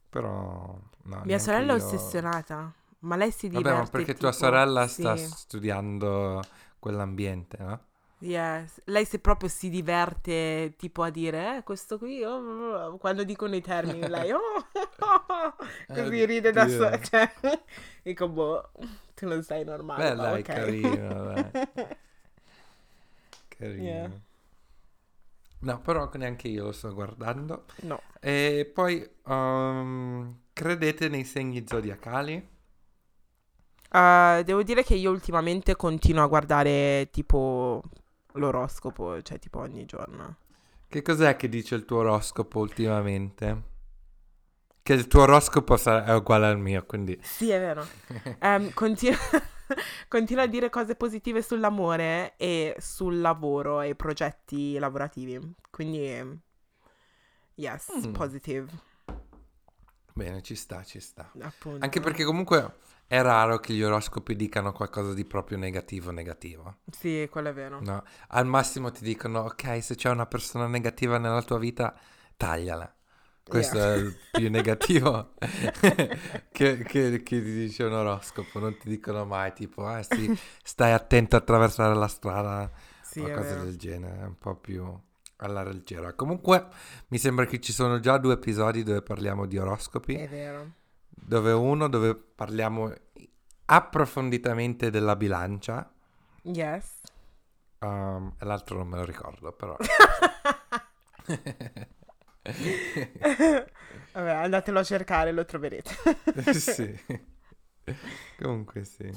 Però... 0.09 0.79
No, 1.03 1.21
Mia 1.25 1.39
sorella 1.39 1.73
è 1.73 1.75
io- 1.77 1.85
osessionata, 1.85 2.73
ma 2.99 3.15
lei 3.15 3.31
si 3.31 3.47
diverte 3.49 3.69
Vabbè, 3.69 3.81
ma 3.83 3.89
perché 3.89 4.13
tua 4.15 4.31
tipo- 4.31 4.43
sorella 4.45 4.87
sta 4.87 5.15
sì. 5.17 5.25
studiando 5.27 6.41
quell'ambiente, 6.79 7.57
no? 7.59 7.81
Yes. 8.19 8.81
Lei 8.85 9.05
si 9.05 9.19
proprio 9.19 9.47
si 9.47 9.69
diverte 9.69 10.73
tipo 10.77 11.03
a 11.03 11.09
dire, 11.11 11.57
eh, 11.57 11.63
questo 11.63 11.99
qui, 11.99 12.23
oh, 12.23 12.97
quando 12.97 13.23
dicono 13.23 13.55
i 13.55 13.61
termini, 13.61 14.07
lei, 14.07 14.31
oh, 14.31 14.39
così 15.93 16.25
ride 16.25 16.51
da 16.51 16.67
sola. 16.67 16.99
Cioè, 16.99 17.31
dico, 18.01 18.27
boh, 18.27 18.71
tu 19.13 19.27
non 19.27 19.43
sei 19.43 19.63
normale. 19.63 20.09
Beh, 20.09 20.15
ma 20.15 20.23
dai, 20.23 20.39
ok. 20.39 20.45
carino. 20.45 21.51
Carino. 23.49 23.83
Yeah. 23.83 24.11
No, 25.59 25.79
però 25.81 26.09
neanche 26.13 26.47
io 26.47 26.65
lo 26.65 26.71
sto 26.71 26.93
guardando. 26.93 27.65
no, 27.81 28.01
E 28.19 28.69
poi, 28.71 29.07
um, 29.25 30.41
credete 30.53 31.09
nei 31.09 31.23
segni 31.23 31.65
zodiacali? 31.67 32.55
Uh, 33.89 34.43
devo 34.43 34.63
dire 34.63 34.83
che 34.83 34.95
io 34.95 35.11
ultimamente 35.11 35.75
continuo 35.75 36.23
a 36.23 36.27
guardare 36.27 37.09
tipo 37.11 37.81
l'oroscopo, 38.33 39.21
cioè 39.21 39.39
tipo 39.39 39.59
ogni 39.59 39.85
giorno. 39.85 40.37
Che 40.87 41.01
cos'è 41.01 41.35
che 41.35 41.49
dice 41.49 41.75
il 41.75 41.85
tuo 41.85 41.97
oroscopo 41.99 42.59
ultimamente? 42.59 43.75
Che 44.81 44.93
il 44.93 45.07
tuo 45.07 45.23
oroscopo 45.23 45.75
è 45.75 46.13
uguale 46.13 46.47
al 46.47 46.57
mio, 46.59 46.85
quindi... 46.85 47.17
Sì, 47.21 47.49
è 47.49 47.59
vero. 47.59 47.85
Ehm, 48.39 48.71
continua, 48.73 49.17
continua 50.07 50.43
a 50.43 50.47
dire 50.47 50.69
cose 50.69 50.95
positive 50.95 51.41
sull'amore 51.41 52.35
e 52.37 52.73
sul 52.79 53.19
lavoro 53.19 53.81
e 53.81 53.95
progetti 53.95 54.77
lavorativi. 54.77 55.55
Quindi, 55.69 56.39
yes, 57.55 58.07
Mm. 58.07 58.13
positive, 58.13 58.67
Bene, 60.17 60.41
ci 60.41 60.55
sta, 60.55 60.83
ci 60.83 60.99
sta. 60.99 61.31
appunto. 61.41 61.83
Anche 61.83 61.99
perché 61.99 62.23
comunque 62.23 62.73
è 63.07 63.21
raro 63.21 63.59
che 63.59 63.73
gli 63.73 63.83
oroscopi 63.83 64.35
dicano 64.35 64.71
qualcosa 64.73 65.13
di 65.13 65.23
proprio 65.25 65.57
negativo 65.57 66.11
negativo. 66.11 66.77
Sì, 66.91 67.27
quello 67.29 67.49
è 67.49 67.53
vero. 67.53 67.79
No, 67.81 68.03
al 68.29 68.45
massimo 68.45 68.91
ti 68.91 69.03
dicono, 69.03 69.41
ok, 69.41 69.83
se 69.83 69.95
c'è 69.95 70.09
una 70.09 70.25
persona 70.25 70.67
negativa 70.67 71.17
nella 71.17 71.41
tua 71.43 71.59
vita, 71.59 71.95
tagliala. 72.35 72.91
Questo 73.47 73.77
Yeah. 73.77 73.93
è 73.93 73.97
il 73.97 74.13
più 74.31 74.49
negativo 74.51 75.35
che, 76.51 76.77
che- 76.83 76.83
che 76.83 77.21
ti 77.23 77.41
dice 77.41 77.83
un 77.83 77.93
oroscopo. 77.93 78.59
Non 78.59 78.77
ti 78.77 78.89
dicono 78.89 79.23
mai 79.25 79.53
tipo, 79.53 79.85
ah 79.85 80.03
sì, 80.03 80.29
stai 80.63 80.91
attento 80.91 81.35
a 81.35 81.39
attraversare 81.39 81.93
la 81.95 82.07
strada 82.07 82.69
Sì, 83.01 83.21
cose 83.31 83.55
del 83.57 83.77
genere. 83.77 84.19
È 84.21 84.25
un 84.25 84.37
po' 84.37 84.55
più 84.55 84.83
alla 85.37 85.63
leggera. 85.63 86.13
Comunque, 86.13 86.67
mi 87.07 87.17
sembra 87.17 87.45
che 87.45 87.59
ci 87.59 87.71
sono 87.71 87.99
già 87.99 88.17
due 88.17 88.33
episodi 88.33 88.83
dove 88.83 89.01
parliamo 89.01 89.45
di 89.45 89.57
oroscopi. 89.57 90.15
È 90.15 90.27
vero. 90.27 90.71
Dove 91.09 91.51
uno 91.51 91.87
dove 91.87 92.15
parliamo 92.15 92.93
approfonditamente 93.65 94.89
della 94.89 95.15
bilancia. 95.15 95.91
Yes. 96.43 97.01
um, 97.79 98.33
e 98.39 98.45
l'altro 98.45 98.77
non 98.77 98.87
me 98.87 98.97
lo 98.97 99.05
ricordo, 99.05 99.51
però. 99.51 99.75
Vabbè, 104.13 104.31
andatelo 104.31 104.79
a 104.79 104.83
cercare, 104.83 105.31
lo 105.31 105.45
troverete. 105.45 105.91
sì. 106.53 106.97
Comunque 108.39 108.83
sì. 108.83 109.11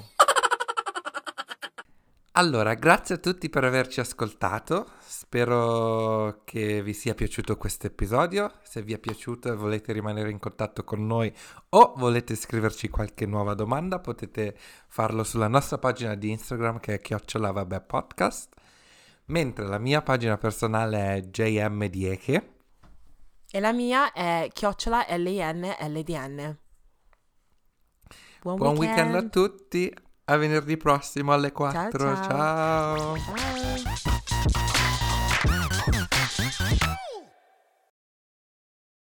Allora, 2.34 2.74
grazie 2.74 3.16
a 3.16 3.18
tutti 3.18 3.50
per 3.50 3.64
averci 3.64 3.98
ascoltato. 3.98 4.88
Spero 5.00 6.42
che 6.44 6.80
vi 6.80 6.92
sia 6.92 7.12
piaciuto 7.12 7.56
questo 7.56 7.88
episodio. 7.88 8.52
Se 8.62 8.82
vi 8.82 8.92
è 8.92 8.98
piaciuto 8.98 9.50
e 9.52 9.56
volete 9.56 9.92
rimanere 9.92 10.30
in 10.30 10.38
contatto 10.38 10.84
con 10.84 11.04
noi 11.04 11.32
o 11.70 11.92
volete 11.96 12.36
scriverci 12.36 12.88
qualche 12.88 13.26
nuova 13.26 13.54
domanda, 13.54 13.98
potete 13.98 14.56
farlo 14.86 15.24
sulla 15.24 15.48
nostra 15.48 15.78
pagina 15.78 16.14
di 16.14 16.30
Instagram 16.30 16.78
che 16.78 16.94
è 16.94 17.00
chiocciola 17.00 17.50
vabbè 17.50 17.80
podcast. 17.80 18.54
Mentre 19.26 19.66
la 19.66 19.78
mia 19.78 20.00
pagina 20.00 20.38
personale 20.38 21.16
è 21.16 21.20
JM 21.22 21.86
Dieche. 21.86 22.54
E 23.50 23.58
la 23.58 23.72
mia 23.72 24.12
è 24.12 24.48
chiocciola 24.52 25.04
L-I-N-L-D-N. 25.16 26.58
Buon, 28.40 28.56
Buon 28.56 28.76
weekend 28.76 29.14
a 29.14 29.18
weekend. 29.18 29.30
tutti. 29.30 29.94
A 30.30 30.36
venerdì 30.36 30.76
prossimo 30.76 31.32
alle 31.32 31.50
4. 31.50 31.90
ciao. 31.90 32.14
ciao. 32.22 33.16
Ciao. 36.46 36.99